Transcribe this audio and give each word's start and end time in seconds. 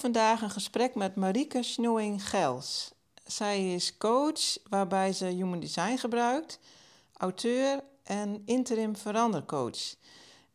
Vandaag 0.00 0.42
een 0.42 0.50
gesprek 0.50 0.94
met 0.94 1.14
Marike 1.14 1.62
Schnoeing-Gels. 1.62 2.92
Zij 3.24 3.74
is 3.74 3.96
coach 3.96 4.58
waarbij 4.68 5.12
ze 5.12 5.24
Human 5.24 5.60
Design 5.60 5.96
gebruikt, 5.96 6.58
auteur 7.16 7.80
en 8.02 8.42
interim 8.44 8.96
verandercoach. 8.96 9.94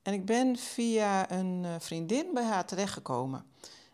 En 0.02 0.14
ik 0.14 0.26
ben 0.26 0.58
via 0.58 1.32
een 1.32 1.62
eh, 1.66 1.76
vriendin 1.80 2.28
bij 2.34 2.44
haar 2.44 2.66
terechtgekomen. 2.66 3.46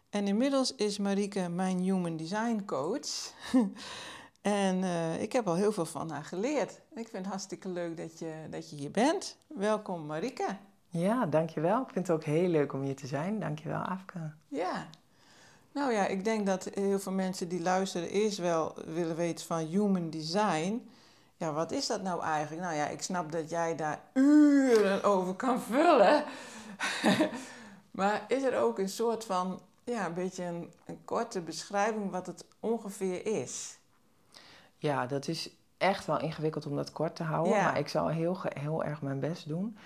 En 0.10 0.28
inmiddels 0.28 0.76
is 0.76 0.98
Marieke 0.98 1.50
mijn 1.50 1.80
Human 1.80 2.18
Design 2.18 2.64
coach. 2.66 3.34
en 4.42 4.78
uh, 4.78 5.22
ik 5.22 5.32
heb 5.32 5.48
al 5.48 5.56
heel 5.56 5.72
veel 5.72 5.86
van 5.86 6.10
haar 6.12 6.26
geleerd. 6.26 6.72
Ik 6.72 7.08
vind 7.08 7.12
het 7.12 7.26
hartstikke 7.26 7.70
leuk 7.70 7.98
dat 7.98 8.20
je, 8.20 8.34
dat 8.50 8.70
je 8.70 8.76
hier 8.76 8.92
bent. 8.92 9.38
Welkom 9.48 10.06
Marieke. 10.06 10.58
Ja, 10.88 11.26
dankjewel. 11.26 11.82
Ik 11.82 11.90
vind 11.94 12.08
het 12.08 12.16
ook 12.16 12.24
heel 12.24 12.50
leuk 12.50 12.74
om 12.74 12.82
hier 12.82 12.96
te 12.96 13.08
zijn. 13.08 13.40
Dankjewel 13.40 13.82
Afke. 13.82 14.32
Ja. 14.48 14.90
Nou 15.74 15.94
ja, 15.94 16.08
ik 16.08 16.24
denk 16.24 16.46
dat 16.46 16.70
heel 16.74 17.00
veel 17.00 17.12
mensen 17.12 17.48
die 17.48 17.62
luisteren 17.62 18.10
eerst 18.10 18.38
wel 18.38 18.76
willen 18.86 19.16
weten 19.16 19.46
van 19.46 19.58
Human 19.58 20.10
Design 20.10 20.82
ja, 21.42 21.54
wat 21.54 21.72
is 21.72 21.88
dat 21.88 22.02
nou 22.02 22.24
eigenlijk? 22.24 22.62
Nou 22.62 22.76
ja, 22.76 22.88
ik 22.88 23.02
snap 23.02 23.32
dat 23.32 23.50
jij 23.50 23.76
daar 23.76 24.02
uren 24.14 25.04
over 25.04 25.34
kan 25.34 25.62
vullen. 25.62 26.24
maar 27.92 28.26
is 28.28 28.44
er 28.44 28.58
ook 28.58 28.80
een 28.80 28.90
soort 28.90 29.26
van, 29.26 29.62
ja, 29.84 30.06
een 30.06 30.14
beetje 30.14 30.44
een, 30.44 30.72
een, 30.86 31.00
korte 31.06 31.42
beschrijving 31.42 32.12
wat 32.12 32.28
het 32.28 32.46
ongeveer 32.60 33.26
is? 33.26 33.80
Ja, 34.78 35.06
dat 35.06 35.28
is 35.28 35.50
echt 35.78 36.06
wel 36.06 36.20
ingewikkeld 36.20 36.66
om 36.66 36.76
dat 36.76 36.92
kort 36.92 37.16
te 37.16 37.24
houden, 37.24 37.64
maar 37.64 37.78
ik 37.78 37.88
zal 37.88 38.08
heel, 38.08 38.38
heel 38.44 38.84
erg 38.84 39.02
mijn 39.02 39.20
best 39.20 39.48
doen. 39.48 39.78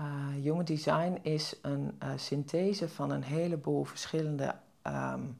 Uh, 0.00 0.42
Human 0.42 0.64
Design 0.64 1.18
is 1.22 1.58
een 1.62 1.98
uh, 2.02 2.08
synthese 2.16 2.88
van 2.88 3.10
een 3.10 3.24
heleboel 3.24 3.84
verschillende 3.84 4.54
um, 4.86 5.38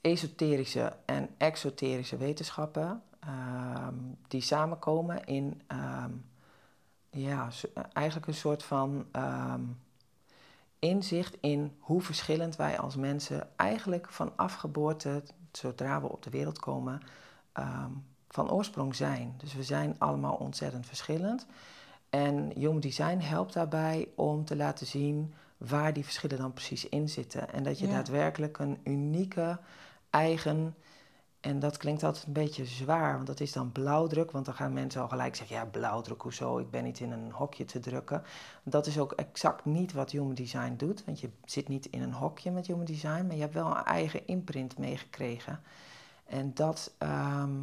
esoterische 0.00 0.96
en 1.04 1.28
exoterische 1.36 2.16
wetenschappen. 2.16 3.02
Ehm, 3.20 3.94
die 4.28 4.40
samenkomen 4.40 5.24
in 5.24 5.62
ehm, 5.66 6.10
ja, 7.10 7.48
eigenlijk 7.92 8.26
een 8.26 8.34
soort 8.34 8.62
van 8.62 9.06
ehm, 9.12 9.62
inzicht 10.78 11.36
in 11.40 11.76
hoe 11.78 12.00
verschillend 12.00 12.56
wij 12.56 12.78
als 12.78 12.96
mensen 12.96 13.48
eigenlijk 13.56 14.08
van 14.08 14.32
afgeboorte, 14.36 15.22
zodra 15.52 16.00
we 16.00 16.08
op 16.08 16.22
de 16.22 16.30
wereld 16.30 16.58
komen, 16.58 17.02
van 18.28 18.50
oorsprong 18.50 18.94
zijn. 18.94 19.34
Dus 19.36 19.54
we 19.54 19.62
zijn 19.62 19.94
allemaal 19.98 20.34
ontzettend 20.34 20.86
verschillend. 20.86 21.46
En 22.10 22.52
Human 22.54 22.80
Design 22.80 23.18
helpt 23.18 23.52
daarbij 23.52 24.08
om 24.14 24.44
te 24.44 24.56
laten 24.56 24.86
zien 24.86 25.34
waar 25.68 25.92
die 25.92 26.04
verschillen 26.04 26.38
dan 26.38 26.52
precies 26.52 26.88
in 26.88 27.08
zitten. 27.08 27.52
En 27.52 27.62
dat 27.62 27.78
je 27.78 27.88
daadwerkelijk 27.88 28.58
een 28.58 28.80
unieke, 28.84 29.58
eigen 30.10 30.74
en 31.40 31.58
dat 31.58 31.76
klinkt 31.76 32.02
altijd 32.02 32.26
een 32.26 32.32
beetje 32.32 32.64
zwaar, 32.64 33.14
want 33.14 33.26
dat 33.26 33.40
is 33.40 33.52
dan 33.52 33.72
blauwdruk. 33.72 34.30
Want 34.30 34.44
dan 34.44 34.54
gaan 34.54 34.72
mensen 34.72 35.00
al 35.00 35.08
gelijk 35.08 35.36
zeggen, 35.36 35.56
ja, 35.56 35.64
blauwdruk, 35.64 36.22
hoezo? 36.22 36.58
Ik 36.58 36.70
ben 36.70 36.84
niet 36.84 37.00
in 37.00 37.10
een 37.10 37.30
hokje 37.30 37.64
te 37.64 37.78
drukken. 37.78 38.22
Dat 38.62 38.86
is 38.86 38.98
ook 38.98 39.12
exact 39.12 39.64
niet 39.64 39.92
wat 39.92 40.10
Human 40.10 40.34
Design 40.34 40.74
doet. 40.76 41.04
Want 41.04 41.20
je 41.20 41.30
zit 41.44 41.68
niet 41.68 41.86
in 41.86 42.02
een 42.02 42.12
hokje 42.12 42.50
met 42.50 42.66
Human 42.66 42.84
Design, 42.84 43.26
maar 43.26 43.34
je 43.34 43.40
hebt 43.40 43.54
wel 43.54 43.66
een 43.66 43.84
eigen 43.84 44.26
imprint 44.26 44.78
meegekregen. 44.78 45.60
En 46.26 46.54
dat 46.54 46.94
ehm, 46.98 47.58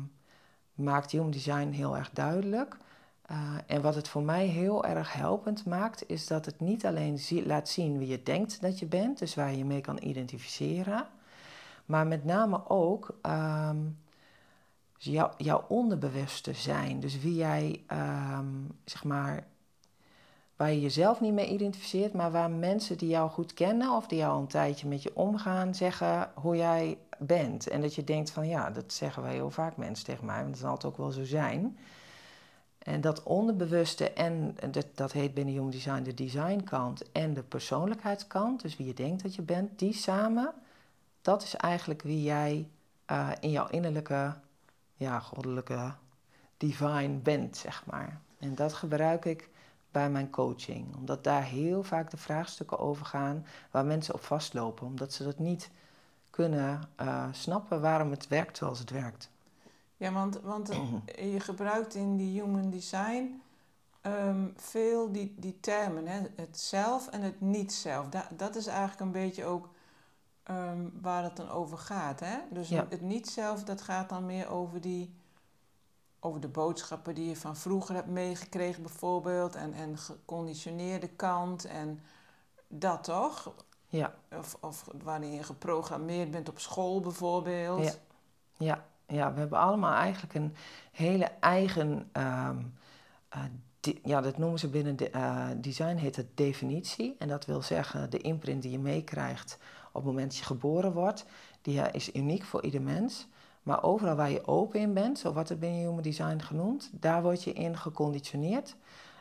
maakt 0.74 1.12
Human 1.12 1.32
Design 1.32 1.70
heel 1.70 1.98
erg 1.98 2.10
duidelijk. 2.14 2.78
Uh, 3.32 3.54
en 3.66 3.82
wat 3.82 3.96
het 3.96 4.08
voor 4.08 4.22
mij 4.22 4.46
heel 4.46 4.86
erg 4.86 5.14
helpend 5.14 5.66
maakt, 5.66 6.10
is 6.10 6.28
dat 6.28 6.46
het 6.46 6.60
niet 6.60 6.86
alleen 6.86 7.20
laat 7.46 7.70
zien 7.70 7.98
wie 7.98 8.08
je 8.08 8.24
denkt 8.24 8.62
dat 8.62 8.80
je 8.80 8.86
bent, 8.86 9.20
dus 9.20 9.36
waar 9.36 9.54
je 9.54 9.66
mee 9.66 9.82
kan 9.82 10.04
identificeren, 10.04 11.08
maar 11.86 12.08
met 12.08 12.26
name 12.26 12.70
ook 12.70 13.20
jou, 14.98 15.32
jouw 15.38 15.66
onderbewuste 15.68 16.54
zijn. 16.54 17.00
Dus 17.00 17.20
wie 17.20 17.36
jij, 17.36 17.84
um, 18.38 18.68
zeg 18.86 19.04
maar, 19.04 19.48
waar 20.56 20.72
je 20.72 20.82
jezelf 20.82 21.22
niet 21.22 21.34
mee 21.34 21.50
identificeert, 21.50 22.14
maar 22.14 22.32
waar 22.32 22.52
mensen 22.52 22.98
die 22.98 23.10
jou 23.10 23.30
goed 23.30 23.54
kennen 23.54 23.92
of 23.92 24.08
die 24.08 24.18
jou 24.18 24.40
een 24.40 24.48
tijdje 24.48 24.88
met 24.88 25.04
je 25.04 25.16
omgaan, 25.16 25.76
zeggen 25.76 26.32
hoe 26.36 26.56
jij 26.56 26.98
bent. 27.18 27.68
En 27.68 27.82
dat 27.82 27.96
je 27.96 28.04
denkt 28.04 28.32
van 28.32 28.48
ja, 28.48 28.70
dat 28.70 28.94
zeggen 28.94 29.24
wij 29.24 29.34
heel 29.34 29.52
vaak 29.52 29.78
mensen 29.78 30.06
tegen 30.06 30.26
mij, 30.26 30.40
want 30.42 30.50
dat 30.50 30.60
zal 30.60 30.72
het 30.72 30.86
ook 30.86 30.98
wel 30.98 31.12
zo 31.12 31.24
zijn. 31.24 31.78
En 32.88 33.02
dat 33.02 33.24
onderbewuste 33.24 34.12
en 34.12 34.56
dat, 34.72 34.86
dat 34.94 35.12
heet 35.12 35.34
binnen 35.34 35.54
Human 35.54 35.70
Design 35.70 36.04
de 36.04 36.14
designkant 36.14 37.12
en 37.12 37.34
de 37.34 37.44
persoonlijkheidskant, 37.44 38.62
dus 38.62 38.78
wie 38.78 38.88
je 38.88 38.94
denkt 38.94 39.24
dat 39.24 39.36
je 39.36 39.42
bent, 39.42 39.80
die 39.80 39.94
samen 39.94 40.54
dat 41.22 41.44
is 41.44 41.56
eigenlijk 41.56 42.02
wie 42.02 42.24
jij 42.24 42.70
uh, 43.12 43.30
in 43.40 43.52
jouw 43.52 43.68
innerlijke, 43.68 44.34
ja, 44.94 45.20
goddelijke 45.20 45.94
divine 46.58 47.18
bent, 47.18 47.58
zeg 47.58 47.86
maar. 47.86 48.22
En 48.40 48.56
dat 48.56 48.74
gebruik 48.74 49.26
ik 49.26 49.50
bij 49.92 50.10
mijn 50.10 50.30
coaching, 50.30 50.96
omdat 50.96 51.24
daar 51.24 51.44
heel 51.44 51.84
vaak 51.84 52.12
de 52.12 52.18
vraagstukken 52.18 52.80
over 52.80 53.06
gaan 53.06 53.46
waar 53.72 53.86
mensen 53.86 54.14
op 54.14 54.24
vastlopen, 54.24 54.86
omdat 54.86 55.14
ze 55.14 55.24
dat 55.24 55.40
niet 55.40 55.70
kunnen 56.30 56.82
uh, 57.02 57.28
snappen 57.32 57.82
waarom 57.82 58.12
het 58.12 58.28
werkt 58.28 58.58
zoals 58.58 58.80
het 58.80 58.90
werkt. 58.90 59.30
Ja, 59.98 60.12
want, 60.12 60.40
want 60.42 60.70
je 61.34 61.40
gebruikt 61.40 61.96
in 61.96 62.18
die 62.18 62.42
human 62.42 62.70
design 62.70 63.42
um, 64.02 64.54
veel 64.56 65.12
die, 65.12 65.36
die 65.38 65.60
termen, 65.60 66.08
hè? 66.08 66.22
het 66.36 66.60
zelf 66.60 67.08
en 67.08 67.22
het 67.22 67.42
niet-zelf. 67.42 68.10
Da 68.10 68.28
dat 68.38 68.56
is 68.56 68.68
eigenlijk 68.68 69.00
een 69.00 69.12
beetje 69.12 69.46
ook 69.46 69.70
Ehm, 70.48 70.88
waar 71.02 71.24
het 71.24 71.36
dan 71.36 71.50
over 71.50 71.78
gaat. 71.78 72.20
Hè? 72.20 72.38
Dus 72.50 72.70
het 72.70 73.02
niet 73.02 73.30
zelf, 73.30 73.64
dat 73.64 73.82
gaat 73.82 74.10
dan 74.10 74.26
meer 74.26 74.50
over 74.50 74.82
die 74.82 75.16
over 76.20 76.42
de 76.42 76.48
boodschappen 76.48 77.16
die 77.16 77.30
je 77.30 77.36
van 77.36 77.56
vroeger 77.56 77.96
hebt 77.96 78.08
meegekregen 78.08 78.84
bijvoorbeeld 78.84 79.56
en, 79.56 79.74
en 79.74 79.98
geconditioneerde 79.98 81.08
kant 81.08 81.66
en 81.66 82.02
dat 82.68 83.04
toch? 83.04 83.54
Ja. 83.88 84.16
Of, 84.32 84.58
of 84.60 84.88
waarin 85.04 85.32
je 85.32 85.44
geprogrammeerd 85.44 86.32
bent 86.32 86.50
op 86.50 86.60
school 86.60 87.00
bijvoorbeeld. 87.00 87.84
Ja, 87.84 87.94
ja. 88.58 88.86
Ja 89.08 89.34
we 89.34 89.40
hebben 89.40 89.60
allemaal 89.60 89.94
eigenlijk 89.94 90.34
een 90.34 90.56
hele 90.92 91.32
eigen, 91.40 92.10
ehm, 92.12 92.58
eh, 93.30 93.42
ja 94.04 94.22
dat 94.22 94.38
noemen 94.38 94.60
ze 94.60 94.70
binnen 94.70 94.96
de, 94.96 95.12
uh, 95.16 95.48
design 95.58 95.96
heet 95.96 96.16
het 96.16 96.38
definitie. 96.38 97.16
En 97.20 97.28
dat 97.28 97.46
wil 97.46 97.62
zeggen 97.62 98.10
de 98.10 98.18
imprint 98.18 98.62
die 98.62 98.72
je 98.72 98.80
meekrijgt 98.80 99.58
op 99.88 99.94
het 99.94 100.04
moment 100.04 100.30
dat 100.30 100.38
je 100.38 100.46
geboren 100.46 100.94
wordt, 100.94 101.26
die 101.62 101.92
is 101.92 102.16
uniek 102.16 102.44
voor 102.44 102.64
ieder 102.64 102.82
mens. 102.82 103.28
Maar 103.64 103.84
overal 103.84 104.16
waar 104.16 104.32
je 104.32 104.48
open 104.48 104.80
in 104.80 104.94
bent, 104.94 105.20
zo 105.20 105.34
wordt 105.34 105.50
het 105.50 105.60
binnen 105.60 105.80
Human 105.80 106.02
Design 106.02 106.40
genoemd, 106.40 106.90
daar 106.94 107.22
word 107.22 107.44
je 107.44 107.54
in 107.54 107.78
geconditioneerd 107.78 108.76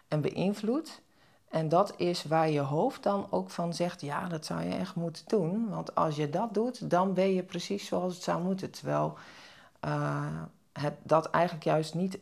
en 0.09 0.21
beïnvloed. 0.21 1.03
En 1.49 1.69
dat 1.69 1.95
is 1.97 2.25
waar 2.25 2.51
je 2.51 2.61
hoofd 2.61 3.03
dan 3.03 3.27
ook 3.31 3.51
van 3.51 3.75
zegt, 3.75 4.01
ja, 4.01 4.29
dat 4.29 4.47
zou 4.47 4.63
je 4.63 4.75
echt 4.75 4.95
moeten 4.95 5.25
doen. 5.27 5.69
Want 5.69 5.95
als 5.95 6.17
je 6.17 6.31
dat 6.31 6.55
doet, 6.55 6.91
dan 6.91 7.15
ben 7.15 7.35
je 7.35 7.43
precies 7.43 7.87
zoals 7.87 8.15
het 8.15 8.23
zou 8.23 8.43
moeten. 8.43 8.71
Terwijl 8.71 9.17
uh, 9.85 10.43
het, 10.73 10.95
dat 11.03 11.31
eigenlijk 11.31 11.65
juist 11.65 11.95
niet 11.95 12.19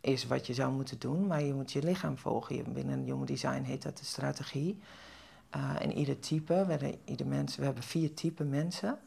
is 0.00 0.26
wat 0.26 0.46
je 0.46 0.54
zou 0.54 0.72
moeten 0.72 0.98
doen, 0.98 1.26
maar 1.26 1.42
je 1.42 1.54
moet 1.54 1.72
je 1.72 1.82
lichaam 1.82 2.18
volgen. 2.18 2.72
Binnen 2.72 3.04
Human 3.04 3.24
Design 3.24 3.62
heet 3.62 3.82
dat 3.82 3.98
de 3.98 4.04
strategie. 4.04 4.80
Uh, 5.56 5.82
en 5.82 5.92
ieder 5.92 6.18
type, 6.18 6.66
we, 6.66 6.98
ieder 7.04 7.26
mens, 7.26 7.56
we 7.56 7.64
hebben 7.64 7.82
vier 7.82 8.14
typen 8.14 8.48
mensen. 8.48 8.98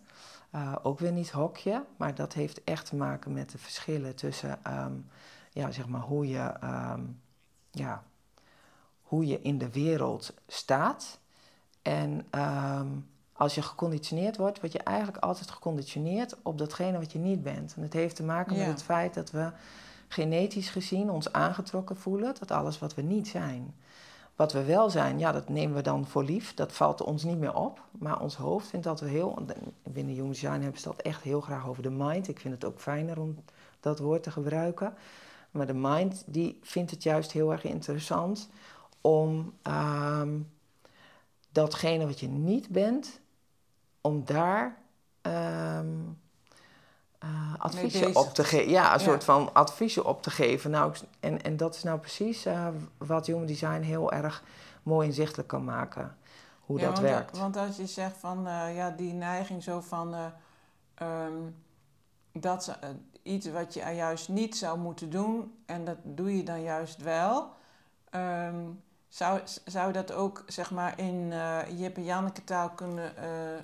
Uh, 0.56 0.76
ook 0.84 1.00
weer 1.00 1.12
niet 1.12 1.32
hokje, 1.32 1.86
maar 1.98 2.16
dat 2.16 2.34
heeft 2.34 2.64
echt 2.64 2.86
te 2.86 2.96
maken 2.96 3.34
met 3.34 3.50
de 3.50 3.58
verschillen 3.58 4.16
tussen 4.16 4.60
um, 4.68 5.06
ja, 5.52 5.72
zeg 5.72 5.88
maar 5.88 6.02
hoe, 6.02 6.28
je, 6.28 6.54
um, 6.64 7.22
ja, 7.72 8.04
hoe 9.02 9.26
je 9.26 9.42
in 9.42 9.58
de 9.58 9.70
wereld 9.70 10.34
staat. 10.48 11.20
En 11.82 12.28
ehm, 12.30 12.88
als 13.38 13.56
je 13.56 13.62
geconditioneerd 13.62 14.38
wordt, 14.38 14.60
word 14.60 14.72
je 14.72 14.80
eigenlijk 14.80 15.18
altijd 15.18 15.52
geconditioneerd 15.52 16.36
op 16.42 16.58
datgene 16.58 16.98
wat 16.98 17.12
je 17.12 17.20
niet 17.20 17.44
bent. 17.44 17.74
En 17.76 17.82
het 17.82 17.94
heeft 17.94 18.16
te 18.16 18.24
maken 18.24 18.58
met 18.58 18.68
het 18.68 18.84
feit 18.84 19.14
dat 19.14 19.32
we 19.32 19.52
genetisch 20.08 20.70
gezien 20.70 21.10
ons 21.10 21.32
aangetrokken 21.32 21.98
voelen 21.98 22.34
tot 22.34 22.52
alles 22.52 22.80
wat 22.80 22.96
we 22.96 23.02
niet 23.02 23.28
zijn. 23.28 23.76
Wat 24.36 24.54
we 24.54 24.64
wel 24.64 24.90
zijn, 24.90 25.20
ja, 25.20 25.32
dat 25.32 25.50
nemen 25.50 25.76
we 25.76 25.82
dan 25.82 26.08
voor 26.08 26.24
lief. 26.24 26.54
Dat 26.54 26.72
valt 26.72 27.02
ons 27.02 27.24
niet 27.24 27.38
meer 27.38 27.56
op. 27.56 27.82
Maar 27.92 28.22
ons 28.22 28.36
hoofd 28.36 28.68
vindt 28.68 28.86
dat 28.86 29.00
we 29.00 29.08
heel. 29.08 29.46
Binnen 29.84 30.14
Human 30.14 30.32
Design 30.32 30.62
hebben 30.62 30.82
ze 30.82 30.88
dat 30.88 31.02
echt 31.02 31.22
heel 31.22 31.42
graag 31.42 31.68
over 31.68 31.84
de 31.84 31.90
mind. 31.90 32.28
Ik 32.28 32.40
vind 32.40 32.54
het 32.54 32.66
ook 32.66 32.80
fijner 32.80 33.20
om 33.20 33.36
dat 33.80 34.00
woord 34.00 34.24
te 34.24 34.32
gebruiken. 34.32 34.94
Maar 35.52 35.66
de 35.66 35.74
mind 35.74 36.24
die 36.26 36.60
vindt 36.62 36.92
het 36.92 37.04
juist 37.04 37.32
heel 37.32 37.52
erg 37.52 37.64
interessant 37.64 38.50
om 39.02 39.54
ehm, 39.62 40.38
datgene 41.52 42.06
wat 42.06 42.20
je 42.20 42.28
niet 42.28 42.70
bent, 42.70 43.20
om 44.06 44.26
daar 44.26 44.78
um, 45.22 46.20
uh, 47.24 47.54
adviezen 47.58 48.16
op 48.16 48.34
te 48.34 48.44
geven. 48.44 48.70
Ja, 48.70 48.94
een 48.94 49.00
soort 49.00 49.24
van 49.24 49.54
adviezen 49.54 50.06
op 50.06 50.22
te 50.22 50.30
geven. 50.30 50.72
Nou, 50.72 50.94
en, 51.20 51.42
en 51.42 51.58
dat 51.58 51.76
is 51.76 51.84
nou 51.84 52.00
precies 52.00 52.46
uh, 52.46 52.68
wat 52.98 53.26
Human 53.26 53.46
Design 53.46 53.82
heel 53.82 54.12
erg 54.12 54.44
mooi 54.84 55.08
inzichtelijk 55.08 55.48
kan 55.48 55.64
maken. 55.64 56.18
Hoe 56.60 56.80
dat 56.80 56.88
want, 56.88 57.00
werkt. 57.00 57.38
Want 57.38 57.58
als 57.58 57.78
je 57.78 57.88
zegt 57.88 58.18
van 58.18 58.48
uh, 58.48 58.76
ja, 58.76 58.90
die 58.90 59.14
neiging 59.14 59.64
zo 59.64 59.82
van 59.82 60.16
um, 61.02 61.56
dat 62.32 62.78
iets 63.24 63.50
wat 63.50 63.74
je 63.74 63.80
juist 63.80 64.30
niet 64.30 64.58
zou 64.58 64.80
moeten 64.80 65.10
doen 65.10 65.54
en 65.66 65.86
dat 65.86 65.98
doe 66.04 66.38
je 66.38 66.44
dan 66.44 66.62
juist 66.62 67.02
wel. 67.02 67.54
Um, 68.12 68.84
zou, 69.08 69.40
zou 69.66 69.92
dat 69.92 70.12
ook 70.12 70.44
zeg 70.48 70.72
maar 70.72 71.00
in 71.00 71.32
uh, 71.32 71.60
Jip 71.80 71.96
en 71.96 72.04
Janneke 72.04 72.44
taal 72.44 72.70
kunnen 72.70 73.14
uh, 73.20 73.64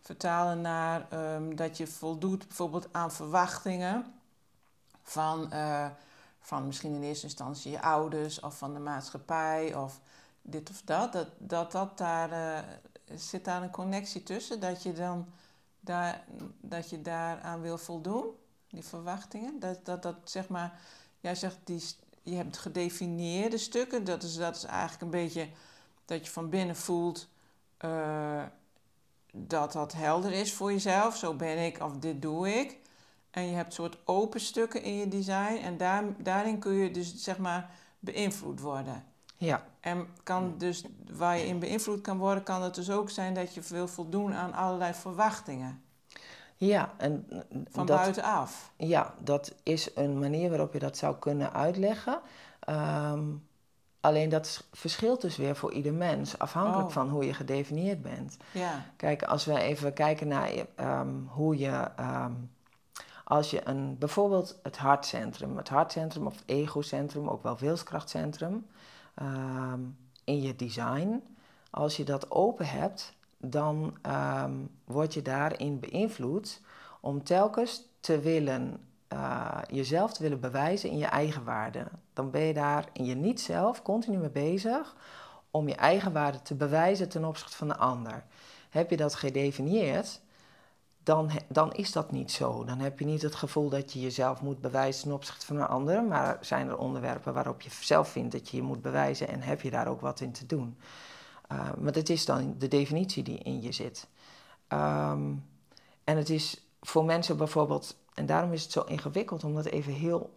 vertalen 0.00 0.60
naar 0.60 1.06
um, 1.34 1.56
dat 1.56 1.76
je 1.76 1.86
voldoet 1.86 2.46
bijvoorbeeld 2.46 2.88
aan 2.92 3.12
verwachtingen 3.12 4.14
van, 5.02 5.52
van 6.40 6.66
misschien 6.66 6.94
in 6.94 7.02
eerste 7.02 7.26
instantie 7.26 7.70
je 7.70 7.82
ouders 7.82 8.40
of 8.40 8.58
van 8.58 8.74
de 8.74 8.80
maatschappij 8.80 9.74
of 9.74 10.00
dit 10.42 10.70
of 10.70 10.82
dat. 10.84 11.12
Dat, 11.12 11.28
dat, 11.38 11.72
dat 11.72 11.98
daar 11.98 12.64
zit 13.14 13.44
daar 13.44 13.62
een 13.62 13.70
connectie 13.70 14.22
tussen 14.22 14.60
dat 14.60 14.82
je 14.82 14.92
dan 14.92 15.26
daar, 15.80 16.24
dat 16.60 16.90
je 16.90 17.02
daaraan 17.02 17.60
wil 17.60 17.78
voldoen, 17.78 18.26
die 18.68 18.84
verwachtingen. 18.84 19.60
Dat, 19.60 19.84
dat, 19.84 20.02
dat 20.02 20.16
zeg 20.24 20.48
maar, 20.48 20.80
jij 21.20 21.34
zegt 21.34 21.56
die 21.64 21.82
je 22.22 22.34
hebt 22.34 22.58
gedefinieerde 22.58 23.58
stukken. 23.58 24.04
Dat 24.04 24.22
is, 24.22 24.36
dat 24.36 24.56
is 24.56 24.64
eigenlijk 24.64 25.02
een 25.02 25.10
beetje 25.10 25.48
dat 26.04 26.26
je 26.26 26.32
van 26.32 26.48
binnen 26.48 26.76
voelt 26.76 27.28
uh, 27.84 28.42
dat 29.32 29.72
dat 29.72 29.92
helder 29.92 30.32
is 30.32 30.52
voor 30.52 30.72
jezelf. 30.72 31.16
Zo 31.16 31.34
ben 31.34 31.64
ik 31.64 31.82
of 31.82 31.96
dit 31.96 32.22
doe 32.22 32.48
ik. 32.48 32.78
En 33.30 33.46
je 33.46 33.54
hebt 33.54 33.74
soort 33.74 33.98
open 34.04 34.40
stukken 34.40 34.82
in 34.82 34.94
je 34.94 35.08
design. 35.08 35.58
En 35.62 35.76
daar, 35.76 36.04
daarin 36.18 36.58
kun 36.58 36.72
je 36.72 36.90
dus 36.90 37.14
zeg 37.16 37.38
maar 37.38 37.70
beïnvloed 37.98 38.60
worden. 38.60 39.04
Ja. 39.36 39.64
En 39.80 40.06
kan 40.22 40.54
dus, 40.58 40.84
waar 41.12 41.38
je 41.38 41.46
in 41.46 41.58
beïnvloed 41.58 42.00
kan 42.00 42.18
worden, 42.18 42.42
kan 42.42 42.62
het 42.62 42.74
dus 42.74 42.90
ook 42.90 43.10
zijn 43.10 43.34
dat 43.34 43.54
je 43.54 43.60
wil 43.68 43.88
voldoen 43.88 44.34
aan 44.34 44.52
allerlei 44.52 44.94
verwachtingen. 44.94 45.82
Ja, 46.56 46.92
en 46.96 47.26
van 47.70 47.86
buitenaf. 47.86 48.72
Ja, 48.76 49.14
dat 49.18 49.54
is 49.62 49.90
een 49.94 50.18
manier 50.18 50.48
waarop 50.48 50.72
je 50.72 50.78
dat 50.78 50.96
zou 50.96 51.16
kunnen 51.16 51.52
uitleggen. 51.52 52.20
Ehm, 52.60 53.22
alleen 54.02 54.28
dat 54.28 54.64
verschilt 54.72 55.20
dus 55.20 55.36
weer 55.36 55.56
voor 55.56 55.72
ieder 55.72 55.94
mens, 55.94 56.38
afhankelijk 56.38 56.86
oh. 56.86 56.92
van 56.92 57.08
hoe 57.08 57.26
je 57.26 57.34
gedefinieerd 57.34 58.02
bent. 58.02 58.36
Ja. 58.52 58.84
Kijk, 58.96 59.22
als 59.22 59.44
we 59.44 59.58
even 59.58 59.92
kijken 59.92 60.28
naar 60.28 60.50
ehm, 60.74 61.14
hoe 61.26 61.58
je. 61.58 61.88
Ehm, 61.96 62.32
als 63.24 63.50
je 63.50 63.68
een, 63.68 63.98
bijvoorbeeld 63.98 64.58
het 64.62 64.76
hartcentrum, 64.76 65.56
het 65.56 65.68
hartcentrum 65.68 66.26
of 66.26 66.34
het 66.34 66.42
egocentrum, 66.46 67.28
ook 67.28 67.42
wel 67.42 67.58
wilskrachtcentrum, 67.58 68.66
in 70.24 70.42
je 70.42 70.56
design, 70.56 71.22
als 71.70 71.96
je 71.96 72.04
dat 72.04 72.30
open 72.30 72.66
hebt, 72.66 73.14
dan 73.38 73.96
word 74.84 75.14
je 75.14 75.22
daarin 75.22 75.80
beïnvloed 75.80 76.60
om 77.00 77.24
telkens 77.24 77.88
te 78.00 78.20
willen, 78.20 78.80
uh, 79.12 79.58
jezelf 79.70 80.12
te 80.12 80.22
willen 80.22 80.40
bewijzen 80.40 80.90
in 80.90 80.98
je 80.98 81.06
eigen 81.06 81.44
waarde. 81.44 81.86
Dan 82.12 82.30
ben 82.30 82.40
je 82.40 82.54
daar 82.54 82.88
in 82.92 83.04
je 83.04 83.14
niet-zelf 83.14 83.82
continu 83.82 84.16
mee 84.16 84.30
bezig 84.30 84.96
om 85.50 85.68
je 85.68 85.74
eigen 85.74 86.12
waarde 86.12 86.42
te 86.42 86.54
bewijzen 86.54 87.08
ten 87.08 87.24
opzichte 87.24 87.56
van 87.56 87.68
de 87.68 87.76
ander. 87.76 88.24
Heb 88.70 88.90
je 88.90 88.96
dat 88.96 89.14
gedefinieerd, 89.14 90.20
dan, 91.02 91.30
dan 91.48 91.72
is 91.72 91.92
dat 91.92 92.12
niet 92.12 92.32
zo. 92.32 92.64
Dan 92.64 92.78
heb 92.78 92.98
je 92.98 93.04
niet 93.04 93.22
het 93.22 93.34
gevoel 93.34 93.68
dat 93.68 93.92
je 93.92 94.00
jezelf 94.00 94.42
moet 94.42 94.60
bewijzen 94.60 95.02
ten 95.02 95.12
opzichte 95.12 95.46
van 95.46 95.56
een 95.56 95.66
ander, 95.66 96.04
maar 96.04 96.38
zijn 96.40 96.68
er 96.68 96.78
onderwerpen 96.78 97.34
waarop 97.34 97.60
je 97.60 97.70
zelf 97.70 98.08
vindt 98.08 98.32
dat 98.32 98.48
je 98.48 98.56
je 98.56 98.62
moet 98.62 98.82
bewijzen 98.82 99.28
en 99.28 99.40
heb 99.40 99.60
je 99.60 99.70
daar 99.70 99.88
ook 99.88 100.00
wat 100.00 100.20
in 100.20 100.32
te 100.32 100.46
doen. 100.46 100.76
Maar 101.78 101.92
dat 101.92 102.08
is 102.08 102.24
dan 102.24 102.54
de 102.58 102.68
definitie 102.68 103.22
die 103.22 103.38
in 103.38 103.62
je 103.62 103.72
zit. 103.72 104.06
Um, 104.68 105.44
en 106.04 106.16
het 106.16 106.30
is 106.30 106.66
voor 106.80 107.04
mensen 107.04 107.36
bijvoorbeeld, 107.36 107.96
en 108.14 108.26
daarom 108.26 108.52
is 108.52 108.62
het 108.62 108.72
zo 108.72 108.82
ingewikkeld 108.82 109.44
om 109.44 109.54
dat 109.54 109.64
even 109.64 109.92
heel 109.92 110.30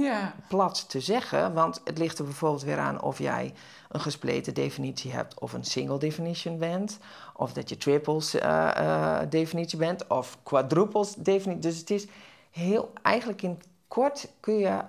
ja. 0.00 0.34
plat 0.48 0.88
te 0.88 1.00
zeggen. 1.00 1.54
Want 1.54 1.80
het 1.84 1.98
ligt 1.98 2.18
er 2.18 2.24
bijvoorbeeld 2.24 2.62
weer 2.62 2.78
aan 2.78 3.02
of 3.02 3.18
jij 3.18 3.54
een 3.88 4.00
gespleten 4.00 4.54
definitie 4.54 5.12
hebt 5.12 5.40
of 5.40 5.52
een 5.52 5.64
single 5.64 5.98
definition 5.98 6.58
bent. 6.58 6.98
Of 7.34 7.52
dat 7.52 7.68
je 7.68 7.76
triples 7.76 8.34
uh, 8.34 8.70
uh, 8.78 9.20
definitie 9.28 9.78
bent 9.78 10.06
of 10.06 10.38
quadruples 10.42 11.14
definitie. 11.14 11.62
Dus 11.62 11.78
het 11.78 11.90
is 11.90 12.06
heel, 12.50 12.92
eigenlijk 13.02 13.42
in 13.42 13.62
kort 13.88 14.28
kun 14.40 14.58
je 14.58 14.80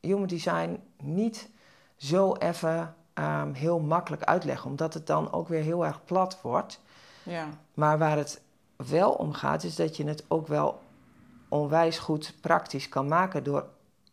human 0.00 0.26
design 0.26 0.82
niet 1.02 1.48
zo 1.96 2.34
even 2.34 2.94
um, 3.14 3.52
heel 3.52 3.78
makkelijk 3.78 4.22
uitleggen, 4.22 4.70
omdat 4.70 4.94
het 4.94 5.06
dan 5.06 5.32
ook 5.32 5.48
weer 5.48 5.62
heel 5.62 5.86
erg 5.86 6.04
plat 6.04 6.38
wordt. 6.42 6.80
Ja. 7.22 7.48
Maar 7.74 7.98
waar 7.98 8.16
het 8.16 8.40
wel 8.76 9.10
om 9.10 9.32
gaat, 9.32 9.64
is 9.64 9.76
dat 9.76 9.96
je 9.96 10.06
het 10.06 10.24
ook 10.28 10.46
wel 10.46 10.80
onwijs 11.56 11.98
goed 11.98 12.34
praktisch 12.40 12.88
kan 12.88 13.08
maken 13.08 13.44
door 13.44 13.66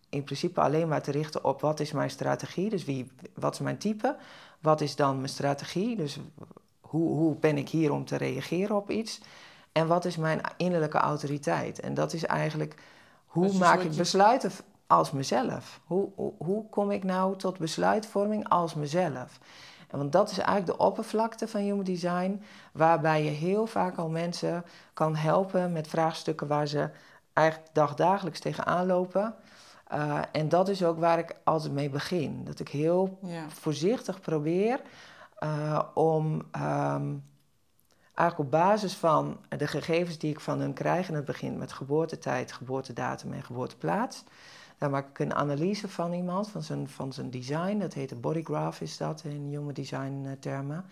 in 0.09 0.23
principe 0.23 0.61
alleen 0.61 0.87
maar 0.87 1.01
te 1.01 1.11
richten 1.11 1.43
op 1.43 1.61
wat 1.61 1.79
is 1.79 1.91
mijn 1.91 2.09
strategie, 2.09 2.69
dus 2.69 2.85
wie, 2.85 3.11
wat 3.33 3.53
is 3.53 3.59
mijn 3.59 3.77
type, 3.77 4.15
wat 4.59 4.81
is 4.81 4.95
dan 4.95 5.15
mijn 5.15 5.29
strategie, 5.29 5.95
dus 5.95 6.19
hoe, 6.81 7.09
hoe 7.15 7.35
ben 7.35 7.57
ik 7.57 7.69
hier 7.69 7.91
om 7.91 8.05
te 8.05 8.15
reageren 8.15 8.75
op 8.75 8.89
iets 8.89 9.21
en 9.71 9.87
wat 9.87 10.05
is 10.05 10.17
mijn 10.17 10.41
innerlijke 10.57 10.97
autoriteit. 10.97 11.79
En 11.79 11.93
dat 11.93 12.13
is 12.13 12.25
eigenlijk 12.25 12.75
hoe 13.25 13.53
maak 13.53 13.79
ik 13.79 13.95
besluiten 13.95 14.51
als 14.87 15.11
mezelf? 15.11 15.79
Hoe, 15.85 16.09
hoe, 16.15 16.33
hoe, 16.37 16.69
kom 16.69 16.91
ik 16.91 17.03
nou 17.03 17.37
tot 17.37 17.57
besluitvorming 17.57 18.49
als 18.49 18.73
mezelf? 18.73 19.39
Want 19.89 20.11
dat 20.11 20.31
is 20.31 20.37
eigenlijk 20.37 20.77
de 20.77 20.85
oppervlakte 20.85 21.47
van 21.47 21.61
Human 21.61 21.83
Design, 21.83 22.41
waarbij 22.71 23.23
je 23.23 23.29
heel 23.29 23.65
vaak 23.65 23.97
al 23.97 24.09
mensen 24.09 24.65
kan 24.93 25.15
helpen 25.15 25.71
met 25.71 25.87
vraagstukken 25.87 26.47
waar 26.47 26.67
ze 26.67 26.89
eigenlijk 27.33 27.73
dagdagelijks 27.73 28.39
tegenaan 28.39 28.85
lopen. 28.85 29.35
Uh, 29.93 30.21
en 30.31 30.49
dat 30.49 30.69
is 30.69 30.83
ook 30.83 30.99
waar 30.99 31.19
ik 31.19 31.35
altijd 31.43 31.73
mee 31.73 31.89
begin. 31.89 32.43
Dat 32.43 32.59
ik 32.59 32.69
heel 32.69 33.19
voorzichtig 33.47 34.19
probeer 34.19 34.81
uh, 35.43 35.79
om 35.93 36.41
um, 36.55 37.23
eigenlijk 38.13 38.39
op 38.39 38.51
basis 38.51 38.93
van 38.93 39.39
de 39.57 39.67
gegevens 39.67 40.17
die 40.17 40.31
ik 40.31 40.39
van 40.39 40.59
hun 40.59 40.73
krijg, 40.73 41.07
en 41.07 41.13
het 41.13 41.25
begint 41.25 41.57
met 41.57 41.71
geboortetijd, 41.71 42.51
geboortedatum 42.51 43.33
en 43.33 43.43
geboorteplaats, 43.43 44.23
daar 44.77 44.89
maak 44.89 45.09
ik 45.09 45.19
een 45.19 45.33
analyse 45.33 45.87
van 45.87 46.13
iemand, 46.13 46.49
van 46.49 46.63
zijn, 46.63 46.89
van 46.89 47.13
zijn 47.13 47.29
design. 47.29 47.77
Dat 47.77 47.93
heet 47.93 48.11
een 48.11 48.19
bodygraph, 48.19 48.81
is 48.81 48.97
dat 48.97 49.23
in 49.23 49.49
jonge 49.49 49.73
design 49.73 50.23
eh, 50.25 50.31
termen. 50.39 50.85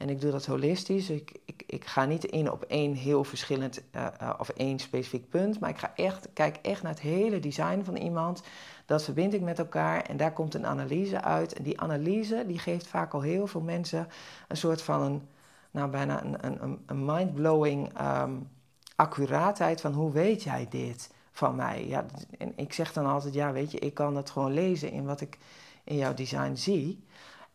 En 0.00 0.08
ik 0.08 0.20
doe 0.20 0.30
dat 0.30 0.46
holistisch. 0.46 1.10
Ik, 1.10 1.32
ik, 1.44 1.62
ik 1.66 1.84
ga 1.84 2.04
niet 2.04 2.24
in 2.24 2.50
op 2.50 2.62
één 2.62 2.94
heel 2.94 3.24
verschillend 3.24 3.82
uh, 3.96 4.06
uh, 4.22 4.30
of 4.38 4.48
één 4.48 4.78
specifiek 4.78 5.28
punt. 5.28 5.60
Maar 5.60 5.70
ik 5.70 5.78
ga 5.78 5.92
echt, 5.94 6.28
kijk 6.32 6.56
echt 6.62 6.82
naar 6.82 6.92
het 6.92 7.00
hele 7.00 7.40
design 7.40 7.82
van 7.84 7.96
iemand. 7.96 8.42
Dat 8.86 9.04
verbind 9.04 9.34
ik 9.34 9.40
met 9.40 9.58
elkaar 9.58 10.02
en 10.02 10.16
daar 10.16 10.32
komt 10.32 10.54
een 10.54 10.66
analyse 10.66 11.22
uit. 11.22 11.52
En 11.52 11.62
die 11.62 11.80
analyse 11.80 12.44
die 12.46 12.58
geeft 12.58 12.86
vaak 12.86 13.14
al 13.14 13.20
heel 13.20 13.46
veel 13.46 13.60
mensen 13.60 14.08
een 14.48 14.56
soort 14.56 14.82
van 14.82 15.02
een, 15.02 15.22
nou 15.70 15.90
bijna 15.90 16.24
een, 16.24 16.46
een, 16.62 16.78
een 16.86 17.04
mind-blowing 17.04 18.00
um, 18.00 18.48
accuraatheid 18.96 19.80
van 19.80 19.92
hoe 19.92 20.12
weet 20.12 20.42
jij 20.42 20.66
dit? 20.70 21.10
van 21.32 21.56
mij. 21.56 21.86
Ja, 21.86 22.06
en 22.38 22.52
ik 22.56 22.72
zeg 22.72 22.92
dan 22.92 23.06
altijd, 23.06 23.34
ja, 23.34 23.52
weet 23.52 23.70
je, 23.70 23.78
ik 23.78 23.94
kan 23.94 24.14
dat 24.14 24.30
gewoon 24.30 24.52
lezen 24.52 24.90
in 24.90 25.04
wat 25.04 25.20
ik 25.20 25.38
in 25.84 25.96
jouw 25.96 26.14
design 26.14 26.54
zie. 26.54 27.04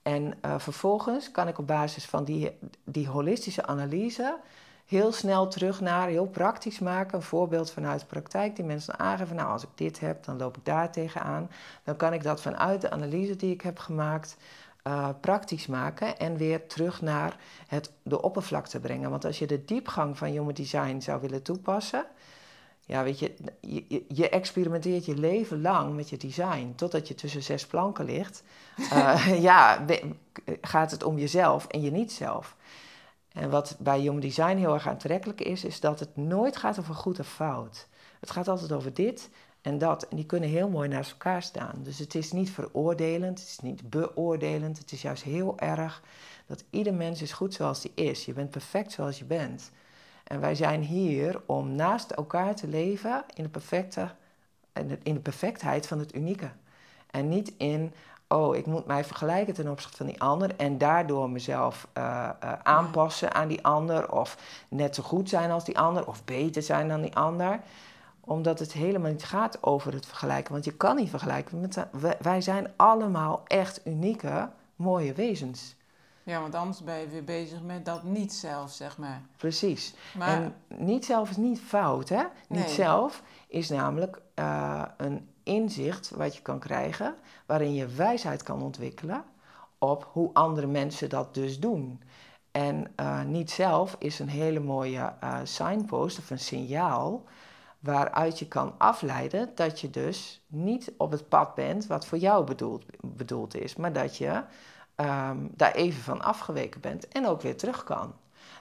En 0.06 0.34
uh, 0.46 0.60
vervolgens 0.60 1.32
kan 1.32 1.48
ik 1.48 1.58
op 1.58 1.68
basis 1.68 2.06
van 2.06 2.24
die, 2.24 2.58
die 2.84 3.08
holistische 3.08 3.66
analyse 3.66 4.38
heel 4.86 5.12
snel 5.12 5.48
terug 5.48 5.82
naar, 5.82 6.08
heel 6.08 6.28
praktisch 6.28 6.80
maken, 6.80 7.18
een 7.18 7.24
voorbeeld 7.24 7.72
vanuit 7.72 8.00
de 8.00 8.06
praktijk, 8.06 8.56
die 8.56 8.66
mensen 8.66 9.00
aangeven, 9.00 9.36
nou, 9.36 9.50
als 9.50 9.64
ik 9.64 9.70
dit 9.76 10.00
heb, 10.00 10.24
dan 10.24 10.38
loop 10.38 10.58
ik 10.58 10.66
daar 10.66 10.92
tegenaan. 10.92 11.50
Dan 11.84 11.96
kan 11.96 12.14
ik 12.14 12.24
dat 12.24 12.42
vanuit 12.42 12.82
de 12.82 12.90
analyse 12.90 13.36
die 13.36 13.54
ik 13.54 13.62
heb 13.62 13.80
gemaakt, 13.80 14.38
uh, 14.88 15.10
praktisch 15.22 15.68
maken 15.68 16.18
en 16.18 16.38
weer 16.38 16.68
terug 16.68 17.02
naar 17.02 17.38
het, 17.68 17.92
de 18.04 18.22
oppervlakte 18.22 18.80
brengen. 18.80 19.10
Want 19.10 19.26
als 19.26 19.40
je 19.40 19.48
de 19.48 19.66
diepgang 19.66 20.18
van 20.18 20.28
Human 20.28 20.54
Design 20.54 21.00
zou 21.00 21.22
willen 21.22 21.42
toepassen, 21.42 22.06
ja, 22.86 23.04
weet 23.04 23.20
je, 23.20 23.34
je, 23.62 24.04
je, 24.08 24.30
experimenteert 24.30 25.06
je 25.06 25.18
leven 25.18 25.62
lang 25.62 25.96
met 25.96 26.10
je 26.10 26.18
design. 26.18 26.74
Totdat 26.76 27.08
je 27.08 27.16
tussen 27.16 27.44
zes 27.44 27.66
planken 27.66 28.06
ligt. 28.06 28.44
Uh, 28.78 29.42
ja, 29.48 29.86
gaat 30.62 30.92
het 30.92 31.04
om 31.04 31.18
jezelf 31.18 31.68
en 31.68 31.82
je 31.82 31.92
niet-zelf. 31.92 32.56
En 33.32 33.50
wat 33.50 33.76
bij 33.80 34.00
Human 34.00 34.20
Design 34.20 34.58
heel 34.58 34.74
erg 34.74 34.88
aantrekkelijk 34.88 35.42
is, 35.42 35.64
is 35.64 35.80
dat 35.80 36.00
het 36.00 36.16
nooit 36.16 36.58
gaat 36.58 36.80
over 36.80 36.96
goed 36.96 37.20
of 37.20 37.28
fout. 37.28 37.88
Het 38.20 38.32
gaat 38.32 38.48
altijd 38.48 38.72
over 38.72 38.94
dit 38.94 39.30
en 39.62 39.78
dat. 39.78 40.08
En 40.08 40.16
die 40.16 40.26
kunnen 40.26 40.50
heel 40.50 40.70
mooi 40.70 40.88
naast 40.88 41.12
elkaar 41.12 41.42
staan. 41.42 41.80
Dus 41.84 42.00
het 42.00 42.16
is 42.16 42.32
niet 42.32 42.50
veroordelend, 42.50 43.40
het 43.40 43.48
is 43.48 43.60
niet 43.60 43.90
beoordelend. 43.90 44.78
Het 44.78 44.92
is 44.92 45.02
juist 45.02 45.24
heel 45.24 45.60
erg 45.60 46.02
dat 46.46 46.64
ieder 46.70 46.94
mens 46.94 47.22
is 47.22 47.34
goed 47.34 47.54
zoals 47.54 47.84
hij 47.84 48.06
is. 48.06 48.26
Je 48.26 48.34
bent 48.34 48.50
perfect 48.50 48.92
zoals 48.92 49.20
je 49.20 49.26
bent. 49.26 49.72
En 50.26 50.40
wij 50.40 50.56
zijn 50.56 50.82
hier 50.82 51.42
om 51.46 51.76
naast 51.76 52.12
elkaar 52.12 52.56
te 52.56 52.68
leven 52.68 53.24
in 53.34 53.44
de, 53.44 53.50
perfecte, 53.50 54.10
in 55.04 55.14
de 55.14 55.20
perfectheid 55.20 55.88
van 55.88 56.00
het 56.00 56.16
unieke. 56.16 56.50
En 57.12 57.30
niet 57.30 57.54
in, 57.58 57.94
oh, 58.28 58.56
ik 58.56 58.66
moet 58.66 58.86
mij 58.86 59.04
vergelijken 59.04 59.54
ten 59.54 59.70
opzichte 59.70 59.98
van 59.98 60.06
die 60.06 60.22
ander 60.22 60.56
en 60.56 60.78
daardoor 60.78 61.30
mezelf 61.30 61.88
uh, 61.98 62.30
uh, 62.44 62.54
aanpassen 62.64 63.34
aan 63.34 63.48
die 63.48 63.66
ander. 63.66 64.12
Of 64.12 64.38
net 64.70 64.96
zo 64.96 65.04
goed 65.04 65.30
zijn 65.30 65.52
als 65.52 65.66
die 65.66 65.80
ander, 65.80 66.08
of 66.08 66.24
beter 66.24 66.62
zijn 66.62 66.88
dan 66.88 67.02
die 67.02 67.16
ander 67.16 67.60
omdat 68.26 68.60
het 68.60 68.74
helemaal 68.74 69.12
niet 69.12 69.24
gaat 69.24 69.64
over 69.64 69.94
het 69.94 70.06
vergelijken. 70.06 70.52
Want 70.52 70.66
je 70.66 70.74
kan 70.74 70.96
niet 70.96 71.10
vergelijken. 71.10 71.62
Met, 71.62 71.88
wij 72.22 72.42
zijn 72.42 72.72
allemaal 72.76 73.44
echt 73.48 73.82
unieke, 73.86 74.50
mooie 74.76 75.14
wezens. 75.14 75.76
Ja, 76.26 76.42
want 76.42 76.56
anders 76.56 76.84
ben 76.84 77.00
je 77.00 77.08
weer 77.08 77.24
bezig 77.24 77.62
met 77.62 77.86
dat 77.86 78.04
niet 78.04 78.34
zelf, 78.34 78.72
zeg 78.72 78.98
maar. 78.98 79.22
Precies. 79.38 79.94
Maar... 80.18 80.30
En 80.30 80.56
niet 80.68 81.06
zelf 81.06 81.30
is 81.30 81.38
niet 81.38 81.60
fout, 81.60 82.10
hè? 82.10 82.24
Niet 82.48 82.70
zelf 82.70 83.24
is 83.48 83.70
namelijk 83.70 84.22
uh, 84.40 84.84
een 84.98 85.30
inzicht 85.44 86.10
wat 86.10 86.36
je 86.36 86.42
kan 86.42 86.60
krijgen... 86.60 87.16
waarin 87.46 87.74
je 87.74 87.88
wijsheid 87.88 88.44
kan 88.44 88.62
ontwikkelen 88.62 89.24
op 89.78 90.10
hoe 90.12 90.30
andere 90.34 90.68
mensen 90.68 91.10
dat 91.10 91.34
dus 91.34 91.60
doen. 91.60 92.02
En 92.52 92.94
uh, 93.00 93.24
niet 93.24 93.52
zelf 93.52 93.96
is 94.00 94.20
een 94.20 94.30
hele 94.30 94.60
mooie 94.60 95.14
uh, 95.24 95.40
signpost 95.44 96.18
of 96.18 96.30
een 96.30 96.40
signaal 96.40 97.24
waaruit 97.80 98.40
je 98.40 98.48
kan 98.48 98.74
afleiden 98.78 99.52
dat 99.56 99.82
je 99.82 99.90
dus 99.90 100.46
niet 100.48 100.92
op 100.98 101.12
het 101.12 101.30
pad 101.30 101.56
bent 101.56 101.88
wat 101.88 102.06
voor 102.06 102.18
jou 102.18 102.46
bedoeld, 102.46 102.86
bedoeld 103.02 103.56
is, 103.56 103.76
maar 103.76 103.94
dat 103.94 104.18
je 104.18 104.44
um, 104.96 105.50
daar 105.56 105.72
even 105.72 106.04
van 106.04 106.22
afgeweken 106.22 106.82
bent 106.82 107.08
en 107.08 107.28
ook 107.28 107.42
weer 107.42 107.58
terug 107.58 107.84
kan. 107.84 108.14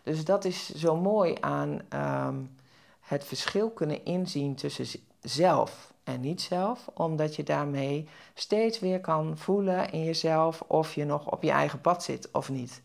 Dus 0.02 0.24
dat 0.24 0.44
is 0.44 0.74
zo 0.74 0.96
mooi 0.96 1.36
aan 1.40 1.80
um, 1.94 2.56
het 3.00 3.24
verschil 3.24 3.70
kunnen 3.70 4.04
inzien 4.04 4.54
tussen 4.54 5.00
zelf 5.20 5.92
en 6.04 6.20
niet 6.20 6.42
zelf, 6.42 6.90
omdat 6.94 7.36
je 7.36 7.42
daarmee 7.42 8.08
steeds 8.34 8.78
weer 8.78 9.00
kan 9.00 9.38
voelen 9.38 9.90
in 9.90 10.04
jezelf 10.04 10.60
of 10.60 10.94
je 10.94 11.04
nog 11.04 11.30
op 11.30 11.42
je 11.42 11.50
eigen 11.50 11.80
pad 11.80 12.02
zit 12.02 12.30
of 12.30 12.48
niet. 12.48 12.82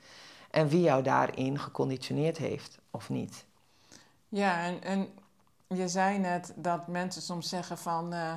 En 0.52 0.68
wie 0.68 0.82
jou 0.82 1.04
daarin 1.04 1.60
geconditioneerd 1.60 2.38
heeft 2.38 2.80
of 2.92 3.10
niet. 3.10 3.46
Ja, 4.30 4.64
en, 4.64 4.84
en 4.84 5.08
je 5.68 5.88
zei 5.88 6.18
net 6.18 6.54
dat 6.56 6.88
mensen 6.88 7.22
soms 7.22 7.50
zeggen 7.50 7.78
van 7.78 8.14
uh, 8.14 8.34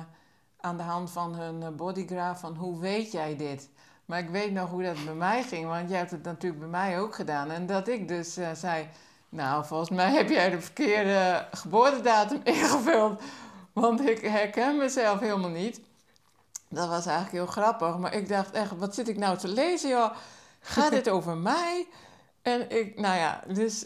aan 0.57 0.77
de 0.77 0.83
hand 0.83 1.11
van 1.11 1.35
hun 1.35 1.63
eh, 1.63 1.69
bodygraph 1.69 2.39
van 2.39 2.55
hoe 2.55 2.79
weet 2.79 3.11
jij 3.11 3.35
dit? 3.35 3.69
Maar 4.05 4.19
ik 4.19 4.29
weet 4.29 4.51
nog 4.51 4.69
hoe 4.69 4.83
dat 4.83 5.05
bij 5.05 5.13
mij 5.13 5.43
ging, 5.43 5.67
want 5.67 5.89
jij 5.89 5.97
hebt 5.97 6.11
het 6.11 6.23
natuurlijk 6.23 6.61
bij 6.61 6.69
mij 6.69 6.99
ook 6.99 7.15
gedaan. 7.15 7.51
En 7.51 7.65
dat 7.65 7.87
ik 7.87 8.07
dus 8.07 8.37
uh, 8.37 8.47
zei, 8.53 8.87
nou 9.29 9.65
volgens 9.65 9.89
mij 9.89 10.11
heb 10.11 10.29
jij 10.29 10.49
de 10.49 10.61
verkeerde 10.61 11.47
geboortedatum 11.51 12.41
ingevuld. 12.53 13.21
Want 13.73 14.07
ik 14.07 14.21
herken 14.21 14.77
mezelf 14.77 15.19
helemaal 15.19 15.49
niet. 15.49 15.81
Dat 16.69 16.87
was 16.87 17.05
eigenlijk 17.05 17.35
heel 17.35 17.63
grappig. 17.63 17.97
Maar 17.97 18.13
ik 18.13 18.29
dacht 18.29 18.51
echt, 18.51 18.77
wat 18.77 18.95
zit 18.95 19.07
ik 19.07 19.17
nou 19.17 19.37
te 19.37 19.47
lezen 19.47 19.89
joh? 19.89 20.11
Gaat 20.59 20.91
dit 20.91 21.09
over 21.15 21.37
mij? 21.37 21.87
En 22.41 22.69
ik, 22.69 22.99
nou 22.99 23.17
ja, 23.17 23.43
dus 23.47 23.85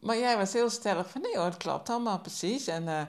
maar 0.00 0.18
jij 0.18 0.36
was 0.36 0.52
heel 0.52 0.70
stellig 0.70 1.10
van 1.10 1.20
nee 1.20 1.36
hoor, 1.36 1.44
het 1.44 1.56
klopt 1.56 1.90
allemaal 1.90 2.20
precies. 2.20 2.66
En, 2.66 2.82
uh, 2.82 3.00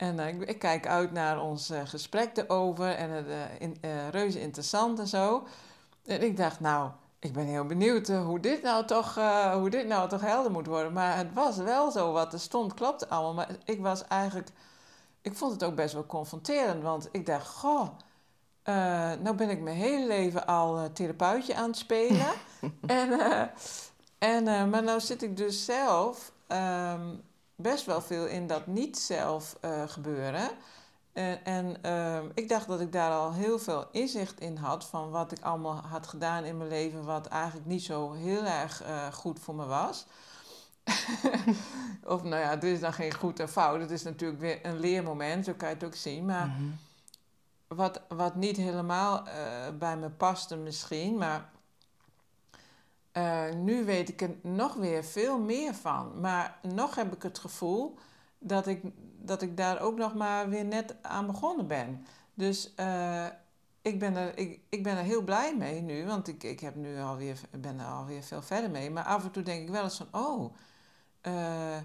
en 0.00 0.18
uh, 0.18 0.28
ik, 0.28 0.42
ik, 0.42 0.58
kijk 0.58 0.86
uit 0.86 1.12
naar 1.12 1.40
ons 1.40 1.70
uh, 1.70 1.80
gesprek 1.84 2.36
erover 2.36 2.94
en 2.94 3.10
het 3.10 3.26
in, 3.58 3.76
reuze 4.10 4.40
interessant 4.40 4.98
en 4.98 5.06
zo. 5.06 5.46
En 6.04 6.22
ik 6.22 6.36
dacht, 6.36 6.60
nou, 6.60 6.90
ik 7.18 7.32
ben 7.32 7.44
heel 7.44 7.66
benieuwd 7.66 8.08
hoe, 8.08 8.40
dit 8.40 8.62
nou 8.62 8.86
toch, 8.86 9.14
hoe 9.52 9.70
dit 9.70 9.86
nou 9.86 10.08
toch 10.08 10.20
helder 10.20 10.52
moet 10.52 10.66
worden. 10.66 10.92
Maar 10.92 11.16
het 11.16 11.32
was 11.34 11.56
wel 11.56 11.90
zo, 11.90 12.12
wat 12.12 12.32
er 12.32 12.40
stond 12.40 12.74
klopte 12.74 13.08
allemaal. 13.08 13.34
Maar 13.34 13.48
ik 13.64 13.80
was 13.80 14.06
eigenlijk, 14.08 14.48
ik 15.22 15.36
vond 15.36 15.52
het 15.52 15.64
ook 15.64 15.74
best 15.74 15.94
wel 15.94 16.06
confronterend. 16.06 16.82
Want 16.82 17.08
ik 17.12 17.26
dacht, 17.26 17.48
goh, 17.48 17.88
nou 19.22 19.34
ben 19.34 19.50
ik 19.50 19.60
mijn 19.60 19.76
hele 19.76 20.06
leven 20.06 20.46
al 20.46 20.92
therapeutje 20.92 21.54
aan 21.54 21.68
het 21.68 21.76
spelen. 21.76 22.32
en 22.86 23.10
en, 24.20 24.46
uh, 24.46 24.64
maar 24.64 24.82
nou 24.82 25.00
zit 25.00 25.22
ik 25.22 25.36
dus 25.36 25.64
zelf 25.64 26.32
ehm, 26.46 27.14
best 27.62 27.84
wel 27.84 28.00
veel 28.00 28.26
in 28.26 28.46
dat 28.46 28.66
niet-zelf 28.66 29.56
uh, 29.64 29.82
gebeuren. 29.86 30.50
En, 31.12 31.44
en 31.44 31.82
ehm, 31.82 32.26
ik 32.34 32.48
dacht 32.48 32.66
dat 32.66 32.80
ik 32.80 32.92
daar 32.92 33.12
al 33.12 33.32
heel 33.32 33.58
veel 33.58 33.88
inzicht 33.92 34.40
in 34.40 34.56
had 34.56 34.84
van 34.84 35.10
wat 35.10 35.32
ik 35.32 35.40
allemaal 35.40 35.76
had 35.76 36.06
gedaan 36.06 36.44
in 36.44 36.56
mijn 36.56 36.68
leven, 36.68 37.04
wat 37.04 37.26
eigenlijk 37.26 37.66
niet 37.66 37.82
zo 37.82 38.12
heel 38.12 38.44
erg 38.44 38.84
uh, 38.84 39.12
goed 39.12 39.40
voor 39.40 39.54
me 39.54 39.66
was. 39.66 40.06
of 42.04 42.22
nou 42.22 42.42
ja, 42.42 42.56
dit 42.56 42.74
is 42.74 42.80
dan 42.80 42.92
geen 42.92 43.14
goed 43.14 43.40
en 43.40 43.48
fout. 43.48 43.80
Het 43.80 43.90
is 43.90 44.02
natuurlijk 44.02 44.40
weer 44.40 44.58
een 44.62 44.78
leermoment, 44.78 45.44
zo 45.44 45.52
kan 45.56 45.68
je 45.68 45.74
het 45.74 45.84
ook 45.84 45.94
zien. 45.94 46.24
Maar 46.24 46.46
mm 46.46 46.54
-hmm. 46.56 46.78
wat, 47.66 48.00
wat 48.08 48.34
niet 48.34 48.56
helemaal 48.56 49.22
bij 49.78 49.96
me 49.96 50.10
paste 50.10 50.56
misschien, 50.56 51.16
maar 51.16 51.50
uh, 53.12 53.52
nu 53.54 53.84
weet 53.84 54.08
ik 54.08 54.22
er 54.22 54.34
nog 54.42 54.74
weer 54.74 55.04
veel 55.04 55.38
meer 55.38 55.74
van. 55.74 56.20
Maar 56.20 56.58
nog 56.62 56.94
heb 56.94 57.14
ik 57.14 57.22
het 57.22 57.38
gevoel 57.38 57.98
dat 58.38 58.66
ik, 58.66 58.82
dat 59.18 59.42
ik 59.42 59.56
daar 59.56 59.80
ook 59.80 59.96
nog 59.96 60.14
maar 60.14 60.48
weer 60.48 60.64
net 60.64 60.94
aan 61.02 61.26
begonnen 61.26 61.66
ben. 61.66 62.06
Dus 62.34 62.72
uh, 62.76 63.26
ik, 63.82 63.98
ben 63.98 64.16
er, 64.16 64.38
ik, 64.38 64.60
ik 64.68 64.82
ben 64.82 64.96
er 64.96 65.04
heel 65.04 65.22
blij 65.22 65.56
mee 65.56 65.80
nu, 65.80 66.06
want 66.06 66.28
ik, 66.28 66.42
ik 66.42 66.60
heb 66.60 66.74
nu 66.74 67.00
alweer, 67.00 67.40
ben 67.50 67.78
er 67.78 67.86
alweer 67.86 68.22
veel 68.22 68.42
verder 68.42 68.70
mee. 68.70 68.90
Maar 68.90 69.04
af 69.04 69.24
en 69.24 69.30
toe 69.30 69.42
denk 69.42 69.62
ik 69.62 69.70
wel 69.70 69.82
eens 69.82 69.96
van, 69.96 70.22
oh, 70.22 70.54
uh, 71.26 71.76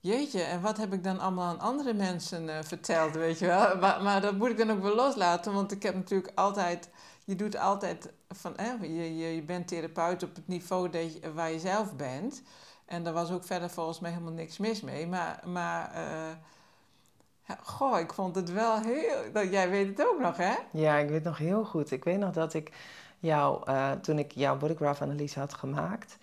jeetje, 0.00 0.42
en 0.42 0.60
wat 0.60 0.76
heb 0.76 0.92
ik 0.92 1.04
dan 1.04 1.18
allemaal 1.18 1.48
aan 1.48 1.60
andere 1.60 1.94
mensen 1.94 2.64
verteld, 2.64 3.14
weet 3.14 3.38
je 3.38 3.46
wel. 3.46 3.76
Maar, 3.80 4.02
maar 4.02 4.20
dat 4.20 4.36
moet 4.36 4.50
ik 4.50 4.56
dan 4.58 4.70
ook 4.70 4.82
wel 4.82 4.94
loslaten, 4.94 5.52
want 5.52 5.72
ik 5.72 5.82
heb 5.82 5.94
natuurlijk 5.94 6.32
altijd 6.34 6.88
je 7.26 7.36
doet 7.36 7.56
altijd 7.56 8.12
van, 8.28 8.52
hè, 8.56 8.72
je, 8.80 9.16
je, 9.16 9.34
je 9.34 9.42
bent 9.42 9.68
therapeut 9.68 10.22
op 10.22 10.34
het 10.34 10.48
niveau 10.48 10.90
dat 10.90 11.14
je, 11.14 11.32
waar 11.32 11.50
je 11.50 11.58
zelf 11.58 11.96
bent. 11.96 12.42
En 12.84 13.04
daar 13.04 13.12
was 13.12 13.30
ook 13.30 13.44
verder 13.44 13.70
volgens 13.70 14.00
mij 14.00 14.10
helemaal 14.10 14.32
niks 14.32 14.58
mis 14.58 14.80
mee. 14.80 15.06
Maar, 15.06 15.42
maar 15.44 15.92
uh, 15.94 17.56
goh, 17.62 17.98
ik 17.98 18.12
vond 18.12 18.34
het 18.34 18.52
wel 18.52 18.80
heel. 18.80 19.32
Dat, 19.32 19.50
jij 19.50 19.70
weet 19.70 19.88
het 19.88 20.06
ook 20.06 20.20
nog, 20.20 20.36
hè? 20.36 20.54
Ja, 20.72 20.96
ik 20.96 21.08
weet 21.08 21.24
nog 21.24 21.38
heel 21.38 21.64
goed. 21.64 21.90
Ik 21.90 22.04
weet 22.04 22.18
nog 22.18 22.32
dat 22.32 22.54
ik 22.54 22.72
jou, 23.18 23.70
uh, 23.70 23.92
toen 23.92 24.18
ik 24.18 24.32
jouw 24.32 24.56
bodygraph-analyse 24.56 25.38
had 25.38 25.54
gemaakt, 25.54 26.18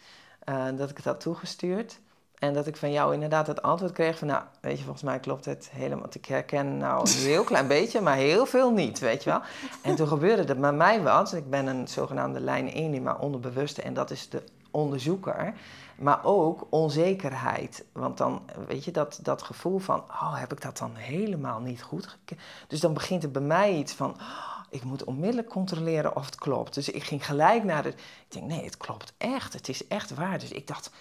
uh, 0.49 0.65
dat 0.75 0.89
ik 0.89 0.95
het 0.95 1.05
had 1.05 1.19
toegestuurd. 1.19 1.99
En 2.43 2.53
dat 2.53 2.67
ik 2.67 2.77
van 2.77 2.91
jou 2.91 3.13
inderdaad 3.13 3.47
het 3.47 3.61
antwoord 3.61 3.91
kreeg 3.91 4.17
van, 4.17 4.27
nou, 4.27 4.43
weet 4.59 4.77
je, 4.77 4.83
volgens 4.83 5.03
mij 5.03 5.19
klopt 5.19 5.45
het 5.45 5.69
helemaal. 5.71 5.99
Want 5.99 6.15
ik 6.15 6.25
herken 6.25 6.77
nou 6.77 6.99
een 6.99 7.25
heel 7.25 7.43
klein 7.51 7.67
beetje, 7.67 8.01
maar 8.01 8.15
heel 8.15 8.45
veel 8.45 8.71
niet, 8.71 8.99
weet 8.99 9.23
je 9.23 9.29
wel. 9.29 9.41
En 9.81 9.95
toen 9.95 10.07
gebeurde 10.07 10.43
er 10.43 10.59
bij 10.59 10.73
mij 10.73 11.01
wat. 11.01 11.33
Ik 11.33 11.49
ben 11.49 11.67
een 11.67 11.87
zogenaamde 11.87 12.39
lijn 12.39 12.71
1 12.71 12.93
in 12.93 13.03
mijn 13.03 13.17
onderbewuste 13.17 13.81
en 13.81 13.93
dat 13.93 14.11
is 14.11 14.29
de 14.29 14.43
onderzoeker. 14.71 15.53
Maar 15.95 16.23
ook 16.23 16.67
onzekerheid. 16.69 17.85
Want 17.91 18.17
dan, 18.17 18.41
weet 18.67 18.83
je, 18.83 18.91
dat, 18.91 19.19
dat 19.21 19.41
gevoel 19.41 19.79
van, 19.79 19.99
oh, 19.99 20.39
heb 20.39 20.51
ik 20.51 20.61
dat 20.61 20.77
dan 20.77 20.95
helemaal 20.95 21.59
niet 21.59 21.83
goed 21.83 22.07
gekeken? 22.07 22.43
Dus 22.67 22.79
dan 22.79 22.93
begint 22.93 23.23
er 23.23 23.31
bij 23.31 23.41
mij 23.41 23.73
iets 23.73 23.93
van, 23.93 24.09
oh, 24.09 24.59
ik 24.69 24.83
moet 24.83 25.03
onmiddellijk 25.03 25.49
controleren 25.49 26.15
of 26.15 26.25
het 26.25 26.35
klopt. 26.35 26.73
Dus 26.73 26.89
ik 26.89 27.03
ging 27.03 27.25
gelijk 27.25 27.63
naar 27.63 27.83
het, 27.83 27.93
ik 27.93 28.25
denk, 28.27 28.45
nee, 28.45 28.63
het 28.63 28.77
klopt 28.77 29.13
echt, 29.17 29.53
het 29.53 29.69
is 29.69 29.87
echt 29.87 30.13
waar. 30.13 30.39
Dus 30.39 30.51
ik 30.51 30.67
dacht, 30.67 30.91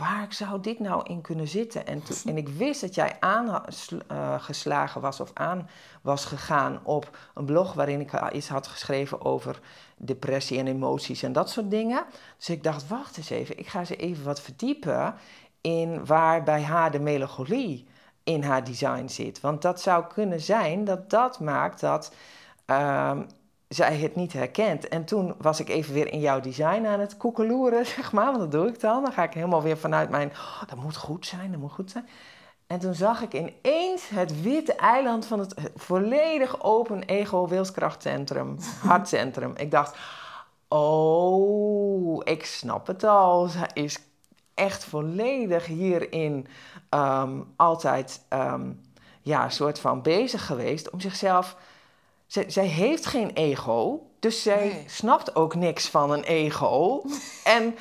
waar 0.00 0.26
zou 0.28 0.60
dit 0.60 0.78
nou 0.78 1.02
in 1.06 1.20
kunnen 1.20 1.48
zitten? 1.48 1.86
En, 1.86 2.02
en 2.24 2.36
ik 2.36 2.48
wist 2.48 2.80
dat 2.80 2.94
jij 2.94 3.16
aangeslagen 3.20 5.00
was 5.00 5.20
of 5.20 5.30
aan 5.34 5.68
was 6.02 6.24
gegaan 6.24 6.80
op 6.82 7.16
een 7.34 7.44
blog 7.44 7.72
waarin 7.72 8.00
ik 8.00 8.32
iets 8.32 8.48
had 8.48 8.66
geschreven 8.66 9.24
over 9.24 9.60
depressie 9.96 10.58
en 10.58 10.66
emoties 10.66 11.22
en 11.22 11.32
dat 11.32 11.50
soort 11.50 11.70
dingen. 11.70 12.04
Dus 12.36 12.48
ik 12.48 12.62
dacht, 12.62 12.88
wacht 12.88 13.16
eens 13.16 13.30
even, 13.30 13.58
ik 13.58 13.66
ga 13.66 13.84
ze 13.84 13.96
even 13.96 14.24
wat 14.24 14.40
verdiepen 14.40 15.14
in 15.60 16.06
waar 16.06 16.42
bij 16.42 16.62
haar 16.62 16.90
de 16.90 17.00
melancholie 17.00 17.86
in 18.24 18.42
haar 18.42 18.64
design 18.64 19.06
zit. 19.08 19.40
Want 19.40 19.62
dat 19.62 19.80
zou 19.80 20.04
kunnen 20.06 20.40
zijn 20.40 20.84
dat 20.84 21.10
dat 21.10 21.40
maakt 21.40 21.80
dat. 21.80 22.14
Ehm, 22.66 23.22
zij 23.74 23.96
het 23.96 24.16
niet 24.16 24.32
herkent. 24.32 24.88
En 24.88 25.04
toen 25.04 25.34
was 25.38 25.60
ik 25.60 25.68
even 25.68 25.94
weer 25.94 26.12
in 26.12 26.20
jouw 26.20 26.40
design 26.40 26.86
aan 26.86 27.00
het 27.00 27.16
koekeloeren, 27.16 27.86
zeg 27.96 28.12
maar. 28.12 28.24
Want 28.24 28.38
dat 28.38 28.52
doe 28.52 28.68
ik 28.68 28.80
dan. 28.80 29.02
Dan 29.02 29.12
ga 29.12 29.22
ik 29.22 29.34
helemaal 29.34 29.62
weer 29.62 29.78
vanuit 29.78 30.10
mijn... 30.10 30.30
Oh, 30.30 30.62
dat 30.66 30.78
moet 30.78 30.96
goed 30.96 31.26
zijn, 31.26 31.50
dat 31.50 31.60
moet 31.60 31.72
goed 31.72 31.90
zijn. 31.90 32.08
En 32.66 32.78
toen 32.78 32.94
zag 32.94 33.22
ik 33.22 33.32
ineens 33.34 34.08
het 34.08 34.42
witte 34.42 34.74
eiland 34.74 35.26
van 35.26 35.38
het 35.38 35.54
volledig 35.76 36.62
open 36.62 37.02
ego-wilskrachtcentrum, 37.02 38.56
hartcentrum. 38.88 39.52
Ik 39.56 39.70
dacht, 39.70 39.96
oh, 40.68 42.20
ik 42.24 42.44
snap 42.44 42.86
het 42.86 43.04
al. 43.04 43.46
Zij 43.46 43.70
is 43.72 43.98
echt 44.54 44.84
volledig 44.84 45.66
hierin 45.66 46.46
um, 46.90 47.52
altijd 47.56 48.20
um, 48.28 48.80
ja, 49.22 49.48
soort 49.48 49.78
van 49.78 50.02
bezig 50.02 50.46
geweest 50.46 50.90
om 50.90 51.00
zichzelf. 51.00 51.56
Zij, 52.30 52.50
zij 52.50 52.66
heeft 52.66 53.06
geen 53.06 53.30
ego, 53.30 54.06
dus 54.18 54.42
zij 54.42 54.84
snapt 54.86 55.36
ook 55.36 55.54
niks 55.54 55.88
van 55.88 56.10
een 56.10 56.22
ego. 56.22 57.02
en 57.44 57.76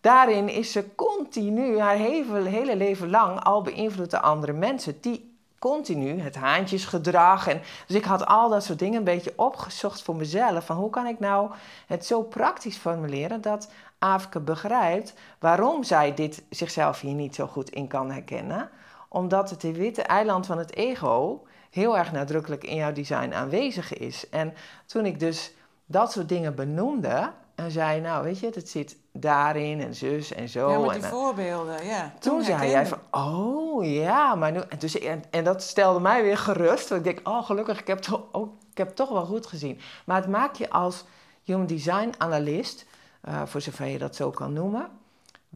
daarin 0.00 0.48
is 0.48 0.72
ze 0.72 0.94
continu 0.94 1.78
haar 1.78 1.96
hele, 1.96 2.48
hele 2.48 2.76
leven 2.76 3.10
lang 3.10 3.44
al 3.44 3.62
beïnvloed 3.62 4.10
door 4.10 4.20
andere 4.20 4.52
mensen. 4.52 5.00
Die 5.00 5.36
continu 5.58 6.20
het 6.20 6.34
haantjesgedrag. 6.34 7.46
En, 7.46 7.60
dus 7.86 7.96
ik 7.96 8.04
had 8.04 8.26
al 8.26 8.48
dat 8.48 8.64
soort 8.64 8.78
dingen 8.78 8.98
een 8.98 9.04
beetje 9.04 9.32
opgezocht 9.36 10.02
voor 10.02 10.16
mezelf. 10.16 10.66
Van 10.66 10.76
hoe 10.76 10.90
kan 10.90 11.06
ik 11.06 11.18
nou 11.18 11.50
het 11.86 12.06
zo 12.06 12.22
praktisch 12.22 12.76
formuleren 12.76 13.40
dat 13.40 13.70
Afke 13.98 14.40
begrijpt 14.40 15.14
waarom 15.38 15.84
zij 15.84 16.14
dit 16.14 16.42
zichzelf 16.50 17.00
hier 17.00 17.14
niet 17.14 17.34
zo 17.34 17.46
goed 17.46 17.70
in 17.70 17.86
kan 17.88 18.10
herkennen. 18.10 18.70
Omdat 19.08 19.50
het 19.50 19.62
witte 19.62 20.02
eiland 20.02 20.46
van 20.46 20.58
het 20.58 20.74
ego 20.74 21.42
heel 21.72 21.98
erg 21.98 22.12
nadrukkelijk 22.12 22.64
in 22.64 22.74
jouw 22.74 22.92
design 22.92 23.32
aanwezig 23.32 23.94
is. 23.94 24.28
En 24.28 24.54
toen 24.86 25.06
ik 25.06 25.20
dus 25.20 25.52
dat 25.86 26.12
soort 26.12 26.28
dingen 26.28 26.54
benoemde 26.54 27.32
en 27.54 27.70
zei, 27.70 28.00
nou 28.00 28.24
weet 28.24 28.38
je, 28.38 28.50
het 28.54 28.68
zit 28.68 28.96
daarin 29.12 29.80
en 29.80 29.94
zus 29.94 30.32
en 30.32 30.48
zo. 30.48 30.70
Ja, 30.70 30.78
met 30.78 30.92
die 30.92 31.02
en, 31.02 31.08
voorbeelden, 31.08 31.86
ja. 31.86 32.14
Toen, 32.20 32.42
zei 32.42 32.70
jij 32.70 32.86
van, 32.86 32.98
oh 33.10 33.84
ja, 33.84 34.34
maar 34.34 34.52
nu... 34.52 34.60
En, 34.68 34.78
dus, 34.78 34.98
en, 34.98 35.24
en, 35.30 35.44
dat 35.44 35.62
stelde 35.62 36.00
mij 36.00 36.22
weer 36.22 36.38
gerust. 36.38 36.88
Want 36.88 37.06
ik 37.06 37.14
denk, 37.14 37.28
oh 37.28 37.44
gelukkig, 37.44 37.80
ik 37.80 37.86
heb, 37.86 37.98
toch, 37.98 38.22
ik 38.70 38.78
heb 38.78 38.88
toch 38.88 39.08
wel 39.08 39.24
goed 39.24 39.46
gezien. 39.46 39.80
Maar 40.04 40.16
het 40.16 40.30
maakt 40.30 40.58
je 40.58 40.70
als 40.70 41.04
human 41.42 41.66
design 41.66 42.12
analist, 42.18 42.86
uh, 43.28 43.42
voor 43.44 43.60
zover 43.60 43.86
je 43.86 43.98
dat 43.98 44.16
zo 44.16 44.30
kan 44.30 44.52
noemen, 44.52 44.90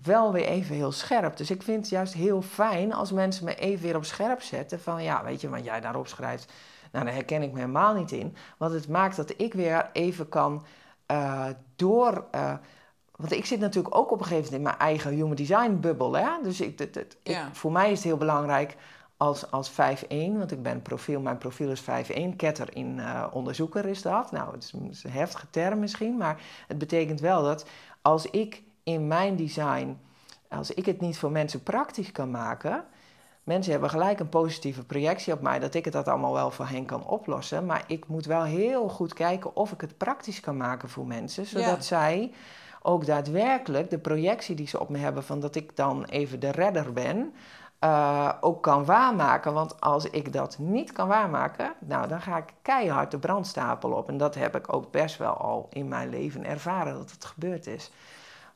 wel 0.02 0.32
weer 0.32 0.46
even 0.46 0.74
heel 0.74 0.92
scherp. 0.92 1.36
Dus 1.36 1.50
ik 1.50 1.62
vind 1.62 1.80
het 1.80 1.88
juist 1.88 2.14
heel 2.14 2.42
fijn 2.42 2.92
als 2.92 3.12
mensen 3.12 3.44
me 3.44 3.54
even 3.54 3.84
weer 3.84 3.96
op 3.96 4.04
scherp 4.04 4.42
zetten. 4.42 4.80
Van 4.80 5.02
ja, 5.02 5.24
weet 5.24 5.40
je, 5.40 5.48
wat 5.48 5.64
jij 5.64 5.80
daarop 5.80 6.06
schrijft, 6.06 6.52
nou, 6.92 7.04
daar 7.04 7.14
herken 7.14 7.42
ik 7.42 7.52
me 7.52 7.58
helemaal 7.58 7.94
niet 7.94 8.12
in. 8.12 8.36
Want 8.56 8.72
het 8.72 8.88
maakt 8.88 9.16
dat 9.16 9.34
ik 9.36 9.54
weer 9.54 9.90
even 9.92 10.28
kan 10.28 10.64
uh, 11.10 11.46
door... 11.76 12.24
Uh, 12.34 12.54
want 13.16 13.32
ik 13.32 13.44
zit 13.44 13.60
natuurlijk 13.60 13.96
ook 13.96 14.10
op 14.10 14.18
een 14.18 14.26
gegeven 14.26 14.44
moment 14.44 14.54
in 14.54 14.62
mijn 14.62 14.90
eigen 14.90 15.10
human 15.10 15.34
design 15.34 15.78
bubbel. 15.80 16.16
Hè? 16.16 16.30
Dus 16.42 16.60
ik, 16.60 16.78
het, 16.78 17.16
ik, 17.22 17.38
voor 17.52 17.72
mij 17.72 17.90
is 17.90 17.96
het 17.96 18.06
heel 18.06 18.16
belangrijk 18.16 18.76
als, 19.16 19.50
als 19.50 19.70
5-1, 19.70 19.74
want 20.08 20.52
ik 20.52 20.62
ben 20.62 20.82
profiel, 20.82 21.20
mijn 21.20 21.38
profiel 21.38 21.70
is 21.70 21.82
5-1, 21.82 21.84
ketter 22.36 22.76
in 22.76 22.98
uh, 22.98 23.26
onderzoeker 23.32 23.86
is 23.86 24.02
dat. 24.02 24.32
Nou, 24.32 24.52
het 24.52 24.62
is 24.62 25.02
een 25.02 25.10
heftige 25.10 25.50
term 25.50 25.78
misschien, 25.78 26.16
maar 26.16 26.40
het 26.66 26.78
betekent 26.78 27.20
wel 27.20 27.42
dat 27.42 27.66
als 28.02 28.30
ik 28.30 28.62
in 28.86 29.06
mijn 29.06 29.36
design, 29.36 29.98
als 30.48 30.70
ik 30.70 30.86
het 30.86 31.00
niet 31.00 31.18
voor 31.18 31.30
mensen 31.30 31.62
praktisch 31.62 32.12
kan 32.12 32.30
maken, 32.30 32.84
mensen 33.42 33.72
hebben 33.72 33.90
gelijk 33.90 34.20
een 34.20 34.28
positieve 34.28 34.84
projectie 34.84 35.32
op 35.32 35.40
mij 35.40 35.58
dat 35.58 35.74
ik 35.74 35.84
het 35.84 35.92
dat 35.92 36.08
allemaal 36.08 36.32
wel 36.32 36.50
voor 36.50 36.66
hen 36.66 36.84
kan 36.84 37.06
oplossen. 37.06 37.66
Maar 37.66 37.84
ik 37.86 38.08
moet 38.08 38.26
wel 38.26 38.42
heel 38.42 38.88
goed 38.88 39.14
kijken 39.14 39.56
of 39.56 39.72
ik 39.72 39.80
het 39.80 39.96
praktisch 39.96 40.40
kan 40.40 40.56
maken 40.56 40.88
voor 40.88 41.06
mensen, 41.06 41.46
zodat 41.46 41.84
zij 41.84 42.32
ook 42.82 43.06
daadwerkelijk 43.06 43.90
de 43.90 43.98
projectie 43.98 44.54
die 44.54 44.68
ze 44.68 44.80
op 44.80 44.88
me 44.88 44.98
hebben 44.98 45.24
van 45.24 45.40
dat 45.40 45.54
ik 45.54 45.76
dan 45.76 46.04
even 46.04 46.40
de 46.40 46.50
redder 46.50 46.92
ben, 46.92 47.34
uh, 47.80 48.32
ook 48.40 48.62
kan 48.62 48.84
waarmaken. 48.84 49.52
Want 49.52 49.80
als 49.80 50.10
ik 50.10 50.32
dat 50.32 50.58
niet 50.58 50.92
kan 50.92 51.08
waarmaken, 51.08 51.72
nou, 51.78 52.08
dan 52.08 52.20
ga 52.20 52.36
ik 52.36 52.52
keihard 52.62 53.10
de 53.10 53.18
brandstapel 53.18 53.90
op. 53.90 54.08
En 54.08 54.16
dat 54.16 54.34
heb 54.34 54.56
ik 54.56 54.72
ook 54.72 54.90
best 54.90 55.18
wel 55.18 55.32
al 55.32 55.68
in 55.72 55.88
mijn 55.88 56.08
leven 56.08 56.44
ervaren 56.44 56.94
dat 56.94 57.10
het 57.10 57.24
gebeurd 57.24 57.66
is. 57.66 57.90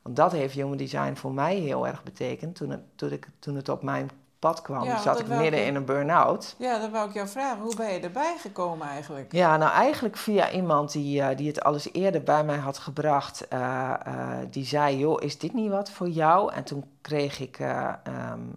Want 0.03 0.17
dat 0.17 0.33
heeft 0.33 0.55
Human 0.55 0.77
Design 0.77 1.15
voor 1.15 1.33
mij 1.33 1.57
heel 1.57 1.87
erg 1.87 2.03
betekend 2.03 2.57
toen 2.57 2.71
het, 2.71 2.81
toen 2.95 3.13
ik, 3.13 3.29
toen 3.39 3.57
het 3.57 3.69
op 3.69 3.83
mijn 3.83 4.11
pad 4.39 4.63
kwam. 4.63 4.85
Ja, 4.85 5.01
zat 5.01 5.21
ik 5.21 5.27
midden 5.27 5.67
in 5.67 5.75
een 5.75 5.85
burn-out. 5.85 6.55
Ja, 6.59 6.79
dan 6.79 6.91
wou 6.91 7.09
ik 7.09 7.15
jou 7.15 7.29
vragen. 7.29 7.63
Hoe 7.63 7.77
ben 7.77 7.93
je 7.93 8.01
erbij 8.01 8.37
gekomen 8.39 8.87
eigenlijk? 8.87 9.33
Ja, 9.33 9.57
nou 9.57 9.73
eigenlijk 9.73 10.17
via 10.17 10.51
iemand 10.51 10.93
die, 10.93 11.21
uh, 11.21 11.29
die 11.37 11.47
het 11.47 11.63
alles 11.63 11.93
eerder 11.93 12.23
bij 12.23 12.45
mij 12.45 12.57
had 12.57 12.79
gebracht. 12.79 13.47
Uh, 13.53 13.95
uh, 14.07 14.39
die 14.51 14.65
zei, 14.65 14.99
joh, 14.99 15.23
is 15.23 15.39
dit 15.39 15.53
niet 15.53 15.71
wat 15.71 15.91
voor 15.91 16.09
jou? 16.09 16.53
En 16.53 16.65
toen 16.65 16.85
kreeg 17.01 17.41
ik 17.41 17.59
um, 17.59 18.57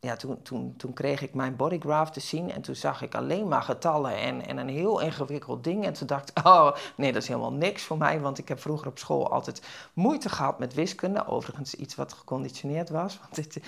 ja, 0.00 0.16
toen, 0.16 0.42
toen, 0.42 0.74
toen 0.76 0.92
kreeg 0.92 1.22
ik 1.22 1.34
mijn 1.34 1.56
bodygraph 1.56 2.10
te 2.10 2.20
zien 2.20 2.50
en 2.50 2.62
toen 2.62 2.74
zag 2.74 3.02
ik 3.02 3.14
alleen 3.14 3.48
maar 3.48 3.62
getallen 3.62 4.16
en, 4.16 4.46
en 4.46 4.56
een 4.56 4.68
heel 4.68 5.00
ingewikkeld 5.00 5.64
ding. 5.64 5.84
En 5.84 5.92
toen 5.92 6.06
dacht 6.06 6.30
ik, 6.30 6.46
oh 6.46 6.70
nee, 6.96 7.12
dat 7.12 7.22
is 7.22 7.28
helemaal 7.28 7.52
niks 7.52 7.82
voor 7.82 7.98
mij, 7.98 8.20
want 8.20 8.38
ik 8.38 8.48
heb 8.48 8.60
vroeger 8.60 8.86
op 8.86 8.98
school 8.98 9.30
altijd 9.30 9.62
moeite 9.92 10.28
gehad 10.28 10.58
met 10.58 10.74
wiskunde. 10.74 11.26
Overigens 11.26 11.74
iets 11.74 11.94
wat 11.94 12.12
geconditioneerd 12.12 12.90
was, 12.90 13.18
want 13.20 13.38
ik, 13.38 13.62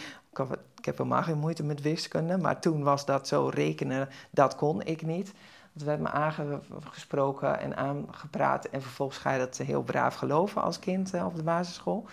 heb 0.86 0.98
helemaal 0.98 1.22
geen 1.22 1.38
moeite 1.38 1.62
met 1.62 1.80
wiskunde. 1.80 2.38
Maar 2.38 2.60
toen 2.60 2.82
was 2.82 3.04
dat 3.04 3.28
zo 3.28 3.50
rekenen, 3.54 4.08
dat 4.30 4.54
kon 4.54 4.82
ik 4.82 5.02
niet. 5.02 5.32
Dat 5.72 5.82
werd 5.82 6.00
me 6.00 6.08
aangesproken 6.08 7.60
en 7.60 7.76
aangepraat 7.76 8.64
en 8.64 8.82
vervolgens 8.82 9.18
ga 9.18 9.32
je 9.32 9.38
dat 9.38 9.56
heel 9.56 9.82
braaf 9.82 10.14
geloven 10.14 10.62
als 10.62 10.78
kind 10.78 11.14
eh, 11.14 11.26
op 11.26 11.36
de 11.36 11.42
basisschool. 11.42 12.06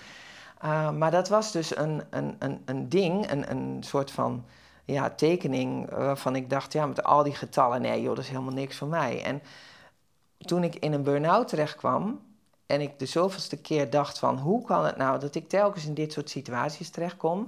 Uh, 0.64 0.92
maar 0.92 1.12
dat 1.12 1.30
was 1.30 1.52
dus 1.52 1.78
een, 1.78 2.04
een, 2.10 2.36
een, 2.40 2.62
een 2.66 2.90
ding, 2.90 3.32
een, 3.32 3.52
een 3.52 3.84
soort 3.84 4.12
van 4.12 4.46
ja, 4.86 5.10
tekening 5.10 5.90
waarvan 5.90 6.36
ik 6.36 6.50
dacht, 6.50 6.74
ja, 6.74 6.86
met 6.86 7.04
al 7.04 7.24
die 7.24 7.36
getallen, 7.36 7.82
nee 7.82 8.02
joh, 8.02 8.16
dat 8.16 8.24
is 8.24 8.30
helemaal 8.30 8.54
niks 8.54 8.78
voor 8.78 8.88
mij. 8.88 9.24
En 9.24 9.42
toen 10.38 10.64
ik 10.64 10.76
in 10.76 10.94
een 10.94 11.04
burn-out 11.04 11.48
terecht 11.48 11.76
kwam 11.76 12.22
en 12.66 12.82
ik 12.82 13.00
de 13.00 13.06
zoveelste 13.06 13.58
keer 13.58 13.90
dacht 13.90 14.20
van, 14.20 14.38
hoe 14.38 14.66
kan 14.66 14.86
het 14.86 14.98
nou 14.98 15.20
dat 15.20 15.36
ik 15.36 15.50
telkens 15.50 15.86
in 15.86 15.94
dit 15.94 16.14
soort 16.14 16.30
situaties 16.30 16.90
terechtkom, 16.90 17.48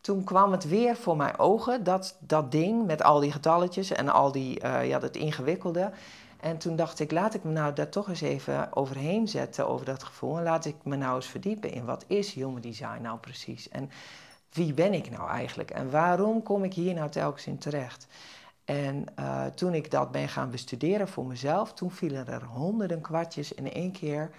toen 0.00 0.24
kwam 0.24 0.52
het 0.52 0.68
weer 0.68 0.96
voor 0.96 1.16
mijn 1.16 1.38
ogen, 1.38 1.84
dat, 1.84 2.16
dat 2.20 2.52
ding 2.52 2.86
met 2.86 3.02
al 3.02 3.20
die 3.20 3.32
getalletjes 3.32 3.90
en 3.92 4.08
al 4.08 4.32
die, 4.32 4.64
uh, 4.64 4.88
ja, 4.88 4.98
dat 4.98 5.16
ingewikkelde. 5.16 5.90
En 6.40 6.58
toen 6.58 6.76
dacht 6.76 7.00
ik, 7.00 7.10
laat 7.10 7.34
ik 7.34 7.44
me 7.44 7.52
nou 7.52 7.72
daar 7.72 7.88
toch 7.88 8.08
eens 8.08 8.20
even 8.20 8.76
overheen 8.76 9.28
zetten 9.28 9.68
over 9.68 9.86
dat 9.86 10.02
gevoel. 10.02 10.36
En 10.36 10.42
laat 10.42 10.64
ik 10.64 10.76
me 10.82 10.96
nou 10.96 11.16
eens 11.16 11.26
verdiepen 11.26 11.70
in 11.70 11.84
wat 11.84 12.04
is 12.06 12.32
human 12.32 12.60
design 12.60 13.02
nou 13.02 13.18
precies? 13.18 13.68
En 13.68 13.90
wie 14.52 14.74
ben 14.74 14.92
ik 14.92 15.10
nou 15.10 15.30
eigenlijk? 15.30 15.70
En 15.70 15.90
waarom 15.90 16.42
kom 16.42 16.64
ik 16.64 16.74
hier 16.74 16.94
nou 16.94 17.10
telkens 17.10 17.46
in 17.46 17.58
terecht? 17.58 18.06
En 18.64 19.04
uh, 19.18 19.44
toen 19.46 19.74
ik 19.74 19.90
dat 19.90 20.10
ben 20.10 20.28
gaan 20.28 20.50
bestuderen 20.50 21.08
voor 21.08 21.26
mezelf, 21.26 21.72
toen 21.72 21.90
vielen 21.90 22.26
er 22.26 22.44
honderden 22.44 23.00
kwartjes 23.00 23.52
in 23.52 23.72
één 23.72 23.92
keer 23.92 24.30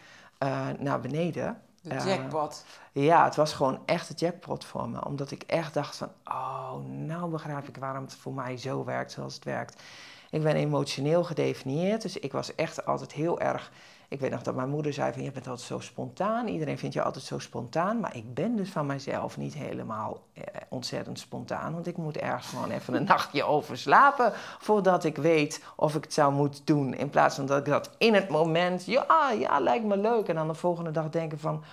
uh, 0.43 0.67
naar 0.79 0.99
beneden. 0.99 1.61
De 1.81 1.95
jackpot. 2.05 2.65
Uh, 2.93 3.05
ja, 3.05 3.23
het 3.23 3.35
was 3.35 3.53
gewoon 3.53 3.79
echt 3.85 4.09
een 4.09 4.15
jackpot 4.15 4.65
voor 4.65 4.89
me. 4.89 5.05
Omdat 5.05 5.31
ik 5.31 5.43
echt 5.43 5.73
dacht 5.73 5.95
van, 5.95 6.09
oh, 6.25 6.73
nou 6.85 7.29
begrijp 7.29 7.67
ik 7.67 7.77
waarom 7.77 8.03
het 8.03 8.15
voor 8.15 8.33
mij 8.33 8.57
zo 8.57 8.83
werkt 8.83 9.11
zoals 9.11 9.35
het 9.35 9.43
werkt. 9.43 9.81
Ik 10.29 10.43
ben 10.43 10.55
emotioneel 10.55 11.23
gedefinieerd, 11.23 12.01
dus 12.01 12.19
ik 12.19 12.31
was 12.31 12.55
echt 12.55 12.85
altijd 12.85 13.11
heel 13.11 13.39
erg. 13.39 13.71
Ik 14.09 14.19
weet 14.19 14.31
nog 14.31 14.41
dat 14.41 14.55
mijn 14.55 14.69
moeder 14.69 14.93
zei 14.93 15.13
van 15.13 15.23
je 15.23 15.31
bent 15.31 15.47
altijd 15.47 15.67
zo 15.67 15.79
spontaan. 15.79 16.47
Iedereen 16.47 16.77
vindt 16.77 16.95
je 16.95 17.01
altijd 17.01 17.23
zo 17.25 17.39
spontaan. 17.39 17.99
Maar 17.99 18.15
ik 18.15 18.33
ben 18.33 18.55
dus 18.55 18.69
van 18.69 18.85
mijzelf 18.85 19.37
niet 19.37 19.53
helemaal 19.53 20.21
eh, 20.33 20.43
ontzettend 20.69 21.19
spontaan. 21.19 21.73
Want 21.73 21.87
ik 21.87 21.97
moet 21.97 22.17
ergens 22.17 22.47
gewoon 22.47 22.71
even 22.71 22.93
een 22.93 23.03
nachtje 23.15 23.43
over 23.43 23.77
slapen. 23.77 24.31
Voordat 24.59 25.03
ik 25.03 25.17
weet 25.17 25.63
of 25.75 25.95
ik 25.95 26.03
het 26.03 26.13
zou 26.13 26.33
moeten 26.33 26.61
doen. 26.65 26.93
In 26.93 27.09
plaats 27.09 27.35
van 27.35 27.45
dat 27.45 27.57
ik 27.57 27.65
dat 27.65 27.89
in 27.97 28.13
het 28.13 28.29
moment. 28.29 28.85
Ja, 28.85 29.31
ja, 29.39 29.59
lijkt 29.59 29.85
me 29.85 29.97
leuk. 29.97 30.27
En 30.27 30.35
dan 30.35 30.47
de 30.47 30.53
volgende 30.53 30.91
dag 30.91 31.09
denken 31.09 31.39
van. 31.39 31.63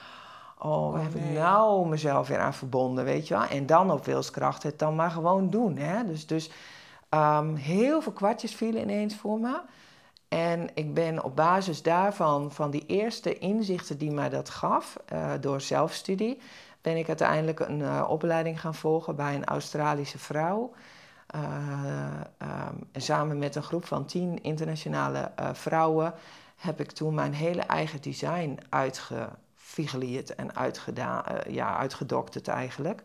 Oh, 0.59 0.93
waar 0.93 1.01
oh, 1.01 1.07
heb 1.07 1.15
ik 1.15 1.31
nou 1.31 1.89
mezelf 1.89 2.29
weer 2.29 2.39
aan 2.39 2.55
verbonden, 2.55 3.05
weet 3.05 3.29
je 3.29 3.35
wel? 3.35 3.45
En 3.45 3.67
dan 3.67 3.91
op 3.91 4.05
wilskracht 4.05 4.63
het 4.63 4.79
dan 4.79 4.95
maar 4.95 5.11
gewoon 5.11 5.51
doen, 5.51 5.77
hè? 5.77 6.05
Dus, 6.05 6.27
dus 6.27 6.51
Um, 7.15 7.55
heel 7.55 8.03
veel 8.03 8.13
kwartjes 8.13 8.55
vielen 8.55 8.83
ineens 8.83 9.17
voor 9.17 9.39
me. 9.39 9.61
En 10.29 10.69
ik 10.75 10.95
ben 10.95 11.25
op 11.25 11.37
basis 11.37 11.83
daarvan, 11.83 12.53
van 12.53 12.71
die 12.71 12.87
eerste 12.87 13.39
inzichten 13.39 13.99
die 13.99 14.11
mij 14.11 14.29
dat 14.29 14.51
gaf, 14.51 14.97
uh, 15.13 15.33
door 15.41 15.61
zelfstudie, 15.61 16.41
ben 16.81 16.97
ik 16.97 17.09
uiteindelijk 17.09 17.61
een 17.61 17.81
uh, 17.81 18.05
opleiding 18.09 18.61
gaan 18.61 18.75
volgen 18.75 19.17
bij 19.17 19.35
een 19.35 19.45
Australische 19.45 20.19
vrouw. 20.19 20.73
Uh, 21.35 21.41
en 22.93 23.03
samen 23.03 23.39
met 23.39 23.55
een 23.55 23.63
groep 23.63 23.85
van 23.85 24.05
tien 24.05 24.43
internationale 24.43 25.31
vrouwen 25.53 26.15
heb 26.57 26.81
ik 26.81 26.91
toen 26.91 27.15
mijn 27.15 27.35
hele 27.35 27.61
eigen 27.63 28.03
design 28.03 28.59
uitgefigeleerd 28.69 30.35
en 30.35 30.51
ja, 31.49 31.77
uitgedokterd 31.77 32.49
eigenlijk. 32.49 33.03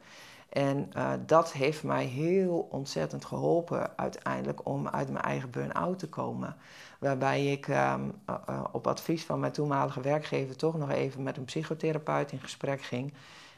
En 0.50 0.92
uh, 0.98 1.12
dat 1.26 1.52
heeft 1.52 1.84
mij 1.84 2.06
heel 2.06 2.68
ontzettend 2.72 3.26
geholpen 3.26 3.98
uiteindelijk 3.98 4.66
om 4.66 4.88
uit 4.88 5.10
mijn 5.10 5.24
eigen 5.24 5.50
burn-out 5.50 6.00
te 6.00 6.10
komen. 6.10 6.56
Waarbij 7.00 7.46
ik 7.46 7.68
um, 7.68 8.14
uh, 8.30 8.64
op 8.72 8.88
advies 8.88 9.24
van 9.24 9.40
mijn 9.40 9.52
toenmalige 9.52 10.02
werkgever 10.02 10.56
toch 10.56 10.78
nog 10.78 10.90
even 10.90 11.24
met 11.24 11.38
een 11.38 11.46
psychotherapeut 11.46 12.32
in 12.32 12.40
gesprek 12.40 12.82
ging. 12.82 13.14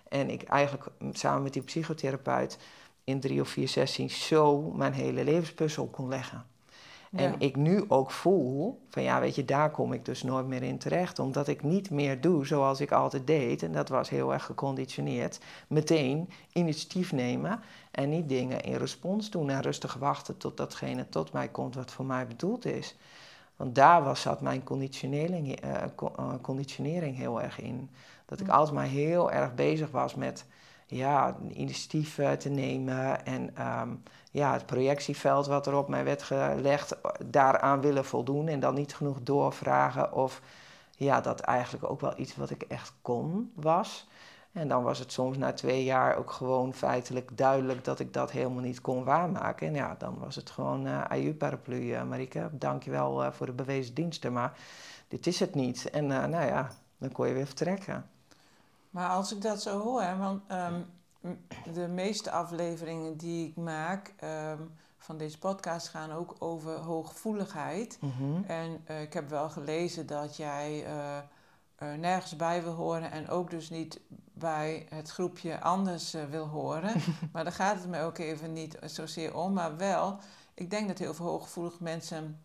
En 0.09 0.29
ik 0.29 0.43
eigenlijk 0.43 0.85
samen 1.11 1.43
met 1.43 1.53
die 1.53 1.61
psychotherapeut 1.61 2.57
in 3.03 3.19
drie 3.19 3.41
of 3.41 3.49
vier 3.49 3.67
sessies 3.67 4.27
zo 4.27 4.61
mijn 4.61 4.93
hele 4.93 5.23
levenspuzzel 5.23 5.87
kon 5.87 6.07
leggen. 6.07 6.45
En 7.11 7.35
ik 7.37 7.55
nu 7.55 7.83
ook 7.87 8.11
voel 8.11 8.81
van 8.89 9.03
ja, 9.03 9.19
weet 9.19 9.35
je, 9.35 9.45
daar 9.45 9.71
kom 9.71 9.93
ik 9.93 10.05
dus 10.05 10.23
nooit 10.23 10.47
meer 10.47 10.63
in 10.63 10.77
terecht. 10.77 11.19
Omdat 11.19 11.47
ik 11.47 11.63
niet 11.63 11.89
meer 11.89 12.21
doe 12.21 12.45
zoals 12.45 12.81
ik 12.81 12.91
altijd 12.91 13.27
deed. 13.27 13.63
En 13.63 13.71
dat 13.71 13.89
was 13.89 14.09
heel 14.09 14.33
erg 14.33 14.45
geconditioneerd. 14.45 15.39
Meteen 15.67 16.29
initiatief 16.53 17.11
nemen 17.11 17.59
en 17.91 18.09
niet 18.09 18.29
dingen 18.29 18.61
in 18.61 18.75
respons 18.75 19.29
doen. 19.29 19.49
En 19.49 19.61
rustig 19.61 19.93
wachten 19.93 20.37
tot 20.37 20.57
datgene 20.57 21.09
tot 21.09 21.33
mij 21.33 21.47
komt 21.47 21.75
wat 21.75 21.91
voor 21.91 22.05
mij 22.05 22.27
bedoeld 22.27 22.65
is. 22.65 22.95
Want 23.55 23.75
daar 23.75 24.03
was, 24.03 24.21
zat 24.21 24.41
mijn 24.41 24.63
conditionering, 24.63 25.63
uh, 25.65 26.33
conditionering 26.41 27.17
heel 27.17 27.41
erg 27.41 27.59
in. 27.59 27.89
Dat 28.25 28.39
ik 28.39 28.47
altijd 28.47 28.75
maar 28.75 28.85
heel 28.85 29.31
erg 29.31 29.55
bezig 29.55 29.91
was 29.91 30.15
met 30.15 30.45
ja, 30.87 31.37
initiatief 31.53 32.19
te 32.37 32.49
nemen 32.49 33.25
en 33.25 33.55
ehm, 33.55 33.89
ja, 34.31 34.53
het 34.53 34.65
projectieveld 34.65 35.47
wat 35.47 35.67
er 35.67 35.75
op 35.75 35.87
mij 35.87 36.03
werd 36.03 36.23
gelegd, 36.23 36.95
daaraan 37.25 37.81
willen 37.81 38.05
voldoen 38.05 38.47
en 38.47 38.59
dan 38.59 38.73
niet 38.73 38.95
genoeg 38.95 39.17
doorvragen 39.23 40.13
of 40.13 40.41
ja, 40.97 41.21
dat 41.21 41.39
eigenlijk 41.39 41.89
ook 41.89 42.01
wel 42.01 42.13
iets 42.15 42.35
wat 42.35 42.49
ik 42.49 42.61
echt 42.61 42.93
kon 43.01 43.51
was. 43.55 44.07
En 44.51 44.67
dan 44.67 44.83
was 44.83 44.99
het 44.99 45.11
soms 45.11 45.37
na 45.37 45.53
twee 45.53 45.83
jaar 45.83 46.15
ook 46.15 46.31
gewoon 46.31 46.73
feitelijk 46.73 47.37
duidelijk 47.37 47.83
dat 47.83 47.99
ik 47.99 48.13
dat 48.13 48.31
helemaal 48.31 48.61
niet 48.61 48.81
kon 48.81 49.03
waarmaken. 49.03 49.67
En 49.67 49.73
ja, 49.73 49.95
dan 49.97 50.17
was 50.19 50.35
het 50.35 50.49
gewoon 50.49 50.87
uh, 50.87 51.03
aju 51.03 51.33
paraplu, 51.33 51.79
uh, 51.79 52.03
Marike. 52.03 52.49
Dankjewel 52.51 53.23
uh, 53.23 53.31
voor 53.31 53.45
de 53.45 53.51
bewezen 53.51 53.93
diensten, 53.93 54.33
maar 54.33 54.57
dit 55.07 55.27
is 55.27 55.39
het 55.39 55.55
niet. 55.55 55.89
En 55.89 56.07
nou 56.07 56.45
ja, 56.45 56.71
dan 56.97 57.11
kon 57.11 57.27
je 57.27 57.33
weer 57.33 57.45
vertrekken. 57.45 58.09
Maar 58.89 59.09
als 59.09 59.33
ik 59.33 59.41
dat 59.41 59.61
zo 59.61 59.79
hoor, 59.79 60.17
want 60.17 60.41
um, 60.51 60.85
de 61.73 61.87
meeste 61.87 62.31
afleveringen 62.31 63.17
die 63.17 63.47
ik 63.47 63.55
maak 63.55 64.13
um, 64.23 64.71
van 64.97 65.17
deze 65.17 65.37
podcast 65.37 65.87
gaan 65.87 66.11
ook 66.11 66.35
over 66.39 66.77
hooggevoeligheid. 66.77 67.97
Mm 68.01 68.43
En 68.47 68.83
uh, 68.89 69.01
ik 69.01 69.13
heb 69.13 69.29
wel 69.29 69.49
gelezen 69.49 70.07
dat 70.07 70.37
jij 70.37 70.85
uh, 70.87 71.17
uh, 71.83 71.93
nergens 71.93 72.35
bij 72.35 72.63
wil 72.63 72.73
horen 72.73 73.11
en 73.11 73.29
ook 73.29 73.49
dus 73.49 73.69
niet 73.69 73.99
bij 74.33 74.85
het 74.89 75.09
groepje 75.09 75.59
anders 75.59 76.15
wil 76.29 76.47
horen. 76.47 77.01
maar 77.33 77.43
daar 77.43 77.53
gaat 77.53 77.77
het 77.77 77.87
me 77.87 78.01
ook 78.01 78.17
even 78.17 78.53
niet 78.53 78.77
zozeer 78.85 79.35
om, 79.35 79.53
maar 79.53 79.77
wel, 79.77 80.19
ik 80.53 80.69
denk 80.69 80.87
dat 80.87 80.97
heel 80.97 81.13
veel 81.13 81.25
hooggevoelige 81.25 81.83
mensen 81.83 82.41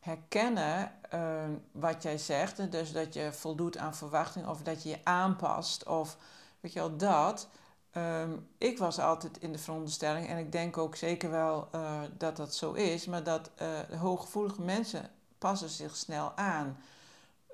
herkennen 0.00 0.92
uh, 1.14 1.44
wat 1.72 2.02
jij 2.02 2.18
zegt. 2.18 2.72
Dus 2.72 2.92
dat 2.92 3.14
je 3.14 3.32
voldoet 3.32 3.76
aan 3.76 3.94
verwachtingen 3.94 4.48
of 4.48 4.62
dat 4.62 4.82
je 4.82 4.88
je 4.88 5.00
aanpast 5.04 5.86
of 5.86 6.16
weet 6.60 6.72
je 6.72 6.78
wel 6.78 6.96
dat. 6.96 7.48
Um, 7.96 8.48
ik 8.58 8.78
was 8.78 8.98
altijd 8.98 9.38
in 9.38 9.52
de 9.52 9.58
veronderstelling, 9.58 10.28
en 10.28 10.38
ik 10.38 10.52
denk 10.52 10.78
ook 10.78 10.96
zeker 10.96 11.30
wel 11.30 11.68
uh, 11.74 12.00
dat 12.18 12.36
dat 12.36 12.54
zo 12.54 12.72
is, 12.72 13.06
maar 13.06 13.22
dat 13.22 13.50
uh, 13.62 13.98
hooggevoelige 14.00 14.62
mensen 14.62 15.10
passen 15.38 15.68
zich 15.68 15.96
snel 15.96 16.32
aan. 16.36 16.78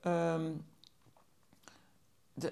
Um, 0.04 0.66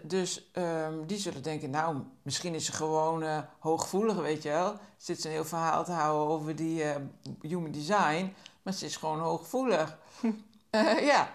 dus 0.03 0.51
um, 0.55 1.07
die 1.07 1.18
zullen 1.18 1.42
denken, 1.42 1.70
nou, 1.70 1.96
misschien 2.22 2.55
is 2.55 2.64
ze 2.64 2.72
gewoon 2.72 3.22
uh, 3.22 3.38
hooggevoelig, 3.59 4.16
weet 4.16 4.42
je 4.42 4.48
wel. 4.48 4.77
Zit 4.96 5.20
ze 5.20 5.27
een 5.27 5.35
heel 5.35 5.44
verhaal 5.44 5.85
te 5.85 5.92
houden 5.92 6.35
over 6.35 6.57
die 6.57 6.85
human 7.40 7.70
design, 7.70 8.35
maar 8.62 8.72
ze 8.72 8.85
is 8.85 8.96
gewoon 8.96 9.18
hooggevoelig. 9.18 9.98
ja, 11.11 11.35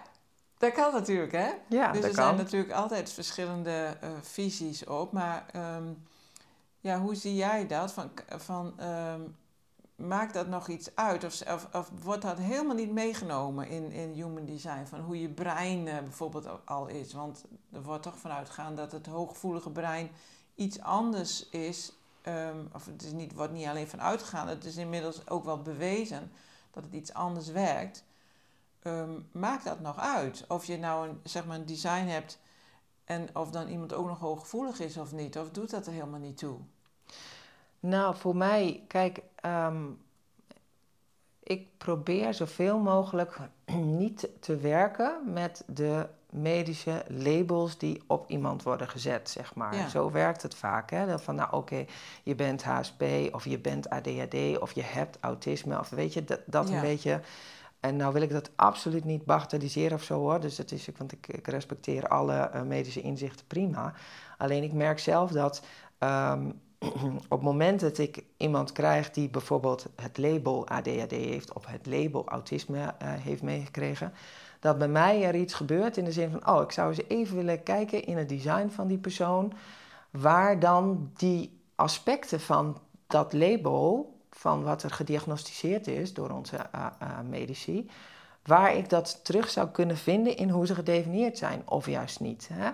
dat 0.58 0.72
kan 0.72 0.92
natuurlijk, 0.92 1.32
hè? 1.32 1.50
Ja, 1.68 1.92
dus 1.92 2.04
er 2.04 2.14
zijn 2.14 2.36
natuurlijk 2.36 2.72
altijd 2.72 3.12
verschillende 3.12 3.96
visies 4.22 4.84
op, 4.84 5.12
maar 5.12 5.46
ja, 6.84 7.00
hoe 7.00 7.14
zie 7.14 7.34
jij 7.34 7.66
dat? 7.66 7.92
Van, 7.92 8.10
van, 8.28 8.80
um, 8.84 9.36
maakt 9.96 10.34
dat 10.34 10.48
nog 10.48 10.68
iets 10.68 10.96
uit? 10.96 11.24
Of, 11.24 11.66
of, 11.74 11.90
wordt 12.02 12.22
dat 12.22 12.38
helemaal 12.38 12.74
niet 12.74 12.92
meegenomen 12.92 13.68
in, 13.68 13.90
in 13.92 14.12
human 14.12 14.44
design? 14.44 14.84
Van 14.84 15.00
hoe 15.00 15.20
je 15.20 15.28
brein 15.28 15.86
uh, 15.86 15.98
bijvoorbeeld 15.98 16.66
al 16.66 16.86
is? 16.86 17.12
Want 17.12 17.44
er 17.72 17.82
wordt 17.82 18.02
toch 18.02 18.18
vanuit 18.18 18.48
gegaan 18.48 18.74
dat 18.74 18.92
het 18.92 19.06
hooggevoelige 19.06 19.70
brein 19.70 20.10
iets 20.54 20.80
anders 20.80 21.48
is. 21.48 21.92
Um, 22.28 22.68
of 22.72 22.86
het 22.86 23.02
is 23.02 23.12
niet, 23.12 23.34
wordt 23.34 23.52
niet 23.52 23.66
alleen 23.66 23.88
van 23.88 24.00
uitgegaan, 24.00 24.48
het 24.48 24.64
is 24.64 24.76
inmiddels 24.76 25.28
ook 25.28 25.44
wel 25.44 25.62
bewezen 25.62 26.32
dat 26.70 26.84
het 26.84 26.92
iets 26.92 27.12
anders 27.12 27.48
werkt. 27.48 28.04
Um, 28.82 29.28
maakt 29.32 29.64
dat 29.64 29.80
nog 29.80 29.98
uit? 29.98 30.44
Of 30.48 30.64
je 30.64 30.78
nou 30.78 31.08
een, 31.08 31.20
zeg 31.22 31.46
maar 31.46 31.56
een 31.56 31.66
design 31.66 32.06
hebt 32.06 32.38
en 33.04 33.36
of 33.36 33.50
dan 33.50 33.68
iemand 33.68 33.92
ook 33.92 34.06
nog 34.06 34.18
hooggevoelig 34.18 34.80
is 34.80 34.96
of 34.96 35.12
niet? 35.12 35.38
Of 35.38 35.50
doet 35.50 35.70
dat 35.70 35.86
er 35.86 35.92
helemaal 35.92 36.20
niet 36.20 36.36
toe? 36.36 36.58
Nou, 37.86 38.16
voor 38.16 38.36
mij, 38.36 38.84
kijk, 38.86 39.22
ehm, 39.34 39.84
ik 41.42 41.78
probeer 41.78 42.34
zoveel 42.34 42.78
mogelijk 42.78 43.38
niet 44.02 44.28
te 44.40 44.56
werken 44.56 45.32
met 45.32 45.64
de 45.66 46.06
medische 46.30 47.04
labels 47.08 47.78
die 47.78 48.02
op 48.06 48.28
iemand 48.28 48.62
worden 48.62 48.88
gezet, 48.88 49.30
zeg 49.30 49.54
maar. 49.54 49.90
Zo 49.90 50.10
werkt 50.10 50.42
het 50.42 50.54
vaak. 50.54 50.90
Hè? 50.90 51.18
Van 51.18 51.34
nou, 51.34 51.52
oké, 51.52 51.84
je 52.22 52.34
bent 52.34 52.64
HSP 52.64 53.02
of 53.32 53.44
je 53.44 53.58
bent 53.58 53.90
ADHD 53.90 54.58
of 54.58 54.72
je 54.72 54.82
hebt 54.82 55.18
autisme 55.20 55.78
of 55.78 55.88
weet 55.88 56.12
je, 56.12 56.24
dat, 56.24 56.40
dat 56.46 56.70
een 56.70 56.80
beetje. 56.80 57.20
En 57.80 57.96
nou 57.96 58.12
wil 58.12 58.22
ik 58.22 58.30
dat 58.30 58.50
absoluut 58.56 59.04
niet 59.04 59.24
bagatelliseren 59.24 59.96
of 59.96 60.02
zo 60.02 60.18
hoor. 60.18 60.40
Dus 60.40 60.56
dat 60.56 60.70
is, 60.70 60.88
want 60.96 61.12
ik, 61.12 61.26
ik 61.26 61.46
respecteer 61.46 62.08
alle 62.08 62.50
uh, 62.54 62.62
medische 62.62 63.00
inzichten 63.00 63.46
prima. 63.46 63.92
Alleen 64.38 64.62
ik 64.62 64.72
merk 64.72 64.98
zelf 64.98 65.30
dat 65.30 65.62
um, 65.98 66.62
op 67.28 67.30
het 67.30 67.40
moment 67.40 67.80
dat 67.80 67.98
ik 67.98 68.24
iemand 68.36 68.72
krijg 68.72 69.10
die 69.10 69.28
bijvoorbeeld 69.28 69.86
het 69.96 70.18
label 70.18 70.68
ADHD 70.68 71.10
heeft 71.10 71.52
of 71.52 71.66
het 71.66 71.86
label 71.86 72.24
autisme 72.26 72.78
uh, 72.78 72.88
heeft 72.98 73.42
meegekregen, 73.42 74.12
dat 74.60 74.78
bij 74.78 74.88
mij 74.88 75.24
er 75.24 75.34
iets 75.34 75.54
gebeurt 75.54 75.96
in 75.96 76.04
de 76.04 76.12
zin 76.12 76.30
van, 76.30 76.48
oh, 76.54 76.62
ik 76.62 76.72
zou 76.72 76.88
eens 76.88 77.08
even 77.08 77.36
willen 77.36 77.62
kijken 77.62 78.04
in 78.04 78.16
het 78.16 78.28
design 78.28 78.68
van 78.68 78.86
die 78.86 78.98
persoon, 78.98 79.52
waar 80.10 80.58
dan 80.58 81.10
die 81.16 81.60
aspecten 81.74 82.40
van 82.40 82.78
dat 83.06 83.32
label, 83.32 84.14
van 84.30 84.62
wat 84.62 84.82
er 84.82 84.90
gediagnosticeerd 84.90 85.86
is 85.86 86.14
door 86.14 86.30
onze 86.30 86.56
uh, 86.74 86.86
uh, 87.02 87.08
medici, 87.28 87.90
waar 88.42 88.76
ik 88.76 88.88
dat 88.88 89.24
terug 89.24 89.50
zou 89.50 89.68
kunnen 89.68 89.96
vinden 89.96 90.36
in 90.36 90.50
hoe 90.50 90.66
ze 90.66 90.74
gedefinieerd 90.74 91.38
zijn, 91.38 91.62
of 91.64 91.86
juist 91.86 92.20
niet. 92.20 92.48
Hè? 92.52 92.70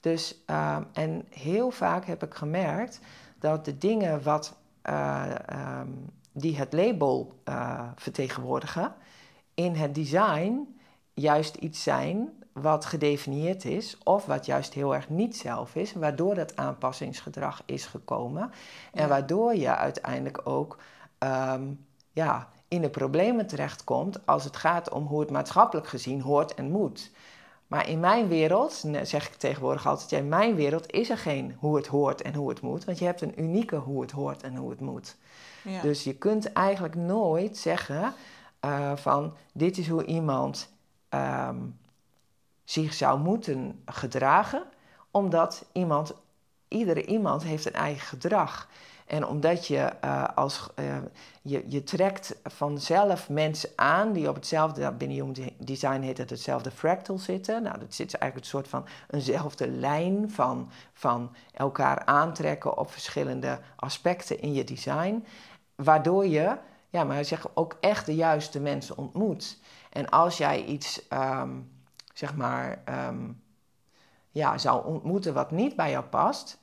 Dus, 0.00 0.36
uh, 0.50 0.76
en 0.92 1.24
heel 1.30 1.70
vaak 1.70 2.06
heb 2.06 2.22
ik 2.22 2.34
gemerkt 2.34 3.00
dat 3.46 3.64
de 3.64 3.78
dingen 3.78 4.22
wat, 4.22 4.56
uh, 4.88 5.24
um, 5.80 6.10
die 6.32 6.56
het 6.56 6.72
label 6.72 7.40
uh, 7.48 7.82
vertegenwoordigen, 7.96 8.94
in 9.54 9.74
het 9.74 9.94
design 9.94 10.78
juist 11.14 11.54
iets 11.54 11.82
zijn 11.82 12.28
wat 12.52 12.84
gedefinieerd 12.84 13.64
is, 13.64 13.98
of 14.04 14.26
wat 14.26 14.46
juist 14.46 14.72
heel 14.74 14.94
erg 14.94 15.08
niet 15.08 15.36
zelf 15.36 15.74
is, 15.74 15.92
waardoor 15.92 16.34
dat 16.34 16.56
aanpassingsgedrag 16.56 17.62
is 17.66 17.86
gekomen. 17.86 18.50
En 18.92 19.08
waardoor 19.08 19.54
je 19.54 19.76
uiteindelijk 19.76 20.40
ook 20.44 20.78
um, 21.18 21.86
ja, 22.12 22.48
in 22.68 22.80
de 22.80 22.90
problemen 22.90 23.46
terechtkomt 23.46 24.26
als 24.26 24.44
het 24.44 24.56
gaat 24.56 24.90
om 24.90 25.06
hoe 25.06 25.20
het 25.20 25.30
maatschappelijk 25.30 25.86
gezien 25.86 26.20
hoort 26.20 26.54
en 26.54 26.70
moet. 26.70 27.10
Maar 27.66 27.88
in 27.88 28.00
mijn 28.00 28.28
wereld, 28.28 28.84
zeg 29.02 29.26
ik 29.26 29.34
tegenwoordig 29.34 29.86
altijd, 29.86 30.12
in 30.12 30.28
mijn 30.28 30.54
wereld 30.54 30.92
is 30.92 31.10
er 31.10 31.18
geen 31.18 31.56
hoe 31.58 31.76
het 31.76 31.86
hoort 31.86 32.22
en 32.22 32.34
hoe 32.34 32.48
het 32.48 32.60
moet. 32.60 32.84
Want 32.84 32.98
je 32.98 33.04
hebt 33.04 33.20
een 33.20 33.40
unieke 33.40 33.76
hoe 33.76 34.00
het 34.00 34.10
hoort 34.10 34.42
en 34.42 34.56
hoe 34.56 34.70
het 34.70 34.80
moet. 34.80 35.16
Ja. 35.62 35.80
Dus 35.80 36.04
je 36.04 36.14
kunt 36.14 36.52
eigenlijk 36.52 36.94
nooit 36.94 37.56
zeggen 37.56 38.14
uh, 38.64 38.96
van 38.96 39.34
dit 39.52 39.78
is 39.78 39.88
hoe 39.88 40.04
iemand 40.04 40.68
um, 41.10 41.78
zich 42.64 42.94
zou 42.94 43.18
moeten 43.18 43.82
gedragen. 43.84 44.62
Omdat 45.10 45.64
iemand, 45.72 46.14
iedere 46.68 47.06
iemand 47.06 47.42
heeft 47.42 47.66
een 47.66 47.72
eigen 47.72 48.06
gedrag. 48.06 48.68
En 49.06 49.26
omdat 49.26 49.66
je 49.66 49.92
uh, 50.04 50.24
als 50.34 50.68
uh, 50.78 50.96
je, 51.42 51.64
je 51.66 51.82
trekt 51.82 52.36
vanzelf 52.42 53.28
mensen 53.28 53.70
aan 53.76 54.12
die 54.12 54.28
op 54.28 54.34
hetzelfde, 54.34 54.92
binnen 54.92 55.16
Human 55.16 55.50
Design 55.58 56.00
heet 56.00 56.18
het 56.18 56.30
hetzelfde 56.30 56.70
fractal 56.70 57.18
zitten. 57.18 57.62
Nou, 57.62 57.78
dat 57.78 57.94
zit 57.94 58.14
eigenlijk 58.14 58.44
een 58.44 58.50
soort 58.50 58.68
van 58.68 58.86
eenzelfde 59.10 59.68
lijn 59.68 60.30
van, 60.30 60.70
van 60.92 61.34
elkaar 61.52 62.04
aantrekken 62.04 62.78
op 62.78 62.90
verschillende 62.90 63.58
aspecten 63.76 64.40
in 64.40 64.52
je 64.52 64.64
design. 64.64 65.24
Waardoor 65.74 66.26
je, 66.26 66.56
ja, 66.88 67.04
maar 67.04 67.24
zeg 67.24 67.46
ook 67.54 67.76
echt 67.80 68.06
de 68.06 68.14
juiste 68.14 68.60
mensen 68.60 68.96
ontmoet. 68.96 69.58
En 69.90 70.08
als 70.08 70.36
jij 70.38 70.64
iets, 70.64 71.02
um, 71.12 71.70
zeg 72.14 72.34
maar, 72.34 72.82
um, 73.08 73.42
ja, 74.30 74.58
zou 74.58 74.86
ontmoeten 74.86 75.34
wat 75.34 75.50
niet 75.50 75.76
bij 75.76 75.90
jou 75.90 76.04
past 76.04 76.58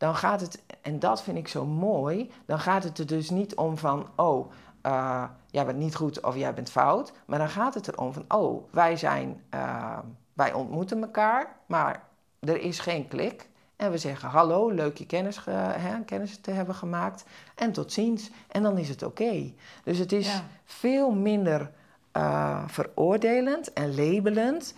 dan 0.00 0.16
gaat 0.16 0.40
het, 0.40 0.62
en 0.80 0.98
dat 0.98 1.22
vind 1.22 1.36
ik 1.36 1.48
zo 1.48 1.66
mooi, 1.66 2.30
dan 2.46 2.58
gaat 2.58 2.84
het 2.84 2.98
er 2.98 3.06
dus 3.06 3.30
niet 3.30 3.54
om 3.54 3.78
van, 3.78 4.06
oh, 4.16 4.52
uh, 4.86 5.24
jij 5.50 5.66
bent 5.66 5.78
niet 5.78 5.94
goed 5.94 6.20
of 6.24 6.36
jij 6.36 6.54
bent 6.54 6.70
fout. 6.70 7.12
Maar 7.26 7.38
dan 7.38 7.48
gaat 7.48 7.74
het 7.74 7.88
erom 7.88 8.12
van, 8.12 8.24
oh, 8.28 8.64
wij 8.70 8.96
zijn, 8.96 9.42
uh, 9.54 9.98
wij 10.32 10.52
ontmoeten 10.52 11.02
elkaar, 11.02 11.56
maar 11.66 12.02
er 12.38 12.60
is 12.60 12.78
geen 12.78 13.08
klik. 13.08 13.48
En 13.76 13.90
we 13.90 13.98
zeggen 13.98 14.28
hallo, 14.28 14.70
leuk 14.70 14.98
je 14.98 15.06
kennis, 15.06 15.44
hè, 15.44 16.00
kennis 16.04 16.40
te 16.40 16.50
hebben 16.50 16.74
gemaakt. 16.74 17.24
En 17.54 17.72
tot 17.72 17.92
ziens. 17.92 18.30
En 18.48 18.62
dan 18.62 18.78
is 18.78 18.88
het 18.88 19.02
oké. 19.02 19.52
Dus 19.84 19.98
het 19.98 20.12
is 20.12 20.42
veel 20.64 21.10
minder 21.10 21.70
uh, 22.16 22.62
veroordelend 22.66 23.72
en 23.72 23.94
labelend. 23.94 24.74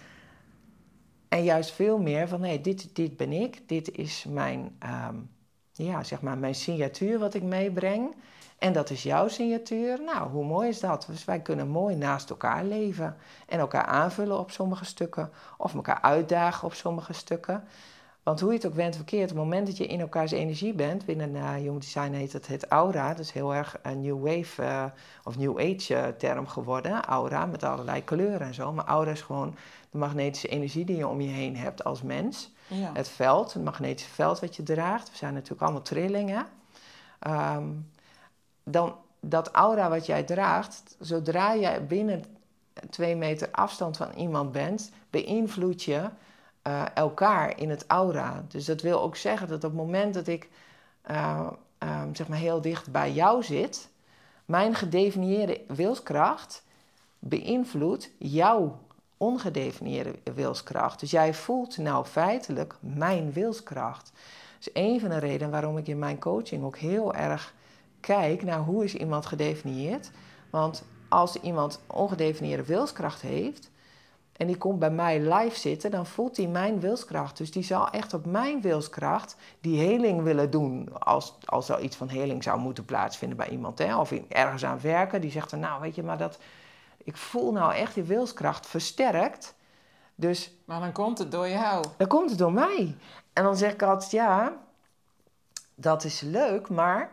En 1.33 1.45
juist 1.45 1.71
veel 1.71 1.99
meer 1.99 2.29
van, 2.29 2.43
hé, 2.43 2.61
dit, 2.61 2.97
dit 2.97 3.17
ben 3.17 3.33
ik. 3.33 3.69
Dit 3.69 3.91
is 3.91 4.25
mijn, 4.29 4.79
um, 5.09 5.31
ja, 5.73 6.03
zeg 6.03 6.21
maar 6.21 6.39
mijn 6.39 6.55
signatuur 6.55 7.19
wat 7.19 7.35
ik 7.35 7.43
meebreng. 7.43 8.15
En 8.59 8.73
dat 8.73 8.91
is 8.91 9.03
jouw 9.03 9.29
signatuur. 9.29 10.03
Nou, 10.03 10.31
hoe 10.31 10.45
mooi 10.45 10.69
is 10.69 10.81
dat? 10.81 11.07
Dus 11.11 11.25
wij 11.25 11.41
kunnen 11.41 11.69
mooi 11.69 11.97
naast 11.97 12.31
elkaar 12.31 12.65
leven. 12.65 13.17
En 13.47 13.59
elkaar 13.59 13.85
aanvullen 13.85 14.39
op 14.39 14.51
sommige 14.51 14.85
stukken. 14.85 15.31
Of 15.59 15.75
elkaar 15.75 16.01
uitdagen 16.01 16.67
op 16.67 16.75
sommige 16.75 17.13
stukken. 17.13 17.65
Want 18.23 18.41
hoe 18.41 18.51
je 18.51 18.57
het 18.57 18.67
ook 18.67 18.75
went 18.75 18.97
verkeerd, 18.97 19.31
op 19.31 19.37
het 19.37 19.45
moment 19.45 19.67
dat 19.67 19.77
je 19.77 19.87
in 19.87 20.01
elkaars 20.01 20.31
energie 20.31 20.75
bent, 20.75 21.05
binnen 21.05 21.35
uh, 21.35 21.75
Design 21.79 22.13
heet 22.13 22.33
het 22.33 22.47
het 22.47 22.67
aura, 22.67 23.09
dat 23.09 23.19
is 23.19 23.31
heel 23.31 23.55
erg 23.55 23.79
een 23.83 24.01
New 24.01 24.27
Wave 24.27 24.63
uh, 24.63 24.85
of 25.25 25.39
New 25.39 25.59
Age 25.59 25.95
uh, 25.95 26.07
term 26.07 26.47
geworden, 26.47 27.05
aura, 27.05 27.47
met 27.47 27.63
allerlei 27.63 28.05
kleuren 28.05 28.47
en 28.47 28.55
zo. 28.55 28.73
Maar 28.73 28.85
aura 28.85 29.11
is 29.11 29.21
gewoon 29.21 29.55
de 29.93 29.99
magnetische 29.99 30.49
energie 30.49 30.85
die 30.85 30.97
je 30.97 31.09
om 31.09 31.21
je 31.21 31.29
heen 31.29 31.57
hebt 31.57 31.85
als 31.85 32.03
mens. 32.03 32.51
Ja. 32.67 32.91
Het 32.95 33.09
veld, 33.09 33.53
het 33.53 33.65
magnetische 33.65 34.11
veld 34.11 34.41
wat 34.41 34.57
je 34.57 34.63
draagt. 34.63 35.11
We 35.11 35.17
zijn 35.17 35.35
natuurlijk 35.35 35.63
allemaal 35.63 35.83
trillingen. 35.83 36.47
Um, 37.27 37.91
dan 38.65 38.95
dat 39.21 39.51
aura 39.51 39.89
wat 39.89 40.07
jij 40.07 40.23
draagt, 40.23 40.97
zodra 40.99 41.57
jij 41.57 41.87
binnen 41.87 42.25
twee 42.91 43.17
meter 43.17 43.49
afstand 43.51 43.97
van 43.97 44.13
iemand 44.17 44.53
bent, 44.53 44.93
beïnvloed 45.11 45.83
je 45.83 46.09
uh, 46.67 46.85
elkaar 46.95 47.59
in 47.59 47.71
het 47.71 47.85
aura. 47.87 48.45
Dus 48.49 48.65
dat 48.65 48.81
wil 48.81 49.01
ook 49.01 49.17
zeggen 49.17 49.49
dat 49.49 49.65
op 49.65 49.71
het 49.71 49.81
moment 49.81 50.15
dat 50.15 50.27
ik 50.27 50.49
uh, 51.11 51.49
um, 51.79 52.15
zeg 52.15 52.29
maar 52.29 52.39
heel 52.39 52.61
dicht 52.61 52.91
bij 52.91 53.13
jou 53.13 53.43
zit, 53.43 53.89
mijn 54.45 54.75
gedefinieerde 54.75 55.61
wilskracht 55.67 56.65
beïnvloedt 57.19 58.11
jouw 58.19 58.79
ongedefinieerde 59.23 60.15
wilskracht. 60.35 61.01
Dus 61.01 61.11
jij 61.11 61.35
voelt 61.35 61.77
nou 61.77 62.05
feitelijk 62.05 62.75
mijn 62.81 63.33
wilskracht. 63.33 64.13
Dus 64.59 64.71
een 64.73 65.01
van 65.01 65.09
de 65.09 65.19
redenen 65.19 65.51
waarom 65.51 65.79
ik 65.79 65.89
in 65.89 65.99
mijn 65.99 66.19
coaching 66.19 66.65
ook 66.65 66.77
heel 66.77 67.15
erg 67.15 67.55
kijk 68.01 68.43
naar 68.43 68.59
hoe 68.59 68.85
is 68.85 68.95
iemand 68.95 69.27
gedefinieerd. 69.27 70.11
Want 70.51 70.85
als 71.09 71.37
iemand 71.41 71.81
ongedefinieerde 71.87 72.65
wilskracht 72.65 73.21
heeft, 73.21 73.71
en 74.33 74.47
die 74.47 74.57
komt 74.57 74.79
bij 74.79 74.91
mij 74.91 75.21
live 75.21 75.59
zitten, 75.59 75.91
dan 75.91 76.07
voelt 76.07 76.37
hij 76.37 76.47
mijn 76.47 76.81
wilskracht. 76.81 77.37
Dus 77.37 77.51
die 77.51 77.63
zal 77.63 77.91
echt 77.91 78.15
op 78.15 78.27
mijn 78.27 78.61
wilskracht 78.61 79.37
die 79.61 79.81
heling 79.81 80.23
willen 80.23 80.51
doen. 80.51 80.89
Als, 80.99 81.35
als 81.45 81.69
er 81.69 81.81
iets 81.81 81.97
van 81.97 82.09
heling 82.09 82.43
zou 82.43 82.61
moeten 82.61 82.85
plaatsvinden 82.85 83.37
bij 83.37 83.49
iemand. 83.49 83.79
Hè? 83.79 83.97
Of 83.97 84.13
ergens 84.13 84.65
aan 84.65 84.81
werken. 84.81 85.21
Die 85.21 85.31
zegt 85.31 85.51
dan, 85.51 85.61
nou 85.61 85.81
weet 85.81 85.95
je, 85.95 86.03
maar 86.03 86.19
dat, 86.19 86.39
ik 87.05 87.17
voel 87.17 87.53
nou 87.53 87.75
echt 87.75 87.95
die 87.95 88.03
wilskracht 88.03 88.67
versterkt. 88.67 89.55
Dus, 90.15 90.53
maar 90.65 90.81
dan 90.81 90.93
komt 90.93 91.19
het 91.19 91.31
door 91.31 91.49
jou. 91.49 91.85
Dan 91.97 92.09
komt 92.09 92.31
het 92.31 92.39
door 92.39 92.53
mij. 92.53 92.97
En 93.33 93.45
dan 93.45 93.57
zeg 93.57 93.73
ik 93.73 93.83
altijd, 93.83 94.11
ja, 94.11 94.53
dat 95.75 96.05
is 96.05 96.21
leuk, 96.21 96.69
maar 96.69 97.11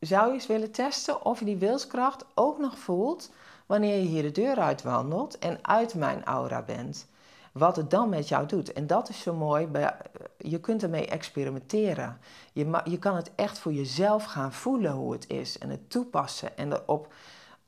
zou 0.00 0.26
je 0.26 0.32
eens 0.32 0.46
willen 0.46 0.70
testen 0.70 1.24
of 1.24 1.38
je 1.38 1.44
die 1.44 1.56
wilskracht 1.56 2.24
ook 2.34 2.58
nog 2.58 2.78
voelt 2.78 3.30
wanneer 3.66 3.96
je 3.96 4.06
hier 4.06 4.22
de 4.22 4.30
deur 4.30 4.56
uitwandelt 4.58 5.38
en 5.38 5.58
uit 5.62 5.94
mijn 5.94 6.24
aura 6.24 6.62
bent. 6.62 7.06
Wat 7.52 7.76
het 7.76 7.90
dan 7.90 8.08
met 8.08 8.28
jou 8.28 8.46
doet. 8.46 8.72
En 8.72 8.86
dat 8.86 9.08
is 9.08 9.22
zo 9.22 9.34
mooi. 9.34 9.68
Je 10.38 10.60
kunt 10.60 10.82
ermee 10.82 11.06
experimenteren. 11.06 12.18
Je, 12.52 12.80
je 12.84 12.98
kan 12.98 13.16
het 13.16 13.30
echt 13.34 13.58
voor 13.58 13.72
jezelf 13.72 14.24
gaan 14.24 14.52
voelen 14.52 14.92
hoe 14.92 15.12
het 15.12 15.28
is. 15.28 15.58
En 15.58 15.70
het 15.70 15.90
toepassen. 15.90 16.56
En 16.56 16.72
erop 16.72 17.12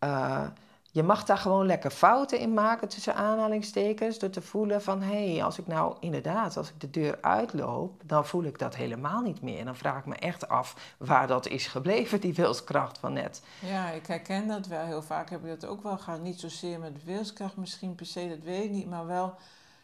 uh, 0.05 0.47
je 0.95 1.03
mag 1.03 1.25
daar 1.25 1.39
gewoon 1.39 1.67
lekker 1.67 1.91
fouten 1.91 2.39
in 2.39 2.55
maken 2.55 2.89
tussen 2.89 3.15
aanhalingstekens. 3.15 4.19
Door 4.19 4.31
te 4.31 4.43
voelen 4.43 4.83
van 4.83 5.03
hé, 5.03 5.33
hey, 5.33 5.45
als 5.45 5.59
ik 5.59 5.67
nou 5.67 5.97
inderdaad, 6.01 6.57
als 6.57 6.69
ik 6.69 6.81
de 6.81 6.91
deur 6.91 7.19
uitloop, 7.21 8.01
dan 8.05 8.27
voel 8.27 8.45
ik 8.45 8.59
dat 8.59 8.77
helemaal 8.77 9.21
niet 9.21 9.43
meer. 9.43 9.59
En 9.59 9.65
dan 9.65 9.77
vraag 9.77 9.99
ik 9.99 10.07
me 10.07 10.15
echt 10.15 10.49
af 10.49 10.95
waar 10.99 11.27
dat 11.27 11.47
is 11.47 11.67
gebleven, 11.67 12.21
die 12.21 12.35
wilskracht 12.35 12.99
van 12.99 13.13
net. 13.13 13.43
Ja, 13.59 13.91
ik 13.91 14.07
herken 14.07 14.49
dat 14.49 14.67
wel. 14.67 14.85
Heel 14.85 15.03
vaak 15.03 15.31
heb 15.31 15.45
ik 15.45 15.61
dat 15.61 15.71
ook 15.71 15.83
wel 15.83 15.99
gehad. 15.99 16.21
Niet 16.21 16.41
zozeer 16.41 16.79
met 16.79 17.05
wilskracht 17.05 17.57
misschien 17.57 17.95
per 17.95 18.07
se, 18.07 18.29
dat 18.29 18.45
weet 18.45 18.65
ik 18.65 18.71
niet. 18.71 18.91
Maar 18.91 19.07
wel 19.07 19.35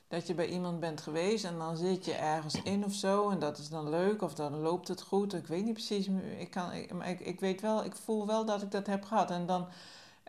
dat 0.09 0.27
je 0.27 0.35
bij 0.35 0.49
iemand 0.49 0.81
bent 0.81 1.01
geweest 1.01 1.45
en 1.45 1.59
dan 1.59 1.77
zit 1.77 2.05
je 2.05 2.15
ergens 2.15 2.63
in 2.63 2.85
of 2.85 2.93
zo. 2.93 3.31
En 3.31 3.39
dat 3.39 3.59
is 3.59 3.69
dan 3.69 3.89
leuk 3.89 4.23
of 4.23 4.35
dan 4.35 4.61
loopt 4.61 4.89
het 4.89 5.03
goed. 5.03 5.35
Ik 5.35 5.47
weet 5.47 5.65
niet 5.65 5.73
precies. 5.73 6.09
Ik, 6.39 6.51
kan, 6.51 6.73
ik, 6.73 7.21
ik 7.21 7.41
weet 7.41 7.61
wel, 7.61 7.85
ik 7.85 7.95
voel 7.97 8.27
wel 8.27 8.45
dat 8.45 8.63
ik 8.63 8.71
dat 8.71 8.87
heb 8.87 9.05
gehad. 9.05 9.31
En 9.31 9.47
dan 9.47 9.67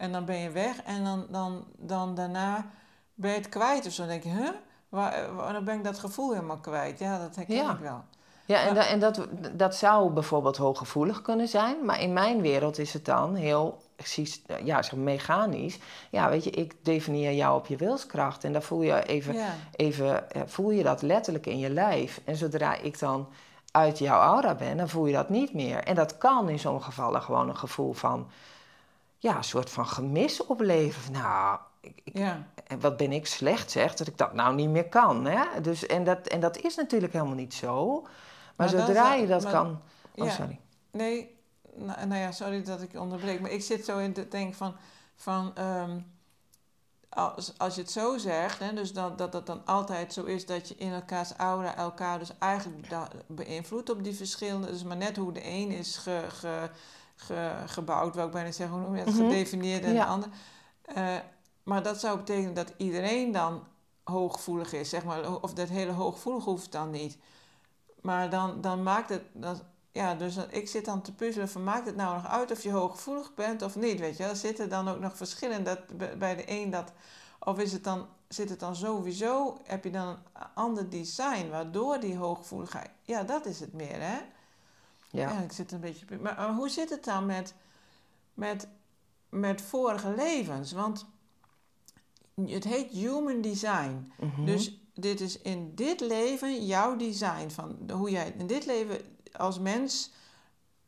en 0.02 0.12
dan 0.12 0.26
ben 0.26 0.38
je 0.38 0.50
weg 0.50 0.84
en 0.84 1.04
dan, 1.04 1.26
dan, 1.30 1.64
dan 1.78 2.16
daarna 2.16 2.66
ben 3.14 3.32
je 3.32 3.38
het 3.38 3.50
kwijt 3.50 3.94
zo. 3.94 4.02
Dan 4.02 4.12
denk 4.12 4.24
je, 4.24 4.30
huh? 4.30 4.50
Waar, 4.90 5.36
waar, 5.36 5.54
dan 5.54 5.64
ben 5.64 5.78
ik 5.78 5.84
dat 5.84 6.00
gevoel 6.00 6.34
helemaal 6.34 6.58
kwijt. 6.58 7.00
Ja, 7.00 7.20
dat 7.20 7.36
herken 7.36 7.70
ik 7.70 7.78
wel. 7.78 8.04
Ja, 8.46 8.62
en, 8.62 8.78
en 8.78 9.00
dat, 9.00 9.28
dat 9.54 9.76
zou 9.76 10.12
bijvoorbeeld 10.12 10.58
hooggevoelig 10.58 11.22
kunnen 11.22 11.48
zijn. 11.48 11.86
Maar 11.86 12.02
in 12.02 12.14
mijn 12.14 12.42
wereld 12.42 12.78
is 12.78 12.94
het 12.94 13.06
dan 13.06 13.36
heel 13.36 13.82
ja, 14.64 14.82
zo 14.82 14.98
mechanisch. 14.98 15.80
Ja, 16.10 16.30
weet 16.30 16.44
je, 16.44 16.50
ik 16.50 16.86
definieer 16.86 17.34
jou 17.34 17.58
op 17.58 17.68
je 17.68 17.76
wilskracht. 17.76 18.44
En 18.44 18.54
dan 18.54 18.62
voel 18.62 18.82
je 18.82 19.06
even, 19.06 19.36
even 19.76 20.26
voel 20.46 20.72
je 20.72 20.84
dat 20.84 21.02
letterlijk 21.02 21.46
in 21.46 21.60
je 21.60 21.70
lijf. 21.70 22.22
En 22.26 22.36
zodra 22.36 22.76
ik 22.76 23.00
dan 23.00 23.28
uit 23.72 24.00
jouw 24.00 24.20
aura 24.20 24.56
ben, 24.56 24.78
dan 24.78 24.90
voel 24.90 25.06
je 25.06 25.14
dat 25.14 25.30
niet 25.30 25.54
meer. 25.54 25.84
En 25.84 25.96
dat 25.96 26.18
kan 26.18 26.50
in 26.50 26.60
sommige 26.60 26.86
gevallen 26.86 27.22
gewoon 27.22 27.50
een 27.50 27.58
gevoel 27.58 27.94
van 27.94 28.28
ja, 29.22 29.38
een 29.38 29.44
soort 29.44 29.70
van 29.70 29.88
gemis 29.88 30.46
opleveren. 30.46 31.12
Nou, 31.12 31.60
ik, 31.82 32.02
ja. 32.04 32.48
wat 32.80 32.98
ben 32.98 33.12
ik 33.12 33.28
slecht 33.28 33.72
zeg, 33.72 33.94
dat 33.94 34.08
ik 34.08 34.18
dat 34.18 34.34
nou 34.34 34.56
niet 34.56 34.70
meer 34.70 34.90
kan. 34.90 35.26
Hè? 35.26 35.62
Dus, 35.62 35.86
en, 35.86 36.04
dat, 36.04 36.28
en 36.28 36.40
dat 36.40 36.58
is 36.58 36.76
natuurlijk 36.76 37.14
helemaal 37.14 37.36
niet 37.36 37.54
zo. 37.54 38.08
Maar, 38.56 38.70
zodra 38.70 39.14
je 39.14 39.28
dat 39.28 39.50
kan... 39.50 39.82
Oh, 40.16 40.26
ja, 40.26 40.32
sorry. 40.32 40.60
Nee, 40.92 41.36
nou, 41.76 42.06
nou, 42.08 42.22
ja, 42.22 42.32
sorry 42.32 42.64
dat 42.64 42.82
ik 42.82 43.00
onderbreek. 43.00 43.40
Maar 43.42 43.52
ik 43.52 43.62
zit 43.62 43.86
zo 43.86 43.98
in 43.98 44.14
te 44.14 44.28
denken 44.28 44.56
van... 44.56 44.76
van 45.16 45.56
ehm, 45.56 46.00
als, 47.10 47.54
als 47.58 47.76
je 47.76 47.82
het 47.82 47.92
zo 47.92 48.18
zegt, 48.18 48.60
hè, 48.60 48.74
dus 48.74 48.94
dat, 48.94 49.18
dat 49.18 49.34
het 49.34 49.46
dan 49.46 49.66
altijd 49.66 50.14
zo 50.14 50.24
is 50.24 50.46
dat 50.46 50.68
je 50.68 50.76
in 50.76 50.94
elkaars 50.94 51.32
aura 51.32 51.76
elkaar 51.76 52.20
dus 52.20 52.38
eigenlijk 52.40 52.88
beïnvloedt 53.28 53.90
op 53.90 54.04
die 54.04 54.16
verschillende. 54.16 54.68
Dus 54.68 54.84
maar 54.84 54.98
net 54.98 55.18
hoe 55.18 55.34
de 55.34 55.48
een 55.48 55.72
is 55.72 55.98
ge, 55.98 56.26
ge 56.28 56.70
gebouwd, 57.66 58.16
wil 58.16 58.26
ik 58.26 58.32
bijna 58.32 58.52
zeggen, 58.52 58.78
hoe 58.78 58.86
noem 58.86 58.96
je 58.96 59.04
dat, 59.04 59.14
mhm. 59.14 59.24
gedefinieerd 59.24 59.84
en 59.84 59.94
de 59.94 60.06
ander. 60.06 60.30
Uh, 60.98 61.16
maar 61.64 61.84
dat 61.84 62.00
zou 62.00 62.18
betekenen 62.18 62.54
dat 62.54 62.74
iedereen 62.78 63.32
dan 63.32 63.64
hooggevoelig 64.04 64.74
is, 64.74 64.90
zeg 64.90 65.04
maar. 65.04 65.42
Of 65.42 65.54
dat 65.54 65.70
hele 65.70 65.92
hooggevoelig 65.92 66.44
hoeft 66.44 66.72
dan 66.72 66.90
niet. 66.90 67.18
Maar 68.02 68.30
dan, 68.30 68.62
dan 68.62 68.84
maakt 68.84 69.10
het... 69.10 69.24
Dan, 69.34 69.60
ja, 69.92 70.16
dus 70.16 70.38
ik 70.50 70.68
zit 70.68 70.86
dan 70.86 71.02
te 71.02 71.14
puzzelen 71.14 71.50
van 71.50 71.64
maakt 71.64 71.86
het 71.86 71.96
nou 71.96 72.16
nog 72.16 72.28
uit 72.28 72.52
of 72.52 72.64
je 72.64 72.72
hooggevoelig 72.72 73.34
bent 73.34 73.62
of 73.62 73.76
niet, 73.76 74.00
weet 74.00 74.18
je. 74.18 74.24
Er 74.24 74.36
zitten 74.36 74.70
dan 74.70 74.90
ook 74.90 75.00
nog 75.00 75.18
verschillen 75.18 75.64
dat 75.64 75.80
bij 76.18 76.36
de 76.36 76.44
een 76.46 76.70
dat... 76.70 76.92
Of 77.40 77.60
is 77.60 77.72
het 77.72 77.84
dan, 77.84 78.08
zit 78.28 78.50
het 78.50 78.60
dan 78.60 78.76
sowieso, 78.76 79.58
heb 79.64 79.84
je 79.84 79.92
dan 79.92 80.08
een 80.08 80.48
ander 80.54 80.90
design 80.90 81.50
waardoor 81.50 82.00
die 82.00 82.18
hooggevoeligheid... 82.18 82.90
Ja, 83.02 83.24
dat 83.24 83.46
is 83.46 83.60
het 83.60 83.74
meer, 83.74 84.02
hè. 84.02 84.18
Ja. 85.12 85.40
ik 85.40 85.52
zit 85.52 85.72
een 85.72 85.80
beetje. 85.80 86.06
Maar, 86.22 86.36
maar, 86.36 86.54
hoe 86.54 86.70
zit 86.70 86.90
het 86.90 87.04
dan 87.04 87.26
met, 87.26 87.54
met, 88.34 88.68
met 89.30 89.62
vorige 89.62 90.14
levens? 90.16 90.72
Want 90.72 91.06
het 92.46 92.64
heet 92.64 92.92
human 92.92 93.42
design. 93.42 94.12
Mhm. 94.20 94.46
Dus 94.46 94.82
dit 94.94 95.22
is 95.22 95.42
in 95.42 95.76
dit 95.76 96.00
leven 96.00 96.66
jouw 96.66 96.96
design 96.96 97.50
van 97.50 97.90
hoe 97.92 98.12
jij 98.12 98.34
in 98.38 98.48
dit 98.48 98.66
leven 98.66 98.98
als 99.32 99.60
mens 99.60 100.12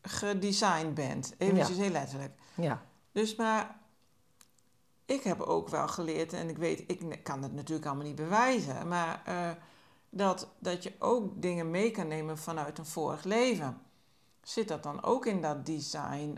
gedesigned 0.01 0.93
bent. 0.93 1.33
Even 1.37 1.75
heel 1.75 1.89
letterlijk. 1.89 2.33
Ja. 2.55 2.85
Dus 3.11 3.35
maar 3.35 3.81
ik 5.05 5.23
heb 5.23 5.41
ook 5.41 5.69
wel 5.69 5.87
geleerd, 5.87 6.33
en 6.33 6.49
ik 6.49 6.57
weet, 6.57 6.83
ik 6.87 7.23
kan 7.23 7.43
het 7.43 7.53
natuurlijk 7.53 7.87
allemaal 7.87 8.05
niet 8.05 8.15
bewijzen, 8.15 8.87
maar 8.87 9.21
uh, 9.27 9.49
dat, 10.09 10.47
dat 10.59 10.83
je 10.83 10.93
ook 10.99 11.41
dingen 11.41 11.71
mee 11.71 11.91
kan 11.91 12.07
nemen 12.07 12.37
vanuit 12.37 12.77
een 12.77 12.85
vorig 12.85 13.23
leven. 13.23 13.81
Zit 14.43 14.67
dat 14.67 14.83
dan 14.83 15.03
ook 15.03 15.25
in 15.25 15.41
dat 15.41 15.65
design 15.65 16.37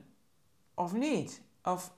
of 0.74 0.94
niet? 0.94 1.42
Of, 1.64 1.92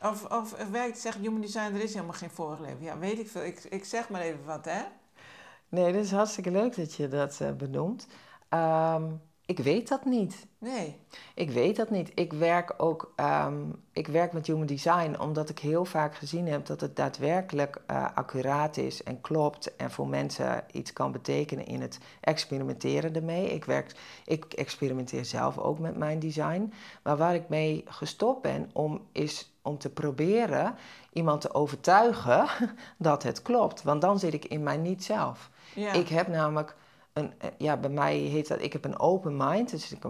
of, 0.00 0.24
of 0.24 0.70
werkt, 0.70 0.98
zegt 0.98 1.18
human 1.18 1.40
design, 1.40 1.74
er 1.74 1.82
is 1.82 1.94
helemaal 1.94 2.14
geen 2.14 2.30
vorig 2.30 2.58
leven. 2.58 2.82
Ja, 2.82 2.98
weet 2.98 3.18
ik 3.18 3.28
veel. 3.28 3.44
Ik, 3.44 3.64
ik 3.64 3.84
zeg 3.84 4.08
maar 4.08 4.20
even 4.20 4.44
wat, 4.44 4.64
hè? 4.64 4.82
Nee, 5.68 5.92
dat 5.92 6.02
is 6.02 6.12
hartstikke 6.12 6.50
leuk 6.50 6.76
dat 6.76 6.94
je 6.94 7.08
dat 7.08 7.38
uh, 7.42 7.52
benoemt. 7.52 8.06
Um, 8.48 9.22
ik 9.46 9.58
weet 9.58 9.88
dat 9.88 10.04
niet. 10.04 10.46
Nee. 10.58 10.96
Ik 11.34 11.50
weet 11.50 11.76
dat 11.76 11.90
niet. 11.90 12.10
Ik 12.14 12.32
werk 12.32 12.74
ook 12.76 13.12
ehm, 13.16 13.62
ik 13.92 14.06
werk 14.06 14.32
met 14.32 14.46
human 14.46 14.66
design 14.66 15.16
omdat 15.20 15.48
ik 15.48 15.58
heel 15.58 15.84
vaak 15.84 16.14
gezien 16.14 16.48
heb 16.48 16.66
dat 16.66 16.80
het 16.80 16.96
daadwerkelijk 16.96 17.82
uh, 17.90 18.06
accuraat 18.14 18.76
is 18.76 19.02
en 19.02 19.20
klopt 19.20 19.76
en 19.76 19.90
voor 19.90 20.08
mensen 20.08 20.64
iets 20.72 20.92
kan 20.92 21.12
betekenen 21.12 21.66
in 21.66 21.80
het 21.80 21.98
experimenteren 22.20 23.14
ermee. 23.14 23.50
Ik, 23.54 23.64
werk, 23.64 23.92
ik 24.24 24.44
experimenteer 24.44 25.24
zelf 25.24 25.58
ook 25.58 25.78
met 25.78 25.96
mijn 25.96 26.18
design. 26.18 26.72
Maar 27.02 27.16
waar 27.16 27.34
ik 27.34 27.48
mee 27.48 27.84
gestopt 27.86 28.42
ben 28.42 28.70
om, 28.72 29.00
is 29.12 29.52
om 29.62 29.78
te 29.78 29.90
proberen 29.90 30.74
iemand 31.12 31.40
te 31.40 31.54
overtuigen 31.54 32.46
dat 32.98 33.22
het 33.22 33.42
klopt. 33.42 33.82
Want 33.82 34.00
dan 34.00 34.18
zit 34.18 34.34
ik 34.34 34.44
in 34.44 34.62
mij 34.62 34.76
niet 34.76 35.04
zelf. 35.04 35.50
Ja. 35.74 35.92
Ik 35.92 36.08
heb 36.08 36.28
namelijk 36.28 36.76
eh, 37.12 37.48
ja, 37.58 37.76
bij 37.76 37.90
mij 37.90 38.16
heet 38.16 38.48
dat, 38.48 38.62
ik 38.62 38.72
heb 38.72 38.84
een 38.84 38.98
open 38.98 39.36
mind. 39.36 39.70
Dus 39.70 39.92
ik, 39.92 40.04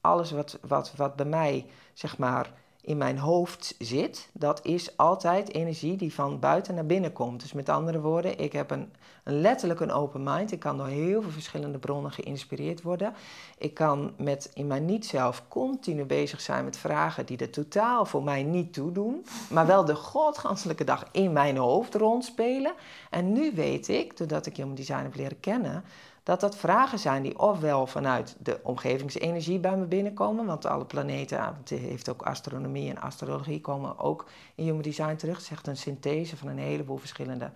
alles 0.00 0.30
wat, 0.30 0.58
wat, 0.66 0.92
wat 0.96 1.16
bij 1.16 1.26
mij, 1.26 1.66
zeg 1.92 2.18
maar, 2.18 2.52
in 2.84 2.96
mijn 2.96 3.18
hoofd 3.18 3.74
zit, 3.78 4.28
dat 4.32 4.64
is 4.64 4.96
altijd 4.96 5.54
energie 5.54 5.96
die 5.96 6.14
van 6.14 6.38
buiten 6.38 6.74
naar 6.74 6.86
binnen 6.86 7.12
komt. 7.12 7.40
Dus 7.40 7.52
met 7.52 7.68
andere 7.68 8.00
woorden, 8.00 8.38
ik 8.38 8.52
heb 8.52 8.70
een, 8.70 8.92
een 9.24 9.40
letterlijk 9.40 9.80
een 9.80 9.92
open 9.92 10.22
mind. 10.22 10.52
Ik 10.52 10.58
kan 10.58 10.76
door 10.76 10.86
heel 10.86 11.22
veel 11.22 11.30
verschillende 11.30 11.78
bronnen 11.78 12.12
geïnspireerd 12.12 12.82
worden. 12.82 13.14
Ik 13.58 13.74
kan 13.74 14.12
met 14.16 14.50
in 14.54 14.66
mijn 14.66 14.84
niet-zelf 14.84 15.42
continu 15.48 16.04
bezig 16.04 16.40
zijn 16.40 16.64
met 16.64 16.76
vragen 16.76 17.26
die 17.26 17.38
er 17.38 17.50
totaal 17.50 18.04
voor 18.04 18.22
mij 18.22 18.42
niet 18.42 18.72
toe 18.72 18.92
doen, 18.92 19.24
maar 19.50 19.66
wel 19.66 19.84
de 19.84 19.94
godganselijke 19.94 20.84
dag 20.84 21.08
in 21.12 21.32
mijn 21.32 21.56
hoofd 21.56 21.94
rondspelen. 21.94 22.72
En 23.10 23.32
nu 23.32 23.52
weet 23.54 23.88
ik, 23.88 24.16
doordat 24.16 24.46
ik 24.46 24.56
Human 24.56 24.74
Design 24.74 25.02
heb 25.02 25.14
leren 25.14 25.40
kennen, 25.40 25.84
dat 26.22 26.40
dat 26.40 26.56
vragen 26.56 26.98
zijn 26.98 27.22
die 27.22 27.38
ofwel 27.38 27.86
vanuit 27.86 28.36
de 28.38 28.60
omgevingsenergie 28.62 29.58
bij 29.58 29.76
me 29.76 29.84
binnenkomen, 29.84 30.46
want 30.46 30.66
alle 30.66 30.84
planeten, 30.84 31.56
het 31.58 31.68
heeft 31.68 32.08
ook 32.08 32.22
astronomie 32.22 32.90
en 32.90 33.00
astrologie 33.00 33.60
komen 33.60 33.98
ook 33.98 34.26
in 34.54 34.64
Human 34.64 34.82
Design 34.82 35.16
terug. 35.16 35.34
Het 35.34 35.44
is 35.44 35.50
echt 35.50 35.66
een 35.66 35.76
synthese 35.76 36.36
van 36.36 36.48
een 36.48 36.58
heleboel 36.58 36.96
verschillende 36.96 37.50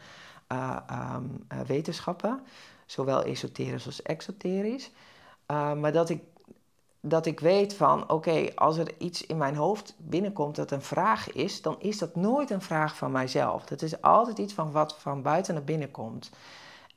uh, 0.52 0.76
um, 1.14 1.44
uh, 1.52 1.60
wetenschappen, 1.60 2.40
zowel 2.86 3.22
esoterisch 3.22 3.86
als 3.86 4.02
exoterisch. 4.02 4.90
Uh, 5.50 5.72
maar 5.72 5.92
dat 5.92 6.08
ik, 6.08 6.22
dat 7.00 7.26
ik 7.26 7.40
weet 7.40 7.74
van, 7.74 8.10
oké, 8.10 8.48
als 8.54 8.76
er 8.76 8.94
iets 8.98 9.26
in 9.26 9.36
mijn 9.36 9.56
hoofd 9.56 9.94
binnenkomt 9.98 10.56
dat 10.56 10.70
een 10.70 10.82
vraag 10.82 11.32
is, 11.32 11.62
dan 11.62 11.76
is 11.78 11.98
dat 11.98 12.16
nooit 12.16 12.50
een 12.50 12.62
vraag 12.62 12.96
van 12.96 13.10
mijzelf. 13.10 13.64
Dat 13.64 13.82
is 13.82 14.00
altijd 14.00 14.38
iets 14.38 14.52
van 14.52 14.70
wat 14.70 14.96
van 14.98 15.22
buiten 15.22 15.54
naar 15.54 15.64
binnen 15.64 15.90
komt. 15.90 16.30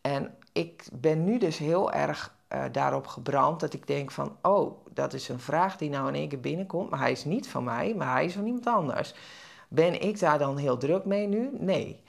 En 0.01 0.37
ik 0.59 0.87
ben 0.93 1.23
nu 1.23 1.37
dus 1.37 1.57
heel 1.57 1.91
erg 1.91 2.35
uh, 2.53 2.63
daarop 2.71 3.07
gebrand 3.07 3.59
dat 3.59 3.73
ik 3.73 3.87
denk 3.87 4.11
van, 4.11 4.35
oh, 4.41 4.85
dat 4.93 5.13
is 5.13 5.29
een 5.29 5.39
vraag 5.39 5.77
die 5.77 5.89
nou 5.89 6.07
in 6.07 6.15
één 6.15 6.29
keer 6.29 6.39
binnenkomt, 6.39 6.89
maar 6.89 6.99
hij 6.99 7.11
is 7.11 7.25
niet 7.25 7.47
van 7.47 7.63
mij, 7.63 7.93
maar 7.97 8.11
hij 8.11 8.25
is 8.25 8.33
van 8.33 8.45
iemand 8.45 8.67
anders. 8.67 9.13
Ben 9.67 10.01
ik 10.01 10.19
daar 10.19 10.39
dan 10.39 10.57
heel 10.57 10.77
druk 10.77 11.05
mee 11.05 11.27
nu? 11.27 11.49
Nee. 11.53 12.01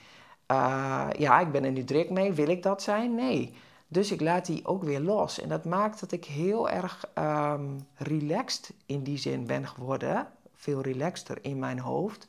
Uh, 0.51 1.07
ja, 1.17 1.39
ik 1.39 1.51
ben 1.51 1.63
er 1.63 1.71
nu 1.71 1.83
druk 1.83 2.09
mee. 2.09 2.33
Wil 2.33 2.47
ik 2.47 2.63
dat 2.63 2.81
zijn? 2.81 3.15
Nee. 3.15 3.53
Dus 3.87 4.11
ik 4.11 4.21
laat 4.21 4.45
die 4.45 4.65
ook 4.65 4.83
weer 4.83 4.99
los. 4.99 5.39
En 5.39 5.49
dat 5.49 5.65
maakt 5.65 5.99
dat 5.99 6.11
ik 6.11 6.25
heel 6.25 6.69
erg 6.69 7.09
um, 7.15 7.87
relaxed 7.95 8.73
in 8.85 9.03
die 9.03 9.17
zin 9.17 9.45
ben 9.45 9.67
geworden. 9.67 10.27
Veel 10.55 10.81
relaxter 10.81 11.37
in 11.41 11.59
mijn 11.59 11.79
hoofd 11.79 12.27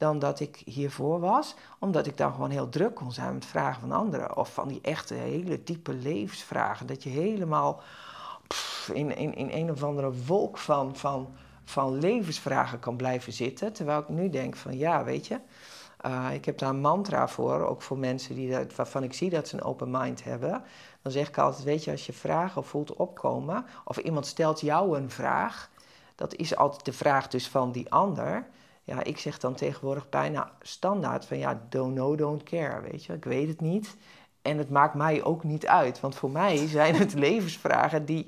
dan 0.00 0.18
dat 0.18 0.40
ik 0.40 0.62
hiervoor 0.64 1.20
was. 1.20 1.54
Omdat 1.78 2.06
ik 2.06 2.16
dan 2.16 2.32
gewoon 2.32 2.50
heel 2.50 2.68
druk 2.68 2.94
kon 2.94 3.12
zijn 3.12 3.34
met 3.34 3.46
vragen 3.46 3.80
van 3.80 3.92
anderen. 3.92 4.36
Of 4.36 4.52
van 4.52 4.68
die 4.68 4.80
echte 4.82 5.14
hele 5.14 5.62
diepe 5.62 5.94
levensvragen. 5.94 6.86
Dat 6.86 7.02
je 7.02 7.08
helemaal 7.10 7.82
in, 8.92 9.16
in, 9.16 9.34
in 9.34 9.50
een 9.50 9.70
of 9.70 9.82
andere 9.82 10.12
wolk 10.26 10.58
van, 10.58 10.96
van, 10.96 11.28
van 11.64 11.98
levensvragen 11.98 12.78
kan 12.78 12.96
blijven 12.96 13.32
zitten. 13.32 13.72
Terwijl 13.72 14.00
ik 14.00 14.08
nu 14.08 14.30
denk 14.30 14.56
van 14.56 14.78
ja, 14.78 15.04
weet 15.04 15.26
je... 15.26 15.40
Uh, 16.06 16.26
ik 16.32 16.44
heb 16.44 16.58
daar 16.58 16.70
een 16.70 16.80
mantra 16.80 17.28
voor, 17.28 17.66
ook 17.66 17.82
voor 17.82 17.98
mensen 17.98 18.34
die 18.34 18.56
waarvan 18.76 19.02
ik 19.02 19.12
zie 19.12 19.30
dat 19.30 19.48
ze 19.48 19.56
een 19.56 19.62
open 19.62 19.90
mind 19.90 20.24
hebben. 20.24 20.62
Dan 21.02 21.12
zeg 21.12 21.28
ik 21.28 21.38
altijd, 21.38 21.64
weet 21.64 21.84
je, 21.84 21.90
als 21.90 22.06
je 22.06 22.12
vragen 22.12 22.64
voelt 22.64 22.94
opkomen, 22.94 23.64
of 23.84 23.96
iemand 23.96 24.26
stelt 24.26 24.60
jou 24.60 24.96
een 24.96 25.10
vraag, 25.10 25.70
dat 26.14 26.34
is 26.34 26.56
altijd 26.56 26.84
de 26.84 26.92
vraag 26.92 27.28
dus 27.28 27.48
van 27.48 27.72
die 27.72 27.90
ander 27.92 28.46
ja, 28.90 29.02
ik 29.02 29.18
zeg 29.18 29.38
dan 29.38 29.54
tegenwoordig 29.54 30.08
bijna 30.08 30.52
standaard 30.60 31.24
van 31.24 31.38
ja, 31.38 31.60
don't 31.68 31.94
know, 31.94 32.18
don't 32.18 32.42
care, 32.42 32.80
weet 32.80 33.04
je. 33.04 33.12
Ik 33.12 33.24
weet 33.24 33.48
het 33.48 33.60
niet 33.60 33.96
en 34.42 34.58
het 34.58 34.70
maakt 34.70 34.94
mij 34.94 35.24
ook 35.24 35.44
niet 35.44 35.66
uit. 35.66 36.00
Want 36.00 36.14
voor 36.14 36.30
mij 36.30 36.66
zijn 36.78 36.94
het 36.94 37.14
levensvragen 37.14 38.04
die, 38.04 38.26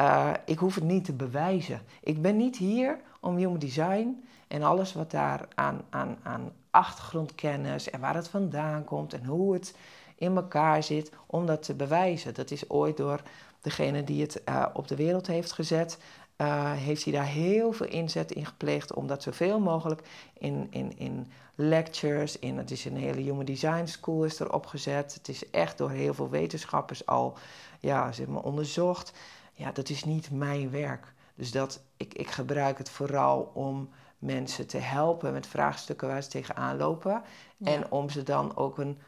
uh, 0.00 0.30
ik 0.44 0.58
hoef 0.58 0.74
het 0.74 0.84
niet 0.84 1.04
te 1.04 1.12
bewijzen. 1.12 1.82
Ik 2.00 2.22
ben 2.22 2.36
niet 2.36 2.56
hier 2.56 3.00
om 3.20 3.36
human 3.36 3.58
design 3.58 4.24
en 4.48 4.62
alles 4.62 4.92
wat 4.92 5.10
daar 5.10 5.48
aan, 5.54 5.82
aan, 5.90 6.18
aan 6.22 6.52
achtergrondkennis 6.70 7.90
en 7.90 8.00
waar 8.00 8.14
het 8.14 8.28
vandaan 8.28 8.84
komt 8.84 9.12
en 9.12 9.24
hoe 9.24 9.52
het 9.52 9.76
in 10.16 10.36
elkaar 10.36 10.82
zit, 10.82 11.12
om 11.26 11.46
dat 11.46 11.62
te 11.62 11.74
bewijzen. 11.74 12.34
Dat 12.34 12.50
is 12.50 12.70
ooit 12.70 12.96
door 12.96 13.22
degene 13.60 14.04
die 14.04 14.22
het 14.22 14.42
uh, 14.48 14.66
op 14.72 14.88
de 14.88 14.96
wereld 14.96 15.26
heeft 15.26 15.52
gezet, 15.52 15.98
uh, 16.36 16.72
heeft 16.72 17.04
hij 17.04 17.12
daar 17.12 17.26
heel 17.26 17.72
veel 17.72 17.86
inzet 17.86 18.32
in 18.32 18.46
gepleegd 18.46 18.94
om 18.94 19.06
dat 19.06 19.22
zoveel 19.22 19.60
mogelijk 19.60 20.08
in, 20.38 20.66
in, 20.70 20.98
in 20.98 21.30
lectures, 21.54 22.38
in, 22.38 22.58
het 22.58 22.70
is 22.70 22.84
een 22.84 22.96
hele 22.96 23.20
Human 23.20 23.44
Design 23.44 23.86
School 23.86 24.24
is 24.24 24.40
er 24.40 24.52
opgezet. 24.52 25.14
Het 25.14 25.28
is 25.28 25.50
echt 25.50 25.78
door 25.78 25.90
heel 25.90 26.14
veel 26.14 26.30
wetenschappers 26.30 27.06
al 27.06 27.36
ja, 27.80 28.12
zeg 28.12 28.26
maar, 28.26 28.42
onderzocht. 28.42 29.12
Ja, 29.52 29.72
dat 29.72 29.88
is 29.88 30.04
niet 30.04 30.30
mijn 30.30 30.70
werk. 30.70 31.14
Dus 31.34 31.50
dat, 31.50 31.82
ik, 31.96 32.14
ik 32.14 32.30
gebruik 32.30 32.78
het 32.78 32.90
vooral 32.90 33.50
om 33.54 33.88
mensen 34.18 34.66
te 34.66 34.78
helpen 34.78 35.32
met 35.32 35.46
vraagstukken 35.46 36.08
waar 36.08 36.22
ze 36.22 36.28
tegenaan 36.28 36.76
lopen. 36.76 37.22
En 37.62 37.90
om 37.90 38.10
ze 38.10 38.22
dan 38.22 38.56
ook 38.56 38.78
een 38.78 38.98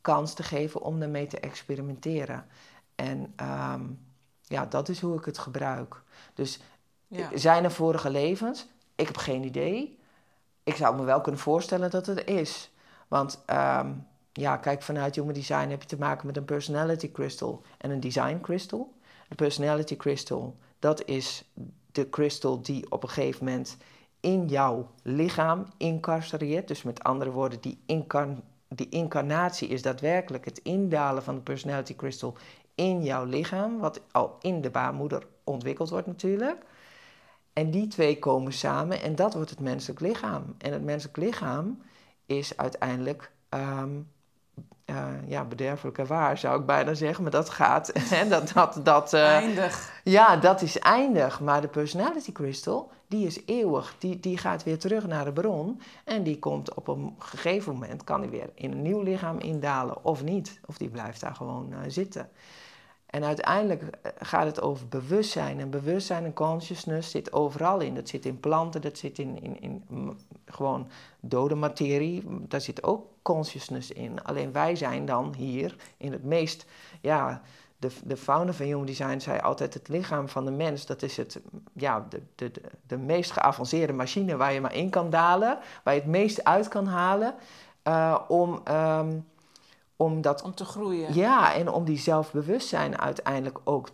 kans 0.00 0.34
te 0.34 0.42
geven 0.42 0.82
om 0.82 1.02
ermee 1.02 1.26
te 1.26 1.40
experimenteren. 1.40 2.46
En 2.94 3.34
um, 3.72 3.98
ja, 4.48 4.66
dat 4.66 4.88
is 4.88 5.00
hoe 5.00 5.18
ik 5.18 5.24
het 5.24 5.38
gebruik. 5.38 6.02
Dus 6.34 6.60
zijn 7.34 7.64
er 7.64 7.70
vorige 7.70 8.10
levens? 8.10 8.66
Ik 8.94 9.06
heb 9.06 9.16
geen 9.16 9.44
idee. 9.44 9.98
Ik 10.62 10.74
zou 10.74 10.96
me 10.96 11.04
wel 11.04 11.20
kunnen 11.20 11.40
voorstellen 11.40 11.90
dat 11.90 12.06
het 12.06 12.24
is. 12.24 12.70
Want 13.08 13.42
um, 13.50 14.06
ja, 14.32 14.56
kijk, 14.56 14.82
vanuit 14.82 15.14
Human 15.14 15.32
Design 15.32 15.68
heb 15.68 15.82
je 15.82 15.88
te 15.88 15.98
maken 15.98 16.26
met 16.26 16.36
een 16.36 16.44
personality 16.44 17.12
crystal 17.12 17.62
en 17.78 17.90
een 17.90 18.00
design 18.00 18.38
crystal. 18.40 18.94
De 19.28 19.34
personality 19.34 19.96
crystal, 19.96 20.56
dat 20.78 21.04
is 21.04 21.44
de 21.92 22.08
crystal 22.08 22.62
die 22.62 22.90
op 22.90 23.02
een 23.02 23.08
gegeven 23.08 23.44
moment 23.44 23.76
in 24.20 24.46
jouw 24.46 24.90
lichaam 25.02 25.66
incarcereert. 25.76 26.68
Dus 26.68 26.82
met 26.82 27.02
andere 27.02 27.30
woorden, 27.30 27.60
die, 27.60 27.82
incarn 27.86 28.42
die 28.68 28.88
incarnatie 28.88 29.68
is 29.68 29.82
daadwerkelijk 29.82 30.44
het 30.44 30.58
indalen 30.58 31.22
van 31.22 31.34
de 31.34 31.40
personality 31.40 31.96
crystal 31.96 32.36
in 32.78 33.02
jouw 33.02 33.24
lichaam, 33.24 33.78
wat 33.78 34.00
al 34.12 34.36
in 34.40 34.60
de 34.60 34.70
baarmoeder 34.70 35.26
ontwikkeld 35.44 35.90
wordt 35.90 36.06
natuurlijk. 36.06 36.64
En 37.52 37.70
die 37.70 37.86
twee 37.86 38.18
komen 38.18 38.52
samen 38.52 39.02
en 39.02 39.14
dat 39.14 39.34
wordt 39.34 39.50
het 39.50 39.60
menselijk 39.60 40.00
lichaam. 40.00 40.54
En 40.58 40.72
het 40.72 40.84
menselijk 40.84 41.16
lichaam 41.16 41.82
is 42.26 42.56
uiteindelijk 42.56 43.32
um, 43.50 44.08
uh, 44.90 45.06
ja, 45.26 45.44
bederfelijk 45.44 45.98
en 45.98 46.06
waar, 46.06 46.38
zou 46.38 46.60
ik 46.60 46.66
bijna 46.66 46.94
zeggen. 46.94 47.22
Maar 47.22 47.32
dat 47.32 47.50
gaat. 47.50 47.92
Dat, 48.28 48.52
dat, 48.54 48.80
dat, 48.82 49.12
uh, 49.12 49.34
eindig. 49.34 50.00
Ja, 50.04 50.36
dat 50.36 50.62
is 50.62 50.78
eindig. 50.78 51.40
Maar 51.40 51.60
de 51.60 51.68
personality 51.68 52.32
crystal, 52.32 52.90
die 53.06 53.26
is 53.26 53.40
eeuwig. 53.46 53.94
Die, 53.98 54.20
die 54.20 54.38
gaat 54.38 54.64
weer 54.64 54.78
terug 54.78 55.06
naar 55.06 55.24
de 55.24 55.32
bron. 55.32 55.80
En 56.04 56.22
die 56.22 56.38
komt 56.38 56.74
op 56.74 56.88
een 56.88 57.14
gegeven 57.18 57.72
moment, 57.72 58.04
kan 58.04 58.20
die 58.20 58.30
weer 58.30 58.50
in 58.54 58.72
een 58.72 58.82
nieuw 58.82 59.02
lichaam 59.02 59.38
indalen 59.38 60.04
of 60.04 60.22
niet. 60.22 60.60
Of 60.66 60.78
die 60.78 60.88
blijft 60.88 61.20
daar 61.20 61.34
gewoon 61.34 61.72
uh, 61.72 61.78
zitten. 61.86 62.30
En 63.10 63.24
uiteindelijk 63.24 63.82
eh, 63.82 64.12
gaat 64.18 64.46
het 64.46 64.60
over 64.60 64.88
bewustzijn. 64.88 65.60
En 65.60 65.70
bewustzijn 65.70 66.24
en 66.24 66.32
consciousness 66.32 67.10
zit 67.10 67.32
overal 67.32 67.80
in. 67.80 67.94
Dat 67.94 68.08
zit 68.08 68.26
in 68.26 68.40
planten, 68.40 68.80
dat 68.80 68.98
zit 68.98 69.18
in, 69.18 69.42
in, 69.42 69.60
in 69.60 70.18
gewoon 70.46 70.88
dode 71.20 71.54
materie. 71.54 72.24
Daar 72.48 72.60
zit 72.60 72.82
ook 72.82 73.06
consciousness 73.22 73.90
in. 73.90 74.22
Alleen 74.24 74.52
wij 74.52 74.76
zijn 74.76 75.04
dan 75.04 75.34
hier 75.36 75.76
in 75.96 76.12
het 76.12 76.24
meest... 76.24 76.66
Ja, 77.00 77.42
de, 77.76 77.90
de 78.04 78.16
founder 78.16 78.54
van 78.54 78.66
Human 78.66 78.86
Design 78.86 79.18
zei 79.18 79.40
altijd... 79.40 79.74
het 79.74 79.88
lichaam 79.88 80.28
van 80.28 80.44
de 80.44 80.50
mens, 80.50 80.86
dat 80.86 81.02
is 81.02 81.16
het, 81.16 81.40
ja, 81.72 82.06
de, 82.08 82.22
de, 82.34 82.50
de 82.86 82.98
meest 82.98 83.30
geavanceerde 83.30 83.92
machine... 83.92 84.36
waar 84.36 84.52
je 84.52 84.60
maar 84.60 84.74
in 84.74 84.90
kan 84.90 85.10
dalen, 85.10 85.58
waar 85.84 85.94
je 85.94 86.00
het 86.00 86.08
meest 86.10 86.44
uit 86.44 86.68
kan 86.68 86.86
halen... 86.86 87.34
Uh, 87.84 88.18
om... 88.28 88.62
Um, 88.68 89.26
om, 89.98 90.20
dat, 90.20 90.42
om 90.42 90.54
te 90.54 90.64
groeien. 90.64 91.14
Ja, 91.14 91.54
en 91.54 91.68
om 91.70 91.84
die 91.84 91.98
zelfbewustzijn 91.98 92.98
uiteindelijk 92.98 93.60
ook 93.64 93.88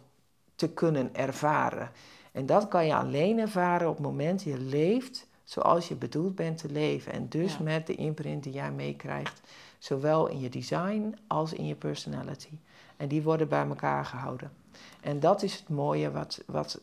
te 0.55 0.68
kunnen 0.68 1.14
ervaren. 1.14 1.90
En 2.32 2.46
dat 2.46 2.68
kan 2.68 2.86
je 2.86 2.94
alleen 2.94 3.38
ervaren 3.38 3.88
op 3.88 3.94
het 3.94 4.05
moment 4.05 4.42
je 4.42 4.59
leeft 4.59 5.26
zoals 5.44 5.88
je 5.88 5.94
bedoeld 5.94 6.34
bent 6.34 6.59
te 6.59 6.70
leven. 6.70 7.12
En 7.12 7.28
dus 7.28 7.59
met 7.59 7.86
de 7.86 7.94
imprint 7.94 8.42
die 8.42 8.52
jij 8.52 8.72
meekrijgt, 8.72 9.40
zowel 9.78 10.26
in 10.26 10.40
je 10.40 10.48
design 10.48 11.16
als 11.26 11.52
in 11.52 11.66
je 11.66 11.74
personality. 11.74 12.59
En 12.96 13.09
die 13.09 13.22
worden 13.22 13.48
bij 13.48 13.66
elkaar 13.66 14.05
gehouden. 14.05 14.52
En 15.00 15.20
dat 15.20 15.42
is 15.42 15.55
het 15.59 15.68
mooie 15.68 16.11
wat, 16.11 16.42
wat, 16.46 16.80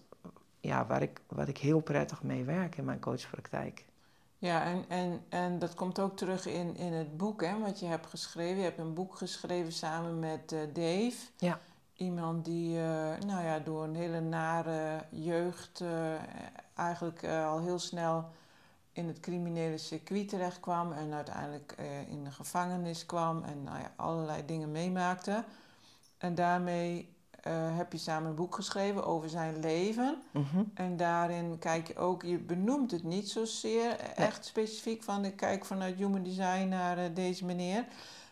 ja, 0.60 0.86
waar, 0.86 1.02
ik, 1.02 1.22
wat 1.28 1.48
ik 1.48 1.58
heel 1.58 1.80
prettig 1.80 2.24
mee 2.24 2.44
werk 2.44 2.78
in 2.78 2.86
mijn 2.86 3.00
coachpraktijk. 3.00 3.86
Ja, 4.42 4.64
en, 4.64 4.86
en, 4.88 5.24
en 5.30 5.60
dat 5.60 5.74
komt 5.74 6.00
ook 6.00 6.18
terug 6.18 6.46
in, 6.46 6.76
in 6.76 6.94
het 6.94 7.18
boek 7.18 7.42
hè, 7.44 7.60
wat 7.60 7.80
je 7.80 7.86
hebt 7.86 8.06
geschreven. 8.06 8.58
Je 8.58 8.64
hebt 8.64 8.80
een 8.80 8.94
boek 8.94 9.16
geschreven 9.16 9.72
samen 9.72 10.20
met 10.20 10.52
uh, 10.52 10.60
Dave. 10.74 11.16
Ja. 11.38 11.60
Iemand 11.94 12.46
die 12.46 12.78
uh, 12.78 12.84
nou 13.26 13.44
ja, 13.44 13.60
door 13.60 13.84
een 13.84 13.96
hele 13.96 14.20
nare 14.20 15.06
jeugd 15.10 15.80
uh, 15.80 16.14
eigenlijk 16.76 17.26
al 17.26 17.60
heel 17.60 17.80
snel 17.80 18.30
in 18.92 19.08
het 19.08 19.20
criminele 19.20 19.78
circuit 19.78 20.30
terecht 20.30 20.60
kwam 20.60 20.92
en 20.92 21.14
uiteindelijk 21.14 21.76
in 22.08 22.24
de 22.24 22.32
gevangenis 22.32 23.06
kwam 23.06 23.44
en 23.44 23.64
nou 23.64 23.80
ja, 23.80 23.94
allerlei 23.96 24.46
dingen 24.46 24.72
meemaakte. 24.72 25.44
En 26.18 26.36
daarmee 26.36 27.16
uh, 27.48 27.78
heb 27.78 27.92
je 27.92 27.98
samen 27.98 28.30
een 28.30 28.36
boek 28.36 28.56
geschreven 28.56 29.06
over 29.06 29.30
zijn 29.30 29.60
leven. 29.60 30.22
Mhm. 30.32 30.64
En 30.74 30.98
daarin 30.98 31.60
kijk 31.60 31.88
je 31.88 31.96
ook, 31.96 32.24
je 32.24 32.38
benoemt 32.38 32.92
het 32.92 33.04
niet 33.04 33.30
zozeer 33.30 34.00
echt 34.16 34.46
specifiek 34.46 35.04
van 35.04 35.26
ik 35.26 35.36
kijk 35.36 35.66
vanuit 35.66 35.96
human 35.96 36.24
design 36.24 36.68
naar 36.68 36.98
uh, 36.98 37.04
deze 37.14 37.46
meneer. 37.46 37.86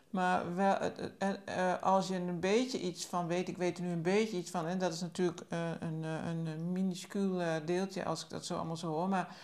Maar 0.10 0.56
wel, 0.56 0.78
uh, 0.82 1.82
als 1.82 2.08
je 2.08 2.16
een 2.16 2.40
beetje 2.40 2.80
iets 2.80 3.06
van 3.06 3.28
weet, 3.28 3.48
ik 3.48 3.58
weet 3.58 3.78
er 3.78 3.84
nu 3.84 3.92
een 3.92 4.02
beetje 4.02 4.38
iets 4.38 4.52
van, 4.52 4.66
en 4.66 4.78
dat 4.78 4.94
is 4.94 5.02
natuurlijk 5.02 5.42
een, 5.80 6.04
een 6.04 6.72
minuscuul 6.72 7.42
deeltje 7.66 8.06
als 8.06 8.24
ik 8.24 8.30
dat 8.30 8.46
zo 8.46 8.56
allemaal 8.56 8.78
zo 8.78 8.88
hoor, 8.88 9.10
maar 9.10 9.36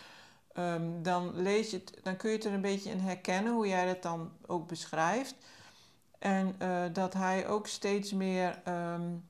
um, 0.57 1.03
dan 1.03 1.41
lees 1.41 1.71
je 1.71 1.77
het, 1.77 1.99
dan 2.03 2.15
kun 2.15 2.29
je 2.29 2.35
het 2.35 2.45
er 2.45 2.53
een 2.53 2.61
beetje 2.61 2.89
in 2.89 2.99
herkennen 2.99 3.53
hoe 3.53 3.67
jij 3.67 3.85
dat 3.85 4.01
dan 4.01 4.31
ook 4.45 4.67
beschrijft. 4.67 5.35
En 6.19 6.55
dat 6.93 7.13
hij 7.13 7.47
ook 7.47 7.67
steeds 7.67 8.13
meer 8.13 8.61
um, 8.67 9.23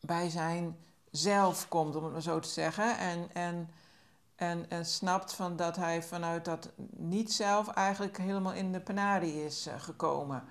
bij 0.00 0.28
zijn 0.28 0.76
zelf 1.10 1.68
komt, 1.68 1.96
om 1.96 2.04
het 2.04 2.12
maar 2.12 2.22
zo 2.22 2.38
te 2.38 2.48
zeggen. 2.48 2.98
En, 2.98 3.28
en, 3.32 3.70
en, 4.36 4.70
en 4.70 4.86
snapt 4.86 5.32
van 5.32 5.56
dat 5.56 5.76
hij 5.76 6.02
vanuit 6.02 6.44
dat 6.44 6.70
niet-zelf 6.90 7.68
eigenlijk 7.68 8.16
helemaal 8.18 8.52
in 8.52 8.72
de 8.72 8.80
penarie 8.80 9.44
is 9.44 9.66
uh, 9.66 9.74
gekomen. 9.78 10.44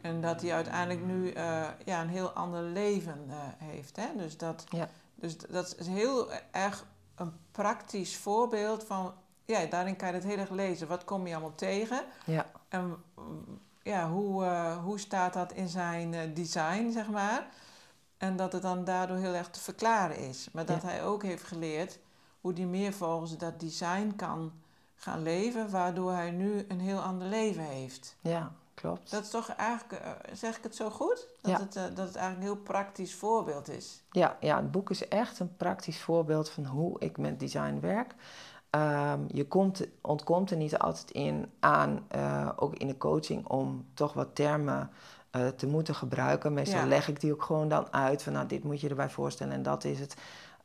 En 0.00 0.20
dat 0.20 0.40
hij 0.40 0.54
uiteindelijk 0.54 1.04
nu 1.06 1.32
uh, 1.32 1.68
ja, 1.84 2.00
een 2.00 2.08
heel 2.08 2.30
ander 2.30 2.62
leven 2.62 3.24
uh, 3.28 3.34
heeft. 3.56 3.96
Hè? 3.96 4.06
Dus, 4.16 4.36
dat, 4.36 4.64
ja. 4.68 4.88
dus 5.14 5.36
dat 5.36 5.74
is 5.78 5.86
heel 5.86 6.32
erg 6.50 6.86
een 7.14 7.32
praktisch 7.50 8.16
voorbeeld 8.16 8.84
van... 8.84 9.12
Ja, 9.44 9.66
daarin 9.66 9.96
kan 9.96 10.08
je 10.08 10.14
het 10.14 10.24
heel 10.24 10.38
erg 10.38 10.50
lezen. 10.50 10.88
Wat 10.88 11.04
kom 11.04 11.26
je 11.26 11.34
allemaal 11.34 11.54
tegen? 11.54 12.04
Ja. 12.24 12.46
En 12.68 12.96
ja, 13.82 14.10
hoe, 14.10 14.44
hoe 14.82 14.98
staat 14.98 15.32
dat 15.32 15.52
in 15.52 15.68
zijn 15.68 16.34
design, 16.34 16.90
zeg 16.90 17.08
maar? 17.08 17.46
En 18.18 18.36
dat 18.36 18.52
het 18.52 18.62
dan 18.62 18.84
daardoor 18.84 19.16
heel 19.16 19.34
erg 19.34 19.50
te 19.50 19.60
verklaren 19.60 20.18
is. 20.18 20.48
Maar 20.52 20.66
dat 20.66 20.82
hij 20.82 21.04
ook 21.04 21.22
heeft 21.22 21.44
geleerd 21.44 21.98
hoe 22.40 22.52
hij 22.52 22.66
meer 22.66 22.92
volgens 22.92 23.36
dat 23.36 23.60
design 23.60 24.12
kan 24.16 24.52
gaan 24.94 25.22
leven, 25.22 25.70
waardoor 25.70 26.12
hij 26.12 26.30
nu 26.30 26.64
een 26.68 26.80
heel 26.80 27.00
ander 27.00 27.28
leven 27.28 27.62
heeft. 27.62 28.16
Ja, 28.20 28.52
klopt. 28.74 29.10
Dat 29.10 29.22
is 29.22 29.30
toch 29.30 29.48
eigenlijk, 29.48 30.02
eh, 30.02 30.10
zeg 30.32 30.56
ik 30.56 30.62
het 30.62 30.76
zo 30.76 30.90
goed? 30.90 31.26
Dat, 31.40 31.50
ja. 31.50 31.58
het, 31.58 31.76
uh, 31.76 31.82
dat 31.82 32.06
het 32.06 32.16
eigenlijk 32.16 32.36
een 32.36 32.54
heel 32.54 32.62
praktisch 32.62 33.14
voorbeeld 33.14 33.68
is. 33.68 34.02
Ja, 34.10 34.36
ja, 34.40 34.56
het 34.56 34.70
boek 34.70 34.90
is 34.90 35.08
echt 35.08 35.38
een 35.38 35.56
praktisch 35.56 36.00
voorbeeld 36.00 36.50
van 36.50 36.64
hoe 36.64 37.00
ik 37.00 37.18
met 37.18 37.40
design 37.40 37.80
werk. 37.80 38.14
Um, 38.70 39.24
je 39.28 39.48
komt, 39.48 39.86
ontkomt 40.00 40.50
er 40.50 40.56
niet 40.56 40.78
altijd 40.78 41.10
in 41.10 41.52
aan, 41.60 42.06
uh, 42.16 42.50
ook 42.56 42.74
in 42.74 42.86
de 42.86 42.96
coaching, 42.96 43.46
om 43.46 43.86
toch 43.94 44.12
wat 44.12 44.34
termen 44.34 44.90
uh, 45.36 45.48
te 45.48 45.66
moeten 45.66 45.94
gebruiken. 45.94 46.52
Meestal 46.52 46.86
leg 46.86 47.08
ik 47.08 47.20
die 47.20 47.32
ook 47.32 47.42
gewoon 47.42 47.68
dan 47.68 47.92
uit 47.92 48.22
van 48.22 48.32
nou, 48.32 48.46
dit 48.46 48.64
moet 48.64 48.80
je 48.80 48.88
erbij 48.88 49.10
voorstellen 49.10 49.52
en 49.52 49.62
dat 49.62 49.84
is 49.84 50.00
het. 50.00 50.16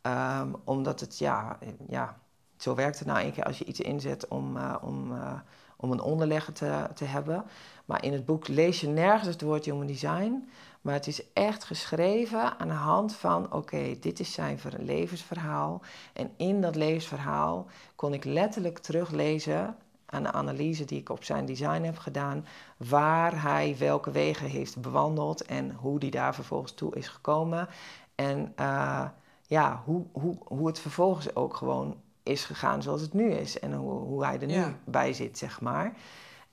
Um, 0.02 0.56
omdat 0.64 1.00
het, 1.00 1.18
ja, 1.18 1.58
ja, 1.88 2.18
zo 2.58 2.76
werkt 2.76 3.00
het 3.00 3.08
nou 3.08 3.26
een 3.26 3.32
keer 3.32 3.44
als 3.44 3.58
je 3.58 3.66
iets 3.66 3.80
inzet 3.80 4.28
om, 4.28 4.58
uh, 4.58 4.76
om, 4.82 5.12
uh, 5.12 5.34
om 5.76 5.92
een 5.92 6.02
onderlegger 6.02 6.54
te, 6.54 6.88
te 6.94 7.06
hebben. 7.06 7.46
Maar 7.86 8.04
in 8.04 8.14
het 8.14 8.26
boek 8.26 8.48
lees 8.48 8.82
je 8.82 8.88
nergens 8.88 9.28
het 9.28 9.42
woord 9.42 9.66
human 9.66 9.88
design. 9.88 10.50
Maar 10.82 10.94
het 10.94 11.08
is 11.08 11.34
echt 11.34 11.64
geschreven 11.64 12.60
aan 12.60 12.68
de 12.68 12.74
hand 12.74 13.16
van: 13.16 13.46
oké, 13.46 13.56
okay, 13.56 13.98
dit 14.00 14.20
is 14.20 14.34
zijn 14.34 14.60
levensverhaal. 14.78 15.82
En 16.14 16.32
in 16.38 16.62
dat 16.62 16.76
levensverhaal 16.76 17.66
kon 17.96 18.14
ik 18.14 18.24
letterlijk 18.24 18.80
teruglezen 18.80 19.76
aan 20.10 20.24
de 20.24 20.32
analyse 20.32 20.86
die 20.86 21.00
ik 21.00 21.10
op 21.10 21.24
zijn 21.24 21.46
design 21.46 21.82
heb 21.82 21.98
gedaan, 21.98 22.46
waar 22.78 23.42
hij 23.42 23.76
welke 23.80 24.12
wegen 24.12 24.48
heeft 24.48 24.82
bewandeld 24.82 25.42
en 25.46 25.72
hoe 25.72 26.00
die 26.00 26.12
daar 26.12 26.36
vervolgens 26.36 26.74
toe 26.74 26.96
is 26.96 27.08
gekomen. 27.08 27.68
En 28.16 28.54
uh, 28.60 29.06
ja, 29.42 29.82
hoe, 29.86 30.06
hoe, 30.12 30.38
hoe 30.44 30.68
het 30.68 30.80
vervolgens 30.80 31.36
ook 31.36 31.56
gewoon 31.56 31.96
is 32.24 32.46
gegaan 32.46 32.82
zoals 32.82 33.02
het 33.02 33.14
nu 33.14 33.32
is 33.32 33.60
en 33.60 33.74
hoe, 33.74 33.92
hoe 33.92 34.26
hij 34.26 34.40
er 34.40 34.48
nu 34.48 34.64
bij 34.84 35.14
zit, 35.14 35.38
zeg 35.38 35.62
maar. 35.62 35.94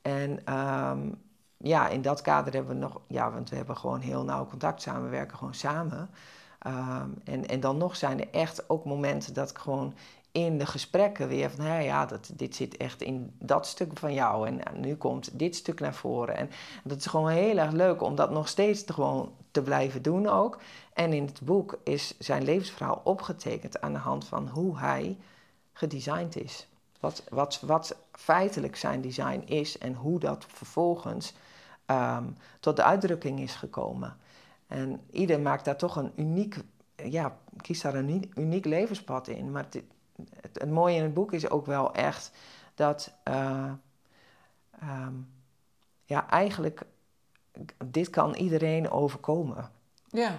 En 0.02 0.54
um, 0.54 1.14
ja, 1.56 1.88
in 1.88 2.02
dat 2.02 2.20
kader 2.20 2.52
hebben 2.52 2.74
we 2.74 2.80
nog, 2.80 3.00
ja, 3.06 3.32
want 3.32 3.50
we 3.50 3.56
hebben 3.56 3.76
gewoon 3.76 4.00
heel 4.00 4.24
nauw 4.24 4.46
contact 4.46 4.82
samen, 4.82 5.02
we 5.02 5.08
werken 5.08 5.38
gewoon 5.38 5.54
samen. 5.54 6.10
Um, 6.66 7.14
en, 7.24 7.46
en 7.46 7.60
dan 7.60 7.76
nog 7.76 7.96
zijn 7.96 8.20
er 8.20 8.30
echt 8.30 8.68
ook 8.68 8.84
momenten 8.84 9.34
dat 9.34 9.50
ik 9.50 9.58
gewoon 9.58 9.94
in 10.36 10.58
de 10.58 10.66
gesprekken 10.66 11.28
weer 11.28 11.50
van, 11.50 11.64
hé, 11.64 11.78
ja, 11.78 12.06
dat, 12.06 12.30
dit 12.34 12.56
zit 12.56 12.76
echt 12.76 13.02
in 13.02 13.34
dat 13.38 13.66
stuk 13.66 13.98
van 13.98 14.14
jou 14.14 14.48
en 14.48 14.80
nu 14.80 14.96
komt 14.96 15.38
dit 15.38 15.56
stuk 15.56 15.80
naar 15.80 15.94
voren. 15.94 16.36
En 16.36 16.50
dat 16.84 16.98
is 16.98 17.06
gewoon 17.06 17.28
heel 17.28 17.56
erg 17.56 17.72
leuk 17.72 18.02
om 18.02 18.14
dat 18.14 18.30
nog 18.30 18.48
steeds 18.48 18.84
te, 18.84 18.92
gewoon 18.92 19.32
te 19.50 19.62
blijven 19.62 20.02
doen 20.02 20.28
ook. 20.28 20.58
En 20.92 21.12
in 21.12 21.26
het 21.26 21.40
boek 21.40 21.78
is 21.84 22.18
zijn 22.18 22.44
levensverhaal 22.44 23.00
opgetekend 23.04 23.80
aan 23.80 23.92
de 23.92 23.98
hand 23.98 24.26
van 24.26 24.48
hoe 24.48 24.78
hij 24.78 25.16
gedesigned 25.72 26.36
is. 26.36 26.66
Wat, 27.00 27.24
wat, 27.28 27.60
wat 27.60 27.96
feitelijk 28.12 28.76
zijn 28.76 29.00
design 29.00 29.42
is 29.46 29.78
en 29.78 29.94
hoe 29.94 30.18
dat 30.18 30.44
vervolgens 30.48 31.34
um, 31.86 32.36
tot 32.60 32.76
de 32.76 32.82
uitdrukking 32.82 33.40
is 33.40 33.54
gekomen. 33.54 34.16
En 34.66 35.00
ieder 35.10 35.40
maakt 35.40 35.64
daar 35.64 35.76
toch 35.76 35.96
een 35.96 36.12
uniek, 36.16 36.56
ja, 36.96 37.36
kiest 37.56 37.82
daar 37.82 37.94
een 37.94 38.30
uniek 38.34 38.64
levenspad 38.64 39.28
in. 39.28 39.50
Maar 39.50 39.68
het, 40.40 40.58
het, 40.60 40.70
mooie 40.70 40.96
in 40.96 41.02
het 41.02 41.14
boek 41.14 41.32
is 41.32 41.50
ook 41.50 41.66
wel 41.66 41.94
echt 41.94 42.30
dat, 42.74 43.12
uh, 43.28 43.72
um, 44.82 45.28
ja, 46.04 46.30
eigenlijk, 46.30 46.82
dit 47.84 48.10
kan 48.10 48.34
iedereen 48.34 48.90
overkomen. 48.90 49.70
Ja. 50.10 50.38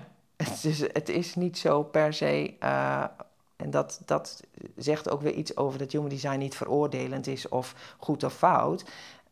Dus 0.62 0.80
het 0.80 1.10
is 1.10 1.36
niet 1.36 1.58
zo 1.58 1.84
per 1.84 2.14
se, 2.14 2.54
uh, 2.64 3.04
en 3.56 3.70
dat, 3.70 4.02
dat 4.06 4.44
zegt 4.76 5.10
ook 5.10 5.22
weer 5.22 5.34
iets 5.34 5.58
over 5.58 5.80
dat 5.80 5.92
human 5.92 6.10
design 6.10 6.38
niet 6.38 6.56
veroordelend 6.56 7.28
is 7.28 7.50
of 7.50 7.96
goed 7.98 8.24
of 8.24 8.34
fout 8.34 8.86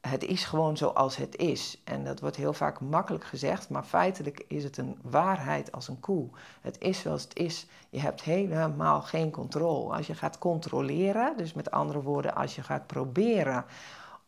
het 0.09 0.23
is 0.23 0.45
gewoon 0.45 0.77
zoals 0.77 1.15
het 1.15 1.35
is. 1.35 1.81
En 1.83 2.03
dat 2.03 2.19
wordt 2.19 2.35
heel 2.35 2.53
vaak 2.53 2.79
makkelijk 2.79 3.23
gezegd, 3.23 3.69
maar 3.69 3.83
feitelijk 3.83 4.45
is 4.47 4.63
het 4.63 4.77
een 4.77 4.99
waarheid 5.01 5.71
als 5.71 5.87
een 5.87 5.99
koe. 5.99 6.29
Het 6.61 6.75
is 6.79 6.99
zoals 6.99 7.23
het 7.23 7.35
is. 7.37 7.67
Je 7.89 7.99
hebt 7.99 8.21
helemaal 8.21 9.01
geen 9.01 9.31
controle. 9.31 9.95
Als 9.95 10.07
je 10.07 10.15
gaat 10.15 10.37
controleren, 10.37 11.37
dus 11.37 11.53
met 11.53 11.71
andere 11.71 12.01
woorden, 12.01 12.35
als 12.35 12.55
je 12.55 12.63
gaat 12.63 12.87
proberen 12.87 13.65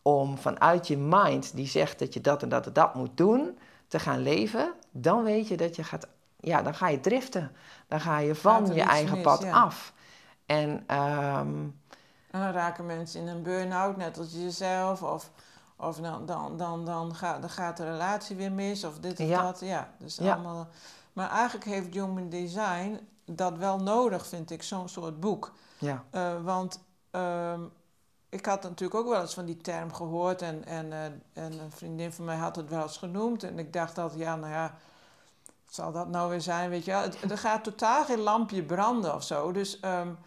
om 0.01 0.37
vanuit 0.37 0.87
je 0.87 0.97
mind, 0.97 1.55
die 1.55 1.67
zegt 1.67 1.99
dat 1.99 2.13
je 2.13 2.21
dat 2.21 2.43
en 2.43 2.49
dat 2.49 2.65
en 2.65 2.73
dat 2.73 2.95
moet 2.95 3.17
doen, 3.17 3.57
te 3.87 3.99
gaan 3.99 4.19
leven, 4.19 4.73
dan 4.91 5.23
weet 5.23 5.47
je 5.47 5.57
dat 5.57 5.75
je 5.75 5.83
gaat, 5.83 6.07
ja, 6.39 6.61
dan 6.61 6.73
ga 6.73 6.87
je 6.87 6.99
driften. 6.99 7.51
Dan 7.87 7.99
ga 7.99 8.17
je 8.17 8.35
van 8.35 8.73
je 8.73 8.81
eigen 8.81 9.21
pad 9.21 9.43
af. 9.43 9.93
En, 10.45 10.69
um, 10.69 11.81
en 12.31 12.41
dan 12.41 12.51
raken 12.51 12.85
mensen 12.85 13.21
in 13.21 13.27
een 13.27 13.43
burn-out, 13.43 13.97
net 13.97 14.17
als 14.17 14.33
jezelf, 14.33 15.03
of 15.03 15.31
of 15.77 15.97
dan, 15.97 16.25
dan, 16.25 16.57
dan, 16.57 16.85
dan, 16.85 17.15
gaat, 17.15 17.41
dan 17.41 17.49
gaat 17.49 17.77
de 17.77 17.83
relatie 17.83 18.35
weer 18.35 18.51
mis 18.51 18.83
of 18.83 18.99
dit 18.99 19.19
of 19.19 19.27
dat. 19.27 19.59
Ja, 19.59 19.89
dus 19.97 20.19
allemaal. 20.19 20.67
Maar 21.13 21.29
eigenlijk 21.29 21.65
heeft 21.65 21.93
Human 21.93 22.29
Design 22.29 22.99
dat 23.25 23.57
wel 23.57 23.77
nodig, 23.79 24.27
vind 24.27 24.51
ik, 24.51 24.63
zo'n 24.63 24.89
soort 24.89 25.19
boek. 25.19 25.51
Ja. 25.77 26.03
Uh, 26.11 26.43
want 26.43 26.79
uh, 27.11 27.59
ik 28.29 28.45
had 28.45 28.63
natuurlijk 28.63 28.99
ook 28.99 29.09
wel 29.09 29.21
eens 29.21 29.33
van 29.33 29.45
die 29.45 29.57
term 29.57 29.93
gehoord 29.93 30.41
en, 30.41 30.65
en, 30.65 30.85
uh, 30.85 31.05
en 31.33 31.59
een 31.59 31.71
vriendin 31.71 32.11
van 32.11 32.25
mij 32.25 32.35
had 32.37 32.55
het 32.55 32.69
wel 32.69 32.81
eens 32.81 32.97
genoemd. 32.97 33.43
En 33.43 33.59
ik 33.59 33.73
dacht 33.73 33.95
dat, 33.95 34.13
ja, 34.15 34.35
nou 34.35 34.53
ja, 34.53 34.77
zal 35.69 35.91
dat 35.91 36.07
nou 36.07 36.29
weer 36.29 36.41
zijn, 36.41 36.69
weet 36.69 36.85
je 36.85 36.91
wel. 36.91 37.03
er 37.29 37.37
gaat 37.37 37.63
totaal 37.63 38.05
geen 38.05 38.19
lampje 38.19 38.63
branden 38.63 39.15
of 39.15 39.23
zo. 39.23 39.51
Dus 39.51 39.79
um, 39.83 40.17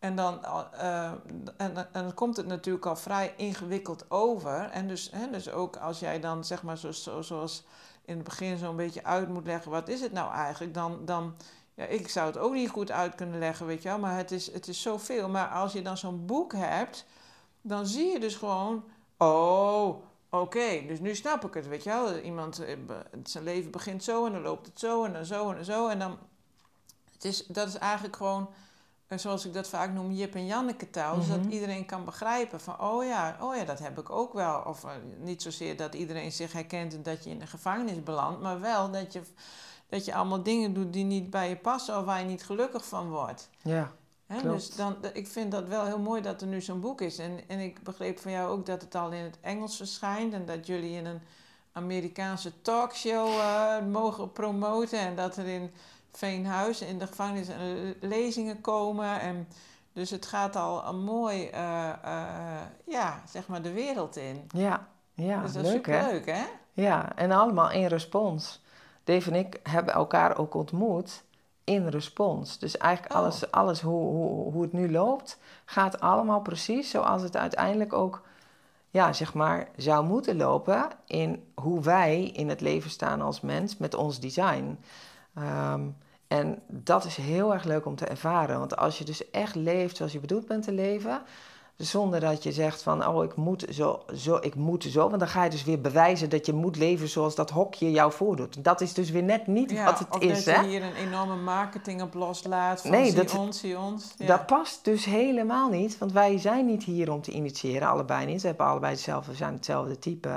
en 0.00 0.16
dan, 0.16 0.40
uh, 0.74 1.12
en, 1.56 1.76
en 1.76 1.88
dan 1.92 2.14
komt 2.14 2.36
het 2.36 2.46
natuurlijk 2.46 2.86
al 2.86 2.96
vrij 2.96 3.34
ingewikkeld 3.36 4.10
over. 4.10 4.70
En 4.70 4.88
dus, 4.88 5.10
hè, 5.10 5.30
dus 5.30 5.50
ook 5.50 5.76
als 5.76 5.98
jij 5.98 6.20
dan 6.20 6.44
zeg 6.44 6.62
maar 6.62 6.78
zo, 6.78 6.92
zo, 6.92 7.22
zoals 7.22 7.64
in 8.04 8.14
het 8.14 8.24
begin 8.24 8.58
zo'n 8.58 8.76
beetje 8.76 9.04
uit 9.04 9.28
moet 9.28 9.46
leggen, 9.46 9.70
wat 9.70 9.88
is 9.88 10.00
het 10.00 10.12
nou 10.12 10.32
eigenlijk? 10.32 10.74
Dan, 10.74 11.04
dan 11.04 11.34
ja, 11.74 11.84
ik 11.84 12.08
zou 12.08 12.26
het 12.26 12.38
ook 12.38 12.52
niet 12.52 12.70
goed 12.70 12.90
uit 12.90 13.14
kunnen 13.14 13.38
leggen, 13.38 13.66
weet 13.66 13.82
je 13.82 13.88
wel, 13.88 13.98
maar 13.98 14.16
het 14.16 14.30
is, 14.30 14.52
het 14.52 14.68
is 14.68 14.82
zoveel. 14.82 15.28
Maar 15.28 15.48
als 15.48 15.72
je 15.72 15.82
dan 15.82 15.96
zo'n 15.96 16.26
boek 16.26 16.52
hebt, 16.52 17.04
dan 17.60 17.86
zie 17.86 18.06
je 18.06 18.20
dus 18.20 18.36
gewoon, 18.36 18.84
oh, 19.16 20.02
oké, 20.30 20.84
dus 20.86 21.00
nu 21.00 21.14
snap 21.14 21.44
ik 21.44 21.54
het, 21.54 21.68
weet 21.68 21.82
je 21.82 21.90
wel. 21.90 22.18
Iemand, 22.18 22.64
eh, 22.64 22.76
zijn 23.24 23.44
leven 23.44 23.70
begint 23.70 24.04
zo 24.04 24.26
en 24.26 24.32
dan 24.32 24.42
loopt 24.42 24.66
het 24.66 24.78
zo 24.78 25.04
en 25.04 25.12
dan 25.12 25.24
zo 25.24 25.52
en 25.52 25.64
zo. 25.64 25.88
En 25.88 25.98
dan 25.98 26.18
het 27.12 27.24
is, 27.24 27.46
dat 27.46 27.68
is 27.68 27.78
eigenlijk 27.78 28.16
gewoon, 28.16 28.48
zoals 29.18 29.46
ik 29.46 29.52
dat 29.52 29.68
vaak 29.68 29.92
noem, 29.92 30.12
Jip 30.12 30.34
en 30.34 30.46
Janneke 30.46 30.90
taal. 30.90 31.20
Zodat 31.20 31.42
mhm. 31.42 31.50
iedereen 31.50 31.86
kan 31.86 32.04
begrijpen 32.04 32.60
van, 32.60 32.80
oh 32.80 33.04
ja, 33.04 33.36
oh 33.40 33.56
ja, 33.56 33.64
dat 33.64 33.78
heb 33.78 33.98
ik 33.98 34.10
ook 34.10 34.32
wel. 34.32 34.62
Of 34.66 34.84
uh, 34.84 34.90
niet 35.18 35.42
zozeer 35.42 35.76
dat 35.76 35.94
iedereen 35.94 36.32
zich 36.32 36.52
herkent 36.52 36.94
en 36.94 37.02
dat 37.02 37.24
je 37.24 37.30
in 37.30 37.38
de 37.38 37.46
gevangenis 37.46 38.02
belandt, 38.02 38.40
maar 38.40 38.60
wel 38.60 38.90
dat 38.90 39.12
je, 39.12 39.20
dat 39.88 40.04
je 40.04 40.14
allemaal 40.14 40.42
dingen 40.42 40.74
doet 40.74 40.92
die 40.92 41.04
niet 41.04 41.30
bij 41.30 41.48
je 41.48 41.56
passen 41.56 41.98
of 41.98 42.04
waar 42.04 42.20
je 42.20 42.26
niet 42.26 42.44
gelukkig 42.44 42.84
van 42.84 43.08
wordt. 43.08 43.48
Ja. 43.62 43.92
He, 44.26 44.42
dus 44.42 44.70
dan, 44.70 44.96
ik 45.12 45.26
vind 45.26 45.52
dat 45.52 45.68
wel 45.68 45.84
heel 45.84 45.98
mooi 45.98 46.22
dat 46.22 46.40
er 46.40 46.46
nu 46.46 46.60
zo'n 46.60 46.80
boek 46.80 47.00
is. 47.00 47.18
En, 47.18 47.40
en 47.46 47.58
ik 47.58 47.82
begreep 47.82 48.18
van 48.18 48.32
jou 48.32 48.50
ook 48.50 48.66
dat 48.66 48.82
het 48.82 48.94
al 48.94 49.10
in 49.10 49.22
het 49.22 49.38
Engels 49.40 49.76
verschijnt 49.76 50.32
en 50.32 50.46
dat 50.46 50.66
jullie 50.66 50.96
in 50.96 51.06
een 51.06 51.20
Amerikaanse 51.72 52.62
talkshow 52.62 53.28
uh, 53.28 53.86
mogen 53.86 54.32
promoten 54.32 54.98
en 54.98 55.16
dat 55.16 55.36
er 55.36 55.46
in 55.46 55.70
Veenhuis 56.12 56.80
in 56.80 56.98
de 56.98 57.06
gevangenis 57.06 57.48
lezingen 58.00 58.60
komen. 58.60 59.20
En 59.20 59.48
dus 59.92 60.10
het 60.10 60.26
gaat 60.26 60.56
al 60.56 60.86
een 60.86 61.04
mooi, 61.04 61.50
uh, 61.54 61.92
uh, 62.04 62.60
ja, 62.86 63.22
zeg 63.28 63.48
maar 63.48 63.62
de 63.62 63.72
wereld 63.72 64.16
in. 64.16 64.44
Ja, 64.48 64.88
ja 65.14 65.42
dus 65.42 65.52
dat 65.52 65.62
leuk, 65.62 65.86
is 65.86 66.06
leuk, 66.06 66.26
hè? 66.26 66.44
Ja, 66.72 67.16
en 67.16 67.30
allemaal 67.30 67.70
in 67.70 67.86
respons. 67.86 68.62
Dave 69.04 69.30
en 69.30 69.36
ik 69.36 69.60
hebben 69.62 69.94
elkaar 69.94 70.38
ook 70.38 70.54
ontmoet 70.54 71.22
in 71.64 71.88
respons. 71.88 72.58
Dus 72.58 72.76
eigenlijk 72.76 73.14
oh. 73.14 73.20
alles, 73.20 73.50
alles 73.50 73.80
hoe, 73.80 74.02
hoe, 74.02 74.52
hoe 74.52 74.62
het 74.62 74.72
nu 74.72 74.90
loopt, 74.90 75.38
gaat 75.64 76.00
allemaal 76.00 76.40
precies 76.40 76.90
zoals 76.90 77.22
het 77.22 77.36
uiteindelijk 77.36 77.92
ook 77.92 78.22
ja, 78.90 79.12
zeg 79.12 79.34
maar, 79.34 79.68
zou 79.76 80.06
moeten 80.06 80.36
lopen 80.36 80.88
in 81.06 81.52
hoe 81.54 81.80
wij 81.80 82.22
in 82.24 82.48
het 82.48 82.60
leven 82.60 82.90
staan 82.90 83.20
als 83.20 83.40
mens 83.40 83.76
met 83.76 83.94
ons 83.94 84.20
design. 84.20 84.78
Ehm, 85.34 85.88
en 86.28 86.62
dat 86.68 87.04
is 87.04 87.16
heel 87.16 87.52
erg 87.52 87.64
leuk 87.64 87.86
om 87.86 87.96
te 87.96 88.06
ervaren. 88.06 88.58
Want 88.58 88.76
als 88.76 88.98
je 88.98 89.04
dus 89.04 89.30
echt 89.30 89.54
leeft 89.54 89.96
zoals 89.96 90.12
je 90.12 90.20
bedoeld 90.20 90.46
bent 90.46 90.64
te 90.64 90.72
leven, 90.72 91.22
zonder 91.80 92.20
dat 92.20 92.42
je 92.42 92.52
zegt 92.52 92.82
van, 92.82 93.06
oh, 93.06 93.24
ik 93.24 93.36
moet 93.36 93.64
zo, 93.70 94.02
zo, 94.14 94.38
ik 94.40 94.54
moet 94.54 94.84
zo. 94.84 95.08
Want 95.08 95.18
dan 95.18 95.28
ga 95.28 95.44
je 95.44 95.50
dus 95.50 95.64
weer 95.64 95.80
bewijzen 95.80 96.30
dat 96.30 96.46
je 96.46 96.52
moet 96.52 96.76
leven 96.76 97.08
zoals 97.08 97.34
dat 97.34 97.50
hokje 97.50 97.90
jou 97.90 98.12
voordoet. 98.12 98.64
Dat 98.64 98.80
is 98.80 98.94
dus 98.94 99.10
weer 99.10 99.22
net 99.22 99.46
niet 99.46 99.82
wat 99.84 99.98
het 99.98 100.22
is. 100.22 100.44
Dat 100.44 100.54
je 100.56 100.66
hier 100.66 100.82
een 100.82 100.94
enorme 100.94 101.36
marketing 101.36 102.02
op 102.02 102.14
loslaat 102.14 102.80
van 102.80 102.90
nee, 102.90 103.04
zie 103.04 103.14
dat, 103.14 103.34
ons, 103.34 103.58
zie 103.58 103.78
ons. 103.78 104.14
Ja. 104.16 104.26
Dat 104.26 104.46
past 104.46 104.84
dus 104.84 105.04
helemaal 105.04 105.68
niet. 105.68 105.98
Want 105.98 106.12
wij 106.12 106.38
zijn 106.38 106.66
niet 106.66 106.84
hier 106.84 107.12
om 107.12 107.22
te 107.22 107.30
initiëren, 107.30 107.88
allebei 107.88 108.26
niet. 108.26 108.40
We 108.40 108.48
hebben 108.48 108.66
allebei 108.66 108.92
hetzelfde, 108.92 109.30
we 109.30 109.36
zijn 109.36 109.54
hetzelfde 109.54 109.98
type. 109.98 110.28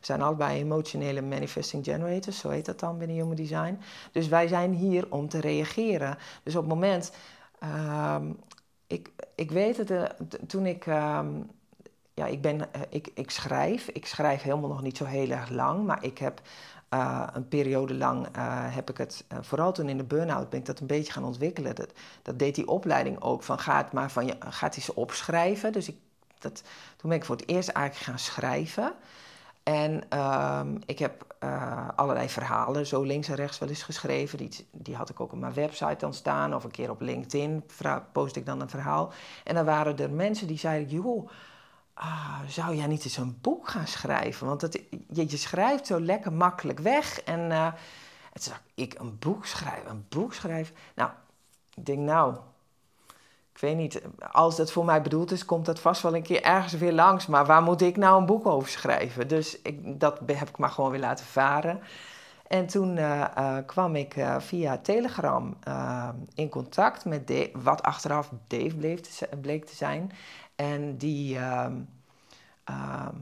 We 0.00 0.06
zijn 0.06 0.22
allebei 0.22 0.58
emotionele 0.58 1.22
manifesting 1.22 1.84
generators, 1.84 2.38
zo 2.38 2.48
heet 2.48 2.66
dat 2.66 2.80
dan 2.80 2.98
binnen 2.98 3.16
Human 3.16 3.34
Design. 3.34 3.78
Dus 4.12 4.28
wij 4.28 4.48
zijn 4.48 4.72
hier 4.72 5.06
om 5.08 5.28
te 5.28 5.40
reageren. 5.40 6.18
Dus 6.42 6.56
op 6.56 6.60
het 6.60 6.72
moment... 6.72 7.12
Ehm, 7.58 8.24
ik, 8.90 9.10
ik 9.34 9.50
weet 9.50 9.76
het, 9.76 9.90
uh, 9.90 10.04
toen 10.46 10.66
ik, 10.66 10.86
um, 10.86 11.50
ja, 12.14 12.26
ik 12.26 12.40
ben, 12.40 12.58
uh, 12.58 12.64
ik, 12.88 13.10
ik 13.14 13.30
schrijf. 13.30 13.88
Ik 13.88 14.06
schrijf 14.06 14.42
helemaal 14.42 14.68
nog 14.68 14.82
niet 14.82 14.96
zo 14.96 15.04
heel 15.04 15.30
erg 15.30 15.50
lang, 15.50 15.86
maar 15.86 16.04
ik 16.04 16.18
heb 16.18 16.40
uh, 16.94 17.26
een 17.32 17.48
periode 17.48 17.94
lang, 17.94 18.26
heb 18.70 18.90
ik 18.90 18.96
het, 18.96 19.24
vooral 19.40 19.72
toen 19.72 19.88
in 19.88 19.96
de 19.96 20.04
burn-out 20.04 20.50
ben 20.50 20.58
ik 20.58 20.66
dat 20.66 20.80
een 20.80 20.86
beetje 20.86 21.12
gaan 21.12 21.24
ontwikkelen. 21.24 21.74
Dat, 21.74 21.92
dat 22.22 22.38
deed 22.38 22.54
die 22.54 22.68
opleiding 22.68 23.20
ook, 23.20 23.42
van 23.42 23.58
ga 23.58 23.76
het 23.76 23.92
maar 23.92 24.10
van 24.10 24.26
je, 24.26 24.36
gaat 24.38 24.76
eens 24.76 24.94
opschrijven. 24.94 25.72
Dus 25.72 25.88
ik, 25.88 25.96
dat, 26.38 26.62
toen 26.96 27.10
ben 27.10 27.18
ik 27.18 27.24
voor 27.24 27.36
het 27.36 27.48
eerst 27.48 27.68
eigenlijk 27.68 28.06
gaan 28.06 28.18
schrijven. 28.18 28.92
En 29.62 30.02
uh, 30.14 30.60
ik 30.86 30.98
heb 30.98 31.36
uh, 31.44 31.88
allerlei 31.96 32.28
verhalen 32.28 32.86
zo 32.86 33.02
links 33.02 33.28
en 33.28 33.34
rechts 33.34 33.58
wel 33.58 33.68
eens 33.68 33.82
geschreven. 33.82 34.38
Die, 34.38 34.68
die 34.72 34.96
had 34.96 35.10
ik 35.10 35.20
ook 35.20 35.32
op 35.32 35.38
mijn 35.38 35.54
website 35.54 35.96
dan 35.98 36.14
staan. 36.14 36.54
Of 36.54 36.64
een 36.64 36.70
keer 36.70 36.90
op 36.90 37.00
LinkedIn 37.00 37.64
post 38.12 38.36
ik 38.36 38.46
dan 38.46 38.60
een 38.60 38.68
verhaal. 38.68 39.12
En 39.44 39.54
dan 39.54 39.64
waren 39.64 39.98
er 39.98 40.10
mensen 40.10 40.46
die 40.46 40.58
zeiden... 40.58 40.88
joh, 40.88 41.30
ah, 41.94 42.40
zou 42.48 42.76
jij 42.76 42.86
niet 42.86 43.04
eens 43.04 43.16
een 43.16 43.38
boek 43.40 43.68
gaan 43.68 43.86
schrijven? 43.86 44.46
Want 44.46 44.60
het, 44.60 44.82
je, 45.08 45.30
je 45.30 45.36
schrijft 45.36 45.86
zo 45.86 46.00
lekker 46.00 46.32
makkelijk 46.32 46.78
weg. 46.78 47.20
En, 47.20 47.40
uh, 47.40 47.66
en 48.32 48.40
toen 48.40 48.52
dacht 48.52 48.62
ik, 48.74 48.94
een 48.98 49.18
boek 49.18 49.46
schrijven, 49.46 49.90
een 49.90 50.06
boek 50.08 50.34
schrijven. 50.34 50.74
Nou, 50.94 51.10
ik 51.74 51.86
denk 51.86 51.98
nou, 51.98 52.36
ik 53.52 53.60
weet 53.60 53.76
niet, 53.76 54.02
als 54.32 54.56
dat 54.56 54.72
voor 54.72 54.84
mij 54.84 55.02
bedoeld 55.02 55.30
is, 55.30 55.44
komt 55.44 55.66
dat 55.66 55.80
vast 55.80 56.02
wel 56.02 56.14
een 56.14 56.22
keer 56.22 56.42
ergens 56.42 56.72
weer 56.72 56.92
langs. 56.92 57.26
Maar 57.26 57.46
waar 57.46 57.62
moet 57.62 57.82
ik 57.82 57.96
nou 57.96 58.20
een 58.20 58.26
boek 58.26 58.46
over 58.46 58.68
schrijven? 58.68 59.28
Dus 59.28 59.62
ik, 59.62 60.00
dat 60.00 60.20
heb 60.26 60.48
ik 60.48 60.58
maar 60.58 60.70
gewoon 60.70 60.90
weer 60.90 61.00
laten 61.00 61.26
varen. 61.26 61.80
En 62.46 62.66
toen 62.66 62.96
uh, 62.96 63.24
uh, 63.38 63.56
kwam 63.66 63.96
ik 63.96 64.16
uh, 64.16 64.40
via 64.40 64.78
Telegram 64.78 65.56
in 66.34 66.48
contact 66.48 67.04
met 67.04 67.26
Dave, 67.26 67.50
wat 67.52 67.82
achteraf 67.82 68.30
Dave 68.46 68.76
bleef 68.76 69.00
bleek 69.40 69.66
te 69.66 69.76
zijn. 69.76 70.12
En 70.56 70.96
die, 70.96 71.36
ehm, 71.36 71.74
ehm, 72.64 73.14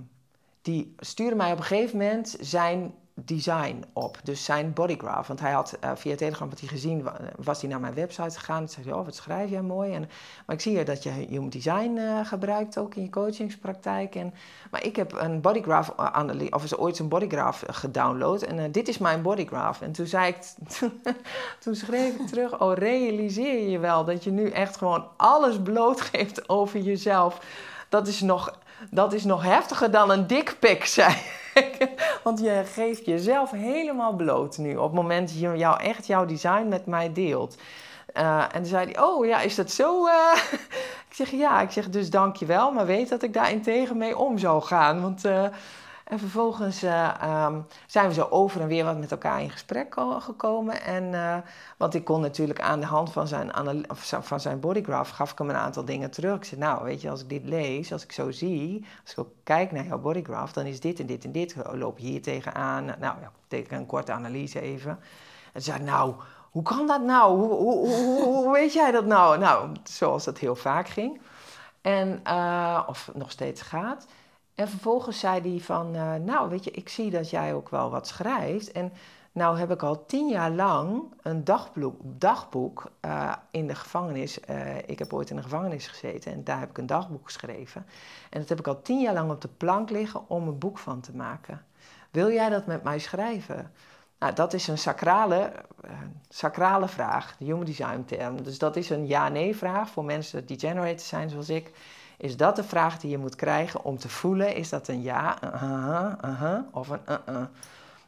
die 0.63 0.95
stuurde 0.99 1.37
mij 1.37 1.53
op 1.53 1.59
een 1.59 1.65
gegeven 1.65 1.99
moment 1.99 2.37
zijn 2.41 2.95
design 3.25 3.85
op. 3.93 4.19
Dus 4.23 4.45
zijn 4.45 4.73
bodygraph. 4.73 5.27
Want 5.29 5.41
hij 5.41 5.53
had 5.53 5.79
uh, 5.85 5.91
via 5.95 6.17
Telegram 6.17 6.49
wat 6.49 6.61
hij 6.61 6.69
gezien, 6.69 7.09
was 7.37 7.61
hij 7.61 7.71
naar 7.71 7.81
mijn 7.81 7.95
website 7.95 8.39
gegaan. 8.39 8.63
En 8.63 8.69
zei: 8.69 8.93
Oh, 8.93 9.05
wat 9.05 9.15
schrijf 9.15 9.51
jij 9.51 9.63
mooi. 9.63 9.93
En, 9.93 10.09
maar 10.47 10.57
ik 10.57 10.63
zie 10.63 10.73
hier 10.73 10.85
dat 10.85 11.03
je 11.03 11.11
human 11.11 11.49
design 11.49 11.97
uh, 11.97 12.27
gebruikt 12.27 12.79
ook 12.79 12.95
in 12.95 13.03
je 13.03 13.11
coachingspraktijk. 13.11 14.15
En, 14.15 14.35
maar 14.71 14.85
ik 14.85 14.97
heb 14.97 15.13
een 15.13 15.41
bodygraph 15.41 15.97
analyse, 15.97 16.53
of 16.53 16.65
is 16.65 16.77
ooit 16.77 16.99
een 16.99 17.09
bodygraph 17.09 17.63
gedownload. 17.67 18.43
En 18.43 18.59
uh, 18.59 18.65
dit 18.71 18.89
is 18.89 18.99
mijn 18.99 19.23
bodygraph. 19.23 19.81
En 19.81 19.93
toen 19.93 20.07
zei 20.07 20.27
ik, 20.27 20.37
toen 21.63 21.75
schreef 21.75 22.15
ik 22.15 22.27
terug: 22.27 22.61
Oh, 22.61 22.75
realiseer 22.75 23.69
je 23.69 23.79
wel 23.79 24.05
dat 24.05 24.25
je 24.25 24.31
nu 24.31 24.51
echt 24.51 24.77
gewoon 24.77 25.07
alles 25.17 25.63
blootgeeft 25.63 26.49
over 26.49 26.81
jezelf. 26.81 27.41
Dat 27.89 28.07
is 28.07 28.21
nog, 28.21 28.59
dat 28.91 29.13
is 29.13 29.25
nog 29.25 29.43
heftiger 29.43 29.91
dan 29.91 30.11
een 30.11 30.27
dikpik, 30.27 30.85
zei 30.99 31.17
Want 32.25 32.41
je 32.41 32.63
geeft 32.75 33.07
jezelf 33.07 33.51
helemaal 33.51 34.13
bloot 34.13 34.59
nu. 34.59 34.77
Op 34.77 34.83
het 34.83 34.93
moment 34.93 35.29
dat 35.29 35.41
je 35.41 35.57
jou, 35.57 35.83
echt 35.83 36.07
jouw 36.07 36.25
design 36.25 36.69
met 36.69 36.87
mij 36.87 37.13
deelt. 37.13 37.57
Uh, 38.15 38.43
en 38.43 38.49
toen 38.53 38.67
zei 38.67 38.85
hij, 38.85 39.03
oh 39.03 39.27
ja, 39.27 39.41
is 39.41 39.55
dat 39.55 39.71
zo? 39.71 40.07
Uh? 40.07 40.35
ik 41.09 41.15
zeg, 41.15 41.31
ja. 41.31 41.61
Ik 41.61 41.71
zeg, 41.71 41.89
dus 41.89 42.11
dank 42.11 42.37
je 42.37 42.47
wel. 42.47 42.73
Maar 42.73 42.87
weet 42.87 43.09
dat 43.09 43.23
ik 43.23 43.33
daar 43.33 43.61
tegen 43.61 43.97
mee 43.97 44.17
om 44.19 44.39
zou 44.39 44.63
gaan. 44.63 45.03
Want... 45.03 45.25
Uh, 45.25 45.45
en 46.09 46.19
vervolgens 46.19 46.85
uh, 46.85 47.45
um, 47.47 47.67
zijn 47.87 48.09
we 48.09 48.15
zo 48.15 48.27
over 48.31 48.61
en 48.61 48.67
weer 48.67 48.85
wat 48.85 48.99
met 48.99 49.11
elkaar 49.11 49.43
in 49.43 49.51
gesprek 49.51 49.95
gekomen. 50.19 50.83
En, 50.83 51.05
uh, 51.05 51.37
want 51.77 51.95
ik 51.95 52.05
kon 52.05 52.21
natuurlijk 52.21 52.61
aan 52.61 52.81
de 52.81 52.87
hand 52.87 53.13
van 53.13 53.29
zijn, 53.29 53.51
van 54.01 54.41
zijn 54.41 54.61
bodygraph, 54.61 55.11
gaf 55.11 55.33
ik 55.33 55.39
hem 55.39 55.51
een 55.51 55.57
aantal 55.57 55.85
dingen 55.85 56.11
terug. 56.11 56.37
Ik 56.37 56.45
zei, 56.45 56.61
nou, 56.61 56.85
weet 56.85 57.01
je, 57.01 57.11
als 57.11 57.21
ik 57.21 57.29
dit 57.29 57.45
lees, 57.45 57.93
als 57.93 58.05
ik 58.05 58.13
zo 58.13 58.31
zie, 58.31 58.87
als 59.03 59.13
ik 59.13 59.19
ook 59.19 59.31
kijk 59.43 59.73
naar 59.73 59.85
jouw 59.85 59.99
bodygraph, 59.99 60.53
dan 60.53 60.65
is 60.65 60.81
dit 60.81 61.01
en 61.01 61.07
dit 61.07 61.25
en 61.25 61.33
dit, 61.33 61.55
loop 61.73 61.97
hier 61.99 62.23
tegenaan. 62.23 62.85
Nou 62.85 63.01
ja, 63.01 63.31
teken 63.49 63.77
een 63.77 63.87
korte 63.87 64.13
analyse 64.13 64.61
even. 64.61 64.99
En 65.53 65.63
zei, 65.63 65.83
nou, 65.83 66.15
hoe 66.51 66.63
kan 66.63 66.87
dat 66.87 67.03
nou? 67.03 67.39
Hoe, 67.39 67.55
hoe, 67.55 67.89
hoe, 68.23 68.53
weet 68.53 68.73
jij 68.73 68.91
dat 68.91 69.07
nou? 69.07 69.39
Nou, 69.39 69.71
zoals 69.85 70.25
dat 70.25 70.39
heel 70.39 70.57
vaak 70.57 70.89
ging. 70.89 71.21
En, 71.81 72.21
uh, 72.27 72.83
of 72.87 73.11
nog 73.15 73.31
steeds 73.31 73.63
gaat. 73.63 74.07
En 74.59 74.69
vervolgens 74.69 75.19
zei 75.19 75.51
hij 75.51 75.61
van, 75.61 75.95
uh, 75.95 76.15
nou 76.15 76.49
weet 76.49 76.65
je, 76.65 76.71
ik 76.71 76.89
zie 76.89 77.11
dat 77.11 77.31
jij 77.31 77.55
ook 77.55 77.69
wel 77.69 77.91
wat 77.91 78.07
schrijft. 78.07 78.73
En 78.73 78.93
nou 79.33 79.59
heb 79.59 79.71
ik 79.71 79.83
al 79.83 80.07
tien 80.07 80.29
jaar 80.29 80.51
lang 80.51 81.03
een 81.23 81.45
dagboek, 81.45 82.01
dagboek 82.03 82.91
uh, 83.05 83.33
in 83.51 83.67
de 83.67 83.75
gevangenis. 83.75 84.39
Uh, 84.51 84.79
ik 84.87 84.99
heb 84.99 85.13
ooit 85.13 85.31
in 85.31 85.37
de 85.37 85.43
gevangenis 85.43 85.87
gezeten 85.87 86.33
en 86.33 86.45
daar 86.45 86.59
heb 86.59 86.71
ik 86.71 86.79
een 86.79 86.87
dagboek 86.87 87.25
geschreven. 87.25 87.87
En 88.31 88.41
dat 88.41 88.49
heb 88.49 88.59
ik 88.59 88.67
al 88.67 88.83
tien 88.83 89.01
jaar 89.01 89.15
lang 89.15 89.31
op 89.31 89.41
de 89.41 89.49
plank 89.49 89.91
liggen 89.91 90.29
om 90.29 90.49
een 90.49 90.59
boek 90.59 90.79
van 90.79 91.01
te 91.01 91.17
maken. 91.17 91.65
Wil 92.11 92.31
jij 92.31 92.49
dat 92.49 92.67
met 92.67 92.83
mij 92.83 92.99
schrijven? 92.99 93.73
Nou, 94.19 94.35
dat 94.35 94.53
is 94.53 94.69
een 94.69 94.79
sacrale, 94.79 95.53
sacrale 96.29 96.89
vraag, 96.89 97.37
de 97.37 97.45
human 97.45 97.65
design 97.65 98.05
term. 98.07 98.43
Dus 98.43 98.59
dat 98.59 98.77
is 98.77 98.91
een 98.91 99.07
ja-nee 99.07 99.57
vraag 99.57 99.89
voor 99.89 100.05
mensen 100.05 100.47
die 100.47 100.59
generators 100.59 101.09
zijn 101.09 101.31
zoals 101.31 101.49
ik. 101.49 101.73
Is 102.19 102.37
dat 102.37 102.57
de 102.57 102.65
vraag 102.65 102.99
die 102.99 103.11
je 103.11 103.19
moet 103.19 103.37
krijgen 103.37 103.85
om 103.85 103.99
te 103.99 104.09
voelen? 104.09 104.55
Is 104.55 104.69
dat 104.69 104.89
een 104.89 105.03
ja, 105.03 105.39
uh-huh, 105.45 106.13
uh-huh, 106.25 106.59
of 106.71 106.89
een 106.89 107.01
uh-uh? 107.09 107.43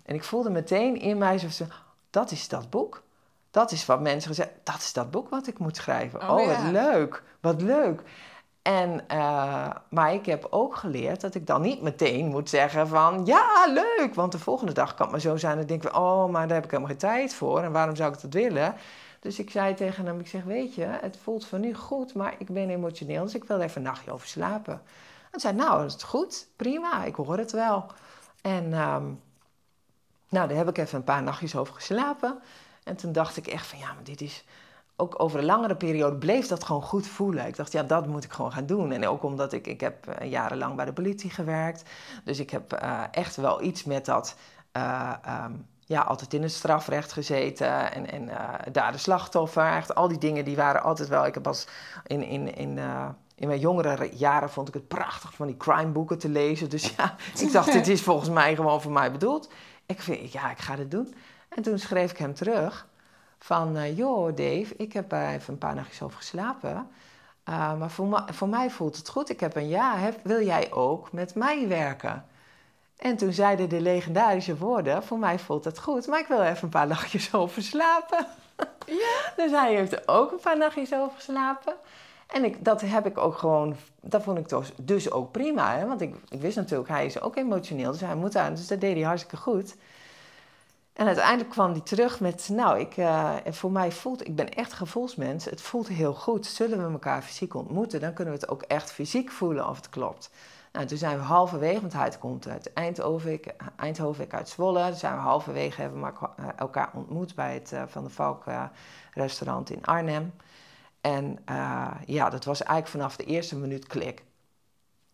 En 0.03 0.15
ik 0.15 0.25
voelde 0.25 0.51
meteen 0.51 1.01
in 1.01 1.19
mij 1.19 1.39
zo, 1.39 1.65
dat 2.11 2.31
is 2.31 2.49
dat 2.49 2.71
boek. 2.71 3.03
Dat 3.51 3.71
is 3.73 3.87
wat 3.87 4.01
mensen 4.01 4.35
zeggen, 4.35 4.57
dat 4.63 4.77
is 4.79 4.93
dat 4.93 5.11
boek 5.11 5.29
wat 5.29 5.47
ik 5.47 5.59
moet 5.59 5.77
schrijven. 5.77 6.21
Oh, 6.21 6.31
oh 6.31 6.47
wat 6.47 6.73
leuk, 6.73 7.23
wat 7.41 7.63
leuk. 7.63 8.03
En, 8.63 9.05
uh, 9.13 9.71
maar 9.89 10.13
ik 10.13 10.27
heb 10.27 10.47
ook 10.51 10.77
geleerd 10.77 11.21
dat 11.21 11.35
ik 11.35 11.47
dan 11.47 11.61
niet 11.61 11.83
meteen 11.83 12.27
moet 12.27 12.49
zeggen 12.49 12.89
van 12.89 13.23
ja, 13.25 13.67
leuk. 13.67 14.15
Want 14.15 14.33
de 14.33 14.39
volgende 14.39 14.73
dag 14.73 14.95
kan 14.95 15.03
het 15.03 15.11
maar 15.11 15.21
zo 15.21 15.37
zijn 15.37 15.55
dat 15.55 15.71
ik 15.71 15.81
denk, 15.81 15.97
oh, 15.97 16.31
maar 16.31 16.47
daar 16.47 16.57
heb 16.57 16.65
ik 16.65 16.71
helemaal 16.71 16.91
geen 16.91 17.01
tijd 17.11 17.35
voor. 17.35 17.63
En 17.63 17.73
waarom 17.73 17.97
zou 17.97 18.13
ik 18.13 18.21
dat 18.21 18.33
willen? 18.33 18.75
Dus 19.21 19.39
ik 19.39 19.51
zei 19.51 19.75
tegen 19.75 20.07
hem, 20.07 20.21
ik 20.21 20.27
zeg, 20.27 20.45
weet 20.45 20.75
je, 20.75 20.85
het 20.85 21.19
voelt 21.23 21.47
voor 21.47 21.59
nu 21.59 21.75
goed, 21.75 22.15
maar 22.15 22.35
ik 22.39 22.51
ben 22.51 22.71
emotioneel, 22.71 23.25
dus 23.25 23.35
ik 23.35 23.45
wil 23.45 23.61
even 23.61 23.77
een 23.77 23.83
nachtje 23.83 24.13
over 24.13 24.29
slapen. 24.29 24.83
En 25.31 25.41
zei, 25.41 25.55
nou, 25.55 25.83
dat 25.83 25.97
is 25.97 26.03
goed, 26.03 26.49
prima, 26.57 27.05
ik 27.05 27.15
hoor 27.15 27.39
het 27.39 27.53
wel. 27.53 27.87
En 28.43 28.65
um, 28.65 29.21
nou, 30.29 30.49
daar 30.49 30.57
heb 30.57 30.69
ik 30.69 30.79
even 30.79 30.99
een 30.99 31.05
paar 31.05 31.23
nachtjes 31.23 31.57
over 31.57 31.75
geslapen. 31.75 32.39
En 32.85 32.97
toen 32.97 33.13
dacht 33.13 33.37
ik 33.37 33.47
echt 33.47 33.67
van, 33.67 33.79
ja, 33.79 33.93
maar 33.93 34.05
dit 34.05 34.21
is 34.21 34.45
ook 34.97 35.23
over 35.23 35.39
een 35.39 35.45
langere 35.45 35.77
periode 35.77 36.17
bleef 36.17 36.47
dat 36.47 36.65
gewoon 36.65 36.83
goed 36.83 37.07
voelen. 37.07 37.47
Ik 37.47 37.57
dacht, 37.57 37.73
ja, 37.73 37.83
dat 37.83 38.07
moet 38.07 38.25
ik 38.25 38.33
gewoon 38.33 38.53
gaan 38.53 38.67
doen. 38.67 38.93
En 38.93 39.07
ook 39.07 39.23
omdat 39.23 39.53
ik, 39.53 39.67
ik 39.67 39.81
heb 39.81 40.07
uh, 40.09 40.31
jarenlang 40.31 40.77
bij 40.77 40.85
de 40.85 40.93
politie 40.93 41.31
gewerkt. 41.31 41.91
Dus 42.25 42.39
ik 42.39 42.51
heb 42.51 42.83
uh, 42.83 43.03
echt 43.11 43.37
wel 43.37 43.63
iets 43.63 43.85
met 43.85 44.05
dat... 44.05 44.37
Uh, 44.77 45.13
um, 45.45 45.67
ja, 45.91 46.01
altijd 46.01 46.35
in 46.35 46.43
het 46.43 46.53
strafrecht 46.53 47.13
gezeten 47.13 47.93
en, 47.93 48.11
en 48.11 48.31
daar 48.73 48.93
de 48.93 48.99
slachtoffer. 48.99 49.73
Echt 49.73 49.95
al 49.95 50.09
die 50.09 50.19
dingen 50.19 50.45
die 50.45 50.57
waren 50.57 50.83
altijd 50.83 51.09
wel... 51.09 51.27
Ik 51.27 51.35
heb 51.35 51.47
als 51.47 51.67
in, 52.07 52.23
in, 52.23 52.55
in, 52.55 52.79
in 53.35 53.49
mijn 53.49 53.61
jongere 53.61 54.11
jaren 54.17 54.51
vond 54.51 54.69
ik 54.69 54.75
het 54.75 54.89
prachtig 54.89 55.35
van 55.35 55.47
die 55.47 55.57
crimeboeken 55.57 56.19
te 56.19 56.29
lezen. 56.29 56.71
Dus 56.71 56.95
ja, 56.97 57.15
ik 57.47 57.53
dacht, 57.53 57.73
dit 57.73 57.89
is 57.89 58.03
volgens 58.03 58.31
mij 58.31 58.55
gewoon 58.55 58.83
voor 58.83 58.93
mij 58.93 59.13
bedoeld. 59.13 59.53
Ik 59.87 60.01
vind, 60.01 60.33
ja, 60.33 60.51
ik 60.51 60.59
ga 60.59 60.77
dit 60.77 60.91
doen. 60.91 61.15
En 61.49 61.63
toen 61.63 61.79
schreef 61.79 62.11
ik 62.11 62.19
hem 62.19 62.35
terug 62.35 62.87
van... 63.39 63.77
Uh, 63.77 63.97
joh, 63.97 64.27
Dave, 64.27 64.75
ik 64.77 64.93
heb 64.93 65.13
uh, 65.13 65.33
even 65.33 65.53
een 65.53 65.59
paar 65.59 65.75
nachtjes 65.75 66.03
over 66.03 66.17
geslapen. 66.17 66.89
Maar 67.45 67.91
voor, 67.91 68.25
voor, 68.33 68.49
mij 68.49 68.71
voelt 68.71 68.97
het 68.97 69.09
goed. 69.09 69.31
Ik 69.31 69.41
heb 69.41 69.57
een 69.57 69.69
ja. 69.69 69.97
Heb, 69.97 70.21
wil 70.23 70.45
jij 70.45 70.73
ook 70.73 71.13
met 71.13 71.35
mij 71.35 71.69
werken? 71.69 72.25
En 73.01 73.17
toen 73.17 73.33
zeiden 73.33 73.69
de 73.69 73.81
legendarische 73.81 74.57
woorden... 74.57 75.03
voor 75.03 75.19
mij 75.19 75.39
voelt 75.39 75.65
het 75.65 75.79
goed, 75.79 76.07
maar 76.07 76.19
ik 76.19 76.27
wil 76.27 76.43
even 76.43 76.63
een 76.63 76.69
paar 76.69 76.87
nachtjes 76.87 77.35
over 77.35 77.63
slapen. 77.63 78.27
Ja? 78.87 79.33
dus 79.45 79.51
hij 79.51 79.75
heeft 79.75 79.93
er 79.93 80.03
ook 80.07 80.33
een 80.33 80.41
paar 80.41 80.59
nachtjes 80.59 80.95
over 80.95 81.13
geslapen. 81.17 81.75
En 82.27 82.45
ik, 82.45 82.65
dat 82.65 82.81
heb 82.81 83.07
ik 83.07 83.19
ook 83.19 83.39
gewoon... 83.39 83.77
Dat 84.01 84.23
vond 84.23 84.39
ik 84.39 84.49
dus, 84.49 84.73
dus 84.77 85.11
ook 85.11 85.31
prima. 85.33 85.77
Hè? 85.77 85.87
Want 85.87 86.01
ik, 86.01 86.15
ik 86.29 86.41
wist 86.41 86.57
natuurlijk, 86.57 86.89
hij 86.89 87.07
is 87.07 87.21
ook 87.21 87.37
emotioneel. 87.37 87.93
Dus 87.93 88.01
hij 88.01 88.15
moet 88.15 88.37
aan. 88.37 88.55
Dus 88.55 88.67
dat 88.67 88.81
deed 88.81 88.95
hij 88.95 89.05
hartstikke 89.05 89.37
goed. 89.37 89.77
En 90.93 91.07
uiteindelijk 91.07 91.51
kwam 91.51 91.71
hij 91.71 91.81
terug 91.81 92.21
met, 92.21 92.49
nou, 92.53 92.79
ik, 92.79 92.97
uh, 92.97 93.35
voor 93.47 93.73
mij 93.73 93.93
voelt, 93.93 94.27
ik 94.27 94.37
ben 94.37 94.49
echt 94.49 94.73
gevoelsmens, 94.73 95.45
het 95.45 95.61
voelt 95.61 95.89
heel 95.89 96.15
goed. 96.15 96.47
Zullen 96.47 96.87
we 96.87 96.93
elkaar 96.93 97.23
fysiek 97.23 97.55
ontmoeten, 97.55 98.01
dan 98.01 98.13
kunnen 98.13 98.35
we 98.35 98.41
het 98.41 98.51
ook 98.51 98.63
echt 98.63 98.93
fysiek 98.93 99.31
voelen 99.31 99.69
of 99.69 99.77
het 99.77 99.89
klopt. 99.89 100.31
Nou, 100.73 100.87
toen 100.87 100.99
zijn 100.99 101.19
we 101.19 101.25
halverwege, 101.25 101.81
want 101.81 101.93
hij 101.93 102.11
komt 102.19 102.49
uit 102.49 102.73
Eindhoven, 102.73 103.33
ik, 103.33 103.55
Eindhoven, 103.77 104.25
ik 104.25 104.35
uit 104.35 104.49
Zwolle. 104.49 104.89
Toen 104.89 104.97
zijn 104.99 105.15
we 105.15 105.21
halverwege, 105.21 105.81
hebben 105.81 106.01
we 106.01 106.13
elkaar 106.57 106.91
ontmoet 106.95 107.35
bij 107.35 107.55
het 107.55 107.73
uh, 107.73 107.83
Van 107.87 108.05
de 108.05 108.11
Valk 108.11 108.47
uh, 108.47 108.65
restaurant 109.15 109.71
in 109.71 109.85
Arnhem. 109.85 110.35
En 111.01 111.39
ja, 112.07 112.31
dat 112.31 112.45
was 112.45 112.63
eigenlijk 112.63 112.91
vanaf 112.91 113.17
de 113.17 113.25
eerste 113.25 113.57
minuut 113.57 113.87
klik. 113.87 114.25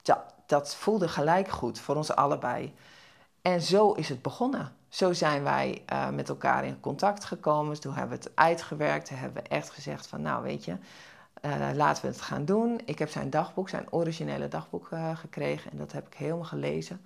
Ja, 0.03 0.27
dat 0.47 0.75
voelde 0.75 1.09
gelijk 1.09 1.49
goed 1.49 1.81
voor 1.81 1.97
ons 1.97 2.15
allebei. 2.15 2.75
En 3.43 3.63
zo 3.63 3.93
is 3.93 4.09
het 4.09 4.23
begonnen. 4.23 4.73
Zo 4.89 5.13
zijn 5.13 5.43
wij 5.43 5.85
met 6.13 6.29
elkaar 6.29 6.65
in 6.65 6.81
contact 6.81 7.25
gekomen. 7.25 7.81
Toen 7.81 7.95
hebben 7.95 8.19
we 8.19 8.25
het 8.25 8.33
uitgewerkt. 8.37 9.07
Toen 9.07 9.17
hebben 9.17 9.43
we 9.43 9.49
echt 9.49 9.71
gezegd 9.71 10.07
van, 10.07 10.23
nou 10.23 10.43
weet 10.43 10.65
je, 10.65 10.77
uh, 11.47 11.69
laten 11.75 12.03
we 12.03 12.09
het 12.09 12.21
gaan 12.21 12.45
doen. 12.45 12.81
Ik 12.85 12.99
heb 12.99 13.11
zijn 13.11 13.31
dagboek, 13.31 13.69
zijn 13.69 13.93
originele 13.93 14.49
dagboek 14.49 14.91
uh, 14.93 15.17
gekregen. 15.17 15.71
En 15.71 15.79
dat 15.79 15.93
heb 15.93 16.07
ik 16.07 16.15
helemaal 16.15 16.45
gelezen. 16.45 17.01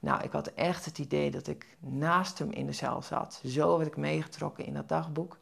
Nou, 0.00 0.22
ik 0.22 0.32
had 0.32 0.46
echt 0.46 0.84
het 0.84 0.98
idee 0.98 1.30
dat 1.30 1.46
ik 1.46 1.76
naast 1.78 2.38
hem 2.38 2.50
in 2.50 2.66
de 2.66 2.72
cel 2.72 3.02
zat. 3.02 3.40
Zo 3.46 3.76
werd 3.76 3.88
ik 3.88 3.96
meegetrokken 3.96 4.64
in 4.64 4.74
dat 4.74 4.88
dagboek. 4.88 5.38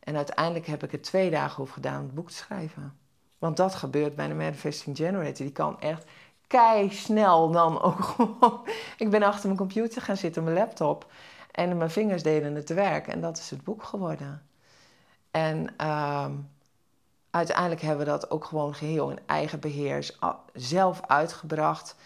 En 0.00 0.16
uiteindelijk 0.16 0.66
heb 0.66 0.82
ik 0.82 0.92
er 0.92 1.02
twee 1.02 1.30
dagen 1.30 1.62
over 1.62 1.74
gedaan 1.74 1.98
om 1.98 2.06
het 2.06 2.14
boek 2.14 2.28
te 2.28 2.36
schrijven. 2.36 2.98
Want 3.38 3.56
dat 3.56 3.74
gebeurt 3.74 4.16
bij 4.16 4.28
de 4.28 4.34
Manifesting 4.34 4.96
Generator. 4.96 5.46
Die 5.46 5.52
kan 5.52 5.80
echt 5.80 6.04
kei 6.46 6.90
snel 6.90 7.50
dan 7.50 7.82
ook 7.82 8.04
gewoon. 8.14 8.68
Ik 8.96 9.10
ben 9.10 9.22
achter 9.22 9.46
mijn 9.46 9.58
computer 9.58 10.02
gaan 10.02 10.16
zitten, 10.16 10.44
mijn 10.44 10.56
laptop. 10.56 11.12
En 11.50 11.76
mijn 11.76 11.90
vingers 11.90 12.22
deden 12.22 12.54
het 12.54 12.68
werk. 12.68 13.06
En 13.06 13.20
dat 13.20 13.38
is 13.38 13.50
het 13.50 13.64
boek 13.64 13.82
geworden. 13.82 14.42
En 15.30 15.74
uh, 15.80 16.26
uiteindelijk 17.36 17.80
hebben 17.80 18.04
we 18.04 18.10
dat 18.10 18.30
ook 18.30 18.44
gewoon 18.44 18.74
geheel 18.74 19.10
in 19.10 19.18
eigen 19.26 19.60
beheer 19.60 20.14
zelf 20.52 21.00
uitgebracht. 21.06 21.96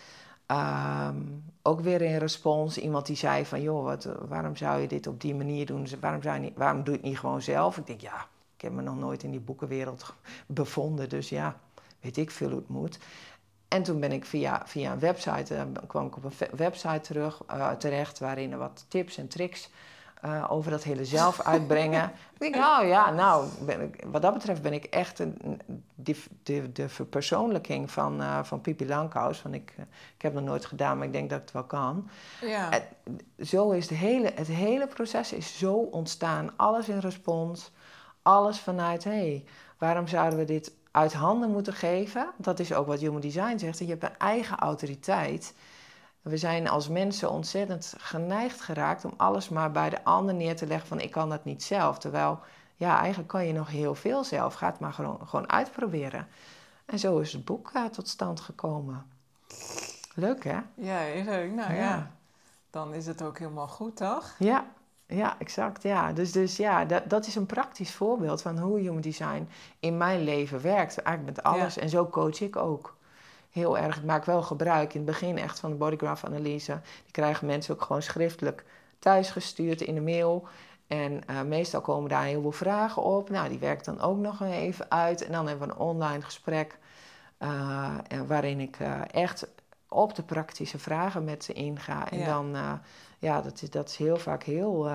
Uh, 0.51 1.09
ook 1.63 1.81
weer 1.81 2.03
in 2.03 2.17
respons. 2.17 2.79
Iemand 2.79 3.07
die 3.07 3.17
zei 3.17 3.47
van, 3.47 3.63
joh, 3.63 3.85
wat, 3.85 4.09
waarom 4.29 4.57
zou 4.57 4.81
je 4.81 4.89
dit 4.89 5.07
op 5.07 5.21
die 5.21 5.35
manier 5.35 5.67
doen? 5.67 5.87
Waarom, 6.01 6.23
zou 6.23 6.53
waarom 6.57 6.85
doe 6.85 6.95
je 6.95 7.01
het 7.01 7.09
niet 7.09 7.19
gewoon 7.19 7.43
zelf? 7.43 7.77
Ik 7.77 7.87
denk, 7.87 8.01
ja, 8.01 8.27
ik 8.57 8.61
heb 8.61 8.73
me 8.73 8.83
nog 8.83 8.99
nooit 8.99 9.23
in 9.23 9.31
die 9.31 9.41
boekenwereld 9.41 10.15
bevonden. 10.47 11.09
Dus 11.09 11.29
ja, 11.29 11.57
weet 12.01 12.17
ik 12.17 12.31
veel 12.31 12.49
hoe 12.49 12.59
het 12.59 12.69
moet. 12.69 12.99
En 13.69 13.83
toen 13.83 14.01
ben 14.01 14.13
ik 14.13 14.25
via, 14.25 14.63
via 14.67 14.93
een 14.93 14.99
website, 14.99 15.55
uh, 15.55 15.63
kwam 15.87 16.07
ik 16.07 16.17
op 16.17 16.25
een 16.25 16.33
website 16.57 17.01
terug, 17.01 17.43
uh, 17.51 17.71
terecht 17.71 18.19
waarin 18.19 18.53
er 18.53 18.59
wat 18.59 18.85
tips 18.89 19.17
en 19.17 19.29
tricks 19.29 19.71
uh, 20.25 20.47
over 20.49 20.71
dat 20.71 20.83
hele 20.83 21.05
zelf 21.05 21.41
uitbrengen. 21.55 22.05
ik 22.05 22.39
denk, 22.39 22.55
nou 22.55 22.87
ja, 22.87 23.11
nou, 23.11 23.47
ben 23.65 23.81
ik, 23.81 24.05
wat 24.07 24.23
dat 24.23 24.33
betreft 24.33 24.63
ben 24.63 24.73
ik 24.73 24.85
echt 24.85 25.19
een, 25.19 25.61
de, 25.95 26.23
de, 26.43 26.73
de 26.73 26.89
verpersoonlijking 26.89 27.91
van, 27.91 28.23
van 28.45 28.61
Pipi 28.61 28.87
Langkous. 28.87 29.39
Van 29.39 29.55
ik, 29.55 29.75
ik 30.17 30.23
heb 30.23 30.35
het 30.35 30.41
nog 30.41 30.51
nooit 30.51 30.67
gedaan, 30.67 30.97
maar 30.97 31.07
ik 31.07 31.13
denk 31.13 31.31
dat 31.31 31.39
ik 31.39 31.45
het 31.45 31.55
wel 31.55 31.65
kan. 31.65 32.09
Ja. 32.41 32.69
Zo 33.39 33.71
is 33.71 33.89
het 33.89 33.99
hele, 33.99 34.33
het 34.35 34.47
hele 34.47 34.87
proces 34.87 35.33
is 35.33 35.59
zo 35.59 35.75
ontstaan. 35.75 36.51
Alles 36.57 36.89
in 36.89 36.99
respons, 36.99 37.73
alles 38.23 38.59
vanuit, 38.59 39.05
hé, 39.05 39.11
hey, 39.11 39.45
waarom 39.79 40.07
zouden 40.07 40.39
we 40.39 40.45
dit 40.45 40.73
uit 40.91 41.13
handen 41.13 41.51
moeten 41.51 41.73
geven. 41.73 42.31
Dat 42.37 42.59
is 42.59 42.73
ook 42.73 42.87
wat 42.87 43.01
Human 43.01 43.21
Design 43.21 43.59
zegt. 43.59 43.79
Je 43.79 43.87
hebt 43.87 44.03
een 44.03 44.19
eigen 44.19 44.59
autoriteit. 44.59 45.55
We 46.23 46.37
zijn 46.37 46.69
als 46.69 46.89
mensen 46.89 47.31
ontzettend 47.31 47.95
geneigd 47.99 48.61
geraakt 48.61 49.05
om 49.05 49.15
alles 49.17 49.49
maar 49.49 49.71
bij 49.71 49.91
de 49.91 50.05
ander 50.05 50.35
neer 50.35 50.57
te 50.57 50.67
leggen 50.67 50.89
van 50.89 51.01
ik 51.01 51.11
kan 51.11 51.29
dat 51.29 51.45
niet 51.45 51.63
zelf. 51.63 51.99
Terwijl, 51.99 52.41
ja, 52.77 52.99
eigenlijk 52.99 53.29
kan 53.29 53.47
je 53.47 53.53
nog 53.53 53.69
heel 53.69 53.95
veel 53.95 54.25
zelf. 54.25 54.55
Ga 54.55 54.67
het 54.67 54.79
maar 54.79 54.93
gewoon, 54.93 55.29
gewoon 55.29 55.51
uitproberen. 55.51 56.29
En 56.85 56.99
zo 56.99 57.19
is 57.19 57.33
het 57.33 57.45
boek 57.45 57.71
uh, 57.77 57.85
tot 57.85 58.09
stand 58.09 58.41
gekomen. 58.41 59.07
Leuk 60.15 60.45
hè? 60.45 60.59
Ja, 60.75 60.97
heel 60.97 61.25
leuk. 61.25 61.53
Nou 61.53 61.73
ja. 61.73 61.81
ja. 61.81 62.11
dan 62.71 62.95
is 62.95 63.07
het 63.07 63.23
ook 63.23 63.39
helemaal 63.39 63.69
goed, 63.69 63.97
toch? 63.97 64.35
Ja, 64.39 64.67
ja, 65.07 65.39
exact. 65.39 65.83
Ja. 65.83 66.13
Dus, 66.13 66.33
dus 66.33 66.57
ja, 66.57 66.85
dat, 66.85 67.11
dat 67.11 67.27
is 67.27 67.35
een 67.35 67.47
praktisch 67.47 67.95
voorbeeld 67.95 68.43
van 68.43 68.59
hoe 68.59 68.79
human 68.79 69.01
design 69.01 69.49
in 69.79 69.97
mijn 69.97 70.25
leven 70.25 70.61
werkt. 70.61 70.99
Eigenlijk 70.99 71.37
met 71.37 71.45
alles. 71.45 71.79
En 71.79 71.89
zo 71.89 72.09
coach 72.09 72.41
ik 72.41 72.57
ook. 72.57 72.97
Heel 73.51 73.79
erg. 73.79 73.97
Ik 73.97 74.05
maak 74.05 74.25
wel 74.25 74.43
gebruik 74.43 74.95
in 74.95 75.01
het 75.01 75.11
begin 75.11 75.39
echt 75.39 75.61
van 75.61 75.71
de 75.71 75.77
bodygraph 75.77 76.25
analyse. 76.25 76.81
Die 77.03 77.13
krijgen 77.13 77.47
mensen 77.47 77.75
ook 77.75 77.83
gewoon 77.83 78.03
schriftelijk 78.03 78.65
thuisgestuurd 78.99 79.81
in 79.81 79.95
de 79.95 80.01
mail. 80.01 80.49
En 80.87 81.21
uh, 81.31 81.43
meestal 81.43 81.81
komen 81.81 82.09
daar 82.09 82.25
heel 82.25 82.41
veel 82.41 82.53
vragen 82.53 83.03
op. 83.03 83.31
Nou, 83.31 83.49
die 83.49 83.59
werkt 83.59 83.85
dan 83.85 84.01
ook 84.01 84.19
nog 84.19 84.43
even 84.43 84.91
uit. 84.91 85.25
En 85.25 85.33
dan 85.33 85.47
hebben 85.47 85.69
we 85.69 85.75
een 85.75 85.81
online 85.81 86.23
gesprek. 86.23 86.79
Uh, 87.39 87.95
waarin 88.27 88.61
ik 88.61 88.79
uh, 88.79 89.01
echt 89.11 89.47
op 89.89 90.15
de 90.15 90.23
praktische 90.23 90.79
vragen 90.79 91.25
met 91.25 91.45
ze 91.45 91.53
inga. 91.53 92.11
En 92.11 92.19
ja. 92.19 92.27
dan 92.27 92.81
ja, 93.19 93.41
dat 93.41 93.63
is, 93.63 93.71
dat 93.71 93.89
is 93.89 93.97
heel 93.97 94.17
vaak 94.17 94.43
heel. 94.43 94.89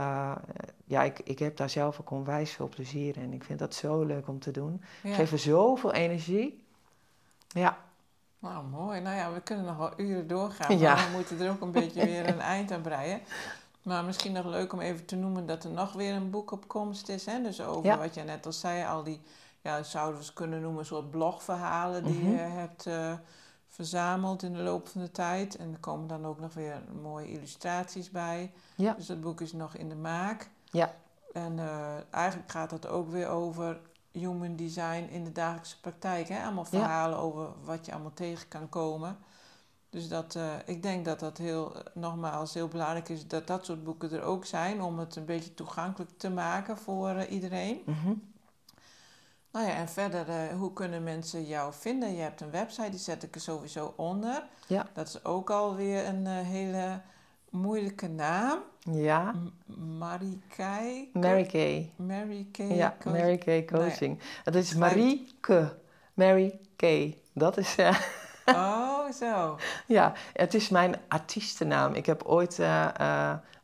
Ja, 0.85 1.03
ik, 1.03 1.19
ik 1.19 1.39
heb 1.39 1.57
daar 1.57 1.69
zelf 1.69 1.99
ook 1.99 2.11
onwijs 2.11 2.51
veel 2.51 2.69
plezier 2.69 3.17
in. 3.17 3.33
Ik 3.33 3.43
vind 3.43 3.59
dat 3.59 3.73
zo 3.73 4.03
leuk 4.03 4.27
om 4.27 4.39
te 4.39 4.51
doen. 4.51 4.83
Ja. 5.03 5.13
Geven 5.13 5.39
zoveel 5.39 5.93
energie. 5.93 6.63
Ja. 7.47 7.77
Nou, 8.45 8.65
mooi. 8.65 9.01
Nou 9.01 9.15
ja, 9.15 9.33
we 9.33 9.41
kunnen 9.41 9.65
nog 9.65 9.77
wel 9.77 9.93
uren 9.97 10.27
doorgaan. 10.27 10.79
Maar 10.79 11.05
we 11.05 11.11
moeten 11.15 11.39
er 11.39 11.49
ook 11.49 11.61
een 11.61 11.71
beetje 11.71 12.05
weer 12.05 12.27
een 12.27 12.39
eind 12.39 12.71
aan 12.71 12.81
breien. 12.81 13.21
Maar 13.81 14.03
misschien 14.03 14.31
nog 14.31 14.45
leuk 14.45 14.73
om 14.73 14.79
even 14.79 15.05
te 15.05 15.15
noemen 15.15 15.45
dat 15.45 15.63
er 15.63 15.69
nog 15.69 15.93
weer 15.93 16.13
een 16.13 16.29
boek 16.29 16.51
op 16.51 16.67
komst 16.67 17.09
is. 17.09 17.25
Hè? 17.25 17.41
Dus 17.41 17.61
over 17.61 17.97
wat 17.97 18.13
jij 18.13 18.23
net 18.23 18.45
al 18.45 18.51
zei, 18.51 18.85
al 18.85 19.03
die, 19.03 19.21
ja, 19.61 19.83
zouden 19.83 20.21
we 20.21 20.33
kunnen 20.33 20.61
noemen, 20.61 20.79
een 20.79 20.85
soort 20.85 21.11
blogverhalen 21.11 22.03
die 22.03 22.13
mm 22.13 22.21
-hmm. 22.21 22.31
je 22.31 22.37
hebt. 22.37 22.85
Uh, 22.85 23.13
verzameld 23.67 24.43
in 24.43 24.53
de 24.53 24.59
loop 24.59 24.87
van 24.87 25.01
de 25.01 25.11
tijd. 25.11 25.55
En 25.55 25.71
er 25.71 25.79
komen 25.79 26.07
dan 26.07 26.25
ook 26.25 26.39
nog 26.39 26.53
weer 26.53 26.81
mooie 27.01 27.31
illustraties 27.31 28.09
bij. 28.09 28.51
Ja. 28.75 28.93
Dus 28.93 29.05
dat 29.05 29.21
boek 29.21 29.41
is 29.41 29.53
nog 29.53 29.75
in 29.75 29.89
de 29.89 29.95
maak. 29.95 30.49
Ja. 30.63 30.93
En 31.33 31.57
uh, 31.57 31.93
eigenlijk 32.09 32.51
gaat 32.51 32.69
dat 32.69 32.87
ook 32.87 33.09
weer 33.09 33.27
over 33.27 33.79
human 34.19 34.55
design 34.55 35.07
in 35.11 35.23
de 35.23 35.31
dagelijkse 35.31 35.79
praktijk. 35.79 36.27
Hè? 36.27 36.43
Allemaal 36.43 36.65
verhalen 36.65 37.17
over 37.17 37.47
wat 37.63 37.85
je 37.85 37.91
allemaal 37.91 38.13
tegen 38.13 38.47
kan 38.47 38.69
komen. 38.69 39.17
Dus 39.89 40.07
dat, 40.07 40.35
uh, 40.35 40.53
ik 40.65 40.83
denk 40.83 41.05
dat 41.05 41.19
dat 41.19 41.37
heel, 41.37 41.75
nogmaals 41.93 42.53
heel 42.53 42.67
belangrijk 42.67 43.09
is 43.09 43.27
dat 43.27 43.47
dat 43.47 43.65
soort 43.65 43.83
boeken 43.83 44.11
er 44.11 44.21
ook 44.21 44.45
zijn. 44.45 44.81
Om 44.81 44.99
het 44.99 45.15
een 45.15 45.25
beetje 45.25 45.53
toegankelijk 45.53 46.11
te 46.17 46.29
maken 46.29 46.77
voor 46.77 47.09
uh, 47.09 47.31
iedereen. 47.31 47.81
Mm 47.85 47.93
-hmm. 47.93 48.33
Nou 49.51 49.67
ja, 49.67 49.73
en 49.73 49.89
verder, 49.89 50.29
uh, 50.29 50.57
hoe 50.57 50.73
kunnen 50.73 51.03
mensen 51.03 51.45
jou 51.45 51.73
vinden? 51.73 52.13
Je 52.13 52.21
hebt 52.21 52.41
een 52.41 52.51
website, 52.51 52.89
die 52.89 52.99
zet 52.99 53.23
ik 53.23 53.35
er 53.35 53.41
sowieso 53.41 53.93
onder. 53.95 54.43
Ja. 54.67 54.87
Dat 54.93 55.07
is 55.07 55.25
ook 55.25 55.49
alweer 55.49 56.07
een 56.07 56.27
hele 56.27 57.01
moeilijke 57.49 58.07
naam. 58.07 58.59
Ja. 58.91 59.33
Marie 59.97 60.41
Kay. 60.55 61.09
Mary 61.13 61.45
Kay. 61.45 61.91
Mary 61.95 62.47
Kay. 62.51 62.75
Ja, 62.75 62.95
Mary 63.03 63.37
Kay 63.37 63.65
Coaching. 63.65 64.19
Dat 64.43 64.55
is 64.55 64.75
Marie 64.75 65.27
Ke. 65.39 65.75
Mary 66.13 66.59
Kay. 66.75 67.17
Dat 67.33 67.57
is... 67.57 67.77
Uh, 67.79 67.97
oh, 68.45 69.11
zo. 69.11 69.57
ja, 69.87 70.13
het 70.33 70.53
is 70.53 70.69
mijn 70.69 70.95
artiestennaam. 71.07 71.93
Ik 71.93 72.05
heb 72.05 72.23
ooit 72.23 72.57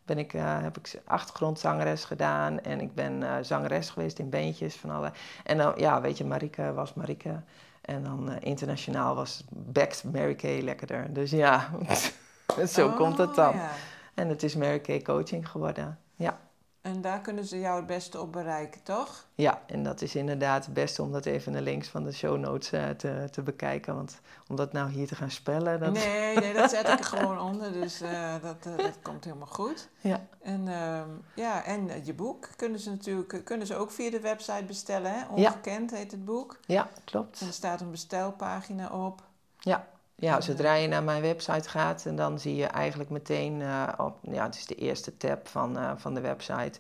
ben 0.06 0.18
ik, 0.18 0.32
heb 0.36 0.78
ik 0.78 1.02
achtergrondzangeres 1.06 2.04
gedaan. 2.04 2.62
En 2.62 2.82
ik 2.82 2.96
ben 2.96 3.46
zangeres 3.46 3.90
geweest 3.90 4.20
in 4.20 4.30
bandjes 4.30 4.76
van 4.76 4.90
alle. 4.90 5.12
En 5.44 5.58
dan, 5.58 5.74
ja, 5.76 6.02
weet 6.02 6.18
je, 6.18 6.26
Marike 6.26 6.74
was 6.74 6.94
Marike. 6.94 7.42
En 7.82 8.04
dan 8.04 8.40
internationaal 8.40 9.16
was 9.16 9.44
Bex 9.50 10.04
Mary 10.04 10.36
Kay 10.36 10.62
lekkerder. 10.62 11.14
Dus 11.14 11.32
ja, 11.32 11.70
zo 12.68 12.90
komt 12.90 13.18
het 13.18 13.36
dan. 13.36 13.54
Oh, 13.54 13.70
en 14.14 14.30
het 14.30 14.44
is 14.44 14.56
Mary 14.56 14.80
Kay 14.80 15.02
Coaching 15.02 15.50
geworden. 15.50 16.00
Ja. 16.16 16.40
En 16.82 17.02
daar 17.02 17.22
kunnen 17.22 17.46
ze 17.46 17.60
jou 17.60 17.78
het 17.78 17.86
beste 17.86 18.22
op 18.22 18.32
bereiken, 18.32 18.84
toch? 18.84 19.28
Ja, 19.36 19.62
en 19.66 19.84
dat 19.84 20.02
is 20.02 20.16
inderdaad 20.16 20.66
het 20.66 20.74
beste 20.74 21.02
om 21.02 21.12
dat 21.12 21.26
even 21.26 21.52
naar 21.52 21.62
links 21.62 21.88
van 21.88 22.04
de 22.04 22.12
show 22.12 22.38
notes 22.38 22.74
uh, 22.74 22.90
te, 22.90 23.28
te 23.32 23.42
bekijken. 23.42 23.96
Want 23.96 24.20
om 24.48 24.56
dat 24.56 24.74
nou 24.74 24.90
hier 24.92 25.08
te 25.08 25.16
gaan 25.16 25.32
spellen... 25.32 25.80
Dat... 25.80 25.94
Nee, 25.94 26.36
nee, 26.36 26.54
dat 26.54 26.70
zet 26.70 26.88
ik 26.88 27.00
er 27.00 27.06
gewoon 27.18 27.40
onder. 27.40 27.74
Dus 27.74 28.02
uh, 28.02 28.34
dat, 28.42 28.66
uh, 28.68 28.78
dat 28.78 28.98
komt 29.02 29.24
helemaal 29.24 29.48
goed. 29.48 29.90
Ja. 30.00 30.28
En, 30.42 30.68
uh, 30.68 31.02
ja, 31.36 31.64
en 31.64 32.06
je 32.06 32.14
boek 32.14 32.50
kunnen 32.56 32.80
ze 32.80 32.90
natuurlijk 32.90 33.46
kunnen 33.46 33.68
ze 33.68 33.76
ook 33.76 33.92
via 33.92 34.10
de 34.10 34.20
website 34.20 34.64
bestellen. 34.64 35.12
Hè? 35.14 35.26
Ongekend 35.26 35.92
heet 35.92 36.12
het 36.12 36.26
boek. 36.26 36.60
Ja, 36.66 36.90
klopt. 37.04 37.42
En 37.42 37.48
er 37.48 37.54
staat 37.54 37.82
een 37.82 37.92
bestelpagina 37.92 38.90
op. 38.90 39.22
Ja, 39.60 39.88
ja, 40.22 40.42
zodra 40.42 40.74
je 40.74 40.88
naar 40.88 41.04
mijn 41.04 41.22
website 41.22 41.70
gaat, 41.70 42.06
en 42.06 42.16
dan 42.16 42.40
zie 42.40 42.56
je 42.56 42.66
eigenlijk 42.66 43.10
meteen 43.10 43.60
uh, 43.60 43.88
op, 43.98 44.18
ja, 44.22 44.44
het 44.44 44.56
is 44.56 44.66
de 44.66 44.76
eerste 44.76 45.18
tab 45.18 45.48
van, 45.48 45.78
uh, 45.78 45.92
van 45.96 46.14
de 46.14 46.22
website. 46.22 46.80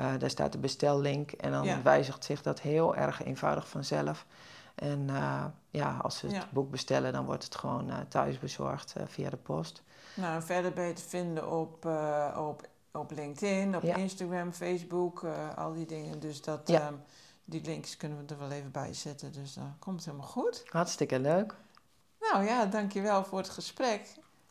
Uh, 0.00 0.12
daar 0.18 0.30
staat 0.30 0.52
de 0.52 0.58
bestellink 0.58 1.30
en 1.30 1.50
dan 1.50 1.82
wijzigt 1.82 2.24
zich 2.24 2.42
dat 2.42 2.60
heel 2.60 2.96
erg 2.96 3.22
eenvoudig 3.24 3.68
vanzelf. 3.68 4.26
En 4.74 5.08
ja, 5.70 5.96
als 6.02 6.18
ze 6.18 6.26
het 6.26 6.50
boek 6.50 6.70
bestellen, 6.70 7.12
dan 7.12 7.24
wordt 7.24 7.44
het 7.44 7.54
gewoon 7.54 7.92
thuis 8.08 8.38
bezorgd 8.38 8.94
via 9.06 9.30
de 9.30 9.36
post. 9.36 9.82
Nou, 10.14 10.42
verder 10.42 10.72
ben 10.72 10.84
je 10.84 10.92
te 10.92 11.02
vinden 11.02 11.50
op, 11.50 11.86
op, 12.36 12.68
op 12.92 13.10
LinkedIn, 13.10 13.76
op 13.76 13.84
Instagram, 13.84 14.52
Facebook, 14.52 15.24
al 15.56 15.72
die 15.72 15.86
dingen. 15.86 16.20
Dus 16.20 16.42
dat, 16.42 16.70
um, 16.70 17.02
die 17.44 17.64
links 17.64 17.96
kunnen 17.96 18.18
we 18.18 18.34
er 18.34 18.40
wel 18.40 18.50
even 18.50 18.70
bij 18.70 18.94
zetten. 18.94 19.32
Dus 19.32 19.54
dan 19.54 19.76
komt 19.78 20.04
helemaal 20.04 20.26
goed. 20.26 20.62
Hartstikke 20.68 21.18
leuk. 21.18 21.54
Nou 22.32 22.44
ja, 22.44 22.66
dankjewel 22.66 23.24
voor 23.24 23.38
het 23.38 23.48
gesprek. 23.48 24.00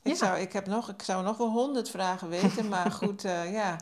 Ik, 0.02 0.16
zou, 0.16 0.40
ik, 0.40 0.54
heb 0.54 0.68
nog, 0.68 0.90
ik 0.90 1.02
zou 1.02 1.24
nog 1.24 1.38
wel 1.38 1.50
honderd 1.50 1.90
vragen 1.90 2.30
weten, 2.30 2.68
maar 2.68 2.92
goed, 3.02 3.26
uh, 3.26 3.52
ja. 3.52 3.76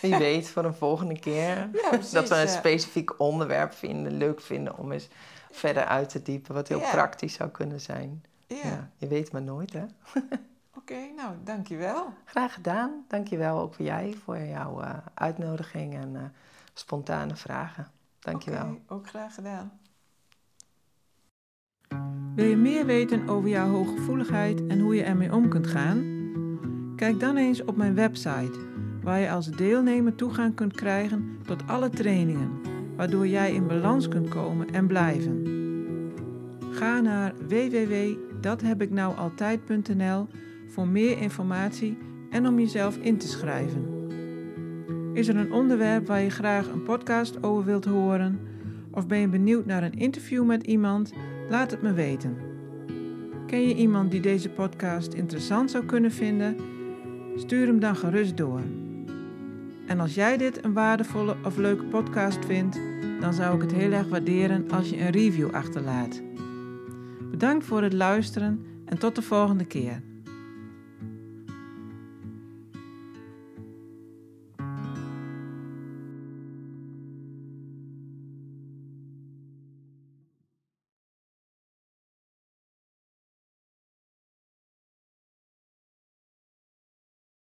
Wie 0.00 0.16
weet, 0.16 0.48
voor 0.48 0.64
een 0.64 0.74
volgende 0.74 1.18
keer. 1.18 1.70
dat 2.12 2.28
we 2.28 2.34
een 2.34 2.48
specifiek 2.48 3.20
onderwerp 3.20 3.72
vinden, 3.72 4.16
leuk 4.16 4.40
vinden 4.40 4.76
om 4.78 4.92
eens 4.92 5.08
verder 5.50 5.84
uit 5.84 6.08
te 6.08 6.22
diepen, 6.22 6.54
wat 6.54 6.68
heel 6.68 6.80
praktisch 6.80 7.34
zou 7.34 7.50
kunnen 7.50 7.80
zijn. 7.80 8.24
Ja. 8.46 8.90
je 8.96 9.06
weet 9.06 9.32
maar 9.32 9.42
nooit, 9.42 9.72
hè? 9.72 9.84
Oké, 10.78 11.12
nou, 11.16 11.34
dankjewel. 11.44 12.12
Graag 12.24 12.54
gedaan. 12.54 13.04
Dankjewel 13.08 13.58
ook 13.58 13.74
voor 13.74 13.84
jij, 13.84 14.16
voor 14.24 14.38
jouw 14.38 14.82
uh, 14.82 14.94
uitnodiging 15.14 15.94
en 15.94 16.14
uh, 16.14 16.22
spontane 16.74 17.36
vragen. 17.36 17.90
Dankjewel. 18.18 18.68
Oké, 18.68 18.94
ook 18.94 19.08
graag 19.08 19.34
gedaan. 19.34 19.80
Wil 22.34 22.46
je 22.46 22.56
meer 22.56 22.86
weten 22.86 23.28
over 23.28 23.48
jouw 23.48 23.68
hooggevoeligheid 23.68 24.66
en 24.66 24.80
hoe 24.80 24.94
je 24.94 25.02
ermee 25.02 25.32
om 25.32 25.48
kunt 25.48 25.66
gaan? 25.66 26.20
Kijk 26.96 27.20
dan 27.20 27.36
eens 27.36 27.64
op 27.64 27.76
mijn 27.76 27.94
website, 27.94 28.58
waar 29.02 29.20
je 29.20 29.30
als 29.30 29.50
deelnemer 29.50 30.14
toegang 30.14 30.54
kunt 30.54 30.74
krijgen 30.74 31.38
tot 31.46 31.66
alle 31.66 31.88
trainingen, 31.88 32.50
waardoor 32.96 33.26
jij 33.26 33.52
in 33.52 33.66
balans 33.66 34.08
kunt 34.08 34.28
komen 34.28 34.70
en 34.70 34.86
blijven. 34.86 35.46
Ga 36.70 37.00
naar 37.00 37.32
www.dathebiknoualtijd.nl 37.48 40.26
voor 40.66 40.88
meer 40.88 41.18
informatie 41.18 41.98
en 42.30 42.46
om 42.46 42.58
jezelf 42.58 42.96
in 42.96 43.16
te 43.16 43.28
schrijven. 43.28 44.00
Is 45.12 45.28
er 45.28 45.36
een 45.36 45.52
onderwerp 45.52 46.06
waar 46.06 46.22
je 46.22 46.30
graag 46.30 46.68
een 46.68 46.82
podcast 46.82 47.42
over 47.42 47.64
wilt 47.64 47.84
horen? 47.84 48.40
Of 48.90 49.06
ben 49.06 49.18
je 49.18 49.28
benieuwd 49.28 49.66
naar 49.66 49.82
een 49.82 49.98
interview 49.98 50.44
met 50.44 50.62
iemand? 50.62 51.12
Laat 51.52 51.70
het 51.70 51.82
me 51.82 51.92
weten. 51.92 52.36
Ken 53.46 53.68
je 53.68 53.74
iemand 53.74 54.10
die 54.10 54.20
deze 54.20 54.48
podcast 54.48 55.12
interessant 55.12 55.70
zou 55.70 55.84
kunnen 55.84 56.10
vinden? 56.12 56.56
Stuur 57.36 57.66
hem 57.66 57.80
dan 57.80 57.96
gerust 57.96 58.36
door. 58.36 58.60
En 59.86 60.00
als 60.00 60.14
jij 60.14 60.36
dit 60.36 60.64
een 60.64 60.72
waardevolle 60.72 61.36
of 61.44 61.56
leuke 61.56 61.84
podcast 61.84 62.44
vindt, 62.44 62.80
dan 63.20 63.32
zou 63.32 63.54
ik 63.56 63.62
het 63.62 63.72
heel 63.72 63.92
erg 63.92 64.08
waarderen 64.08 64.70
als 64.70 64.90
je 64.90 65.00
een 65.00 65.10
review 65.10 65.50
achterlaat. 65.50 66.22
Bedankt 67.30 67.64
voor 67.64 67.82
het 67.82 67.92
luisteren 67.92 68.66
en 68.84 68.98
tot 68.98 69.14
de 69.14 69.22
volgende 69.22 69.64
keer. 69.64 70.02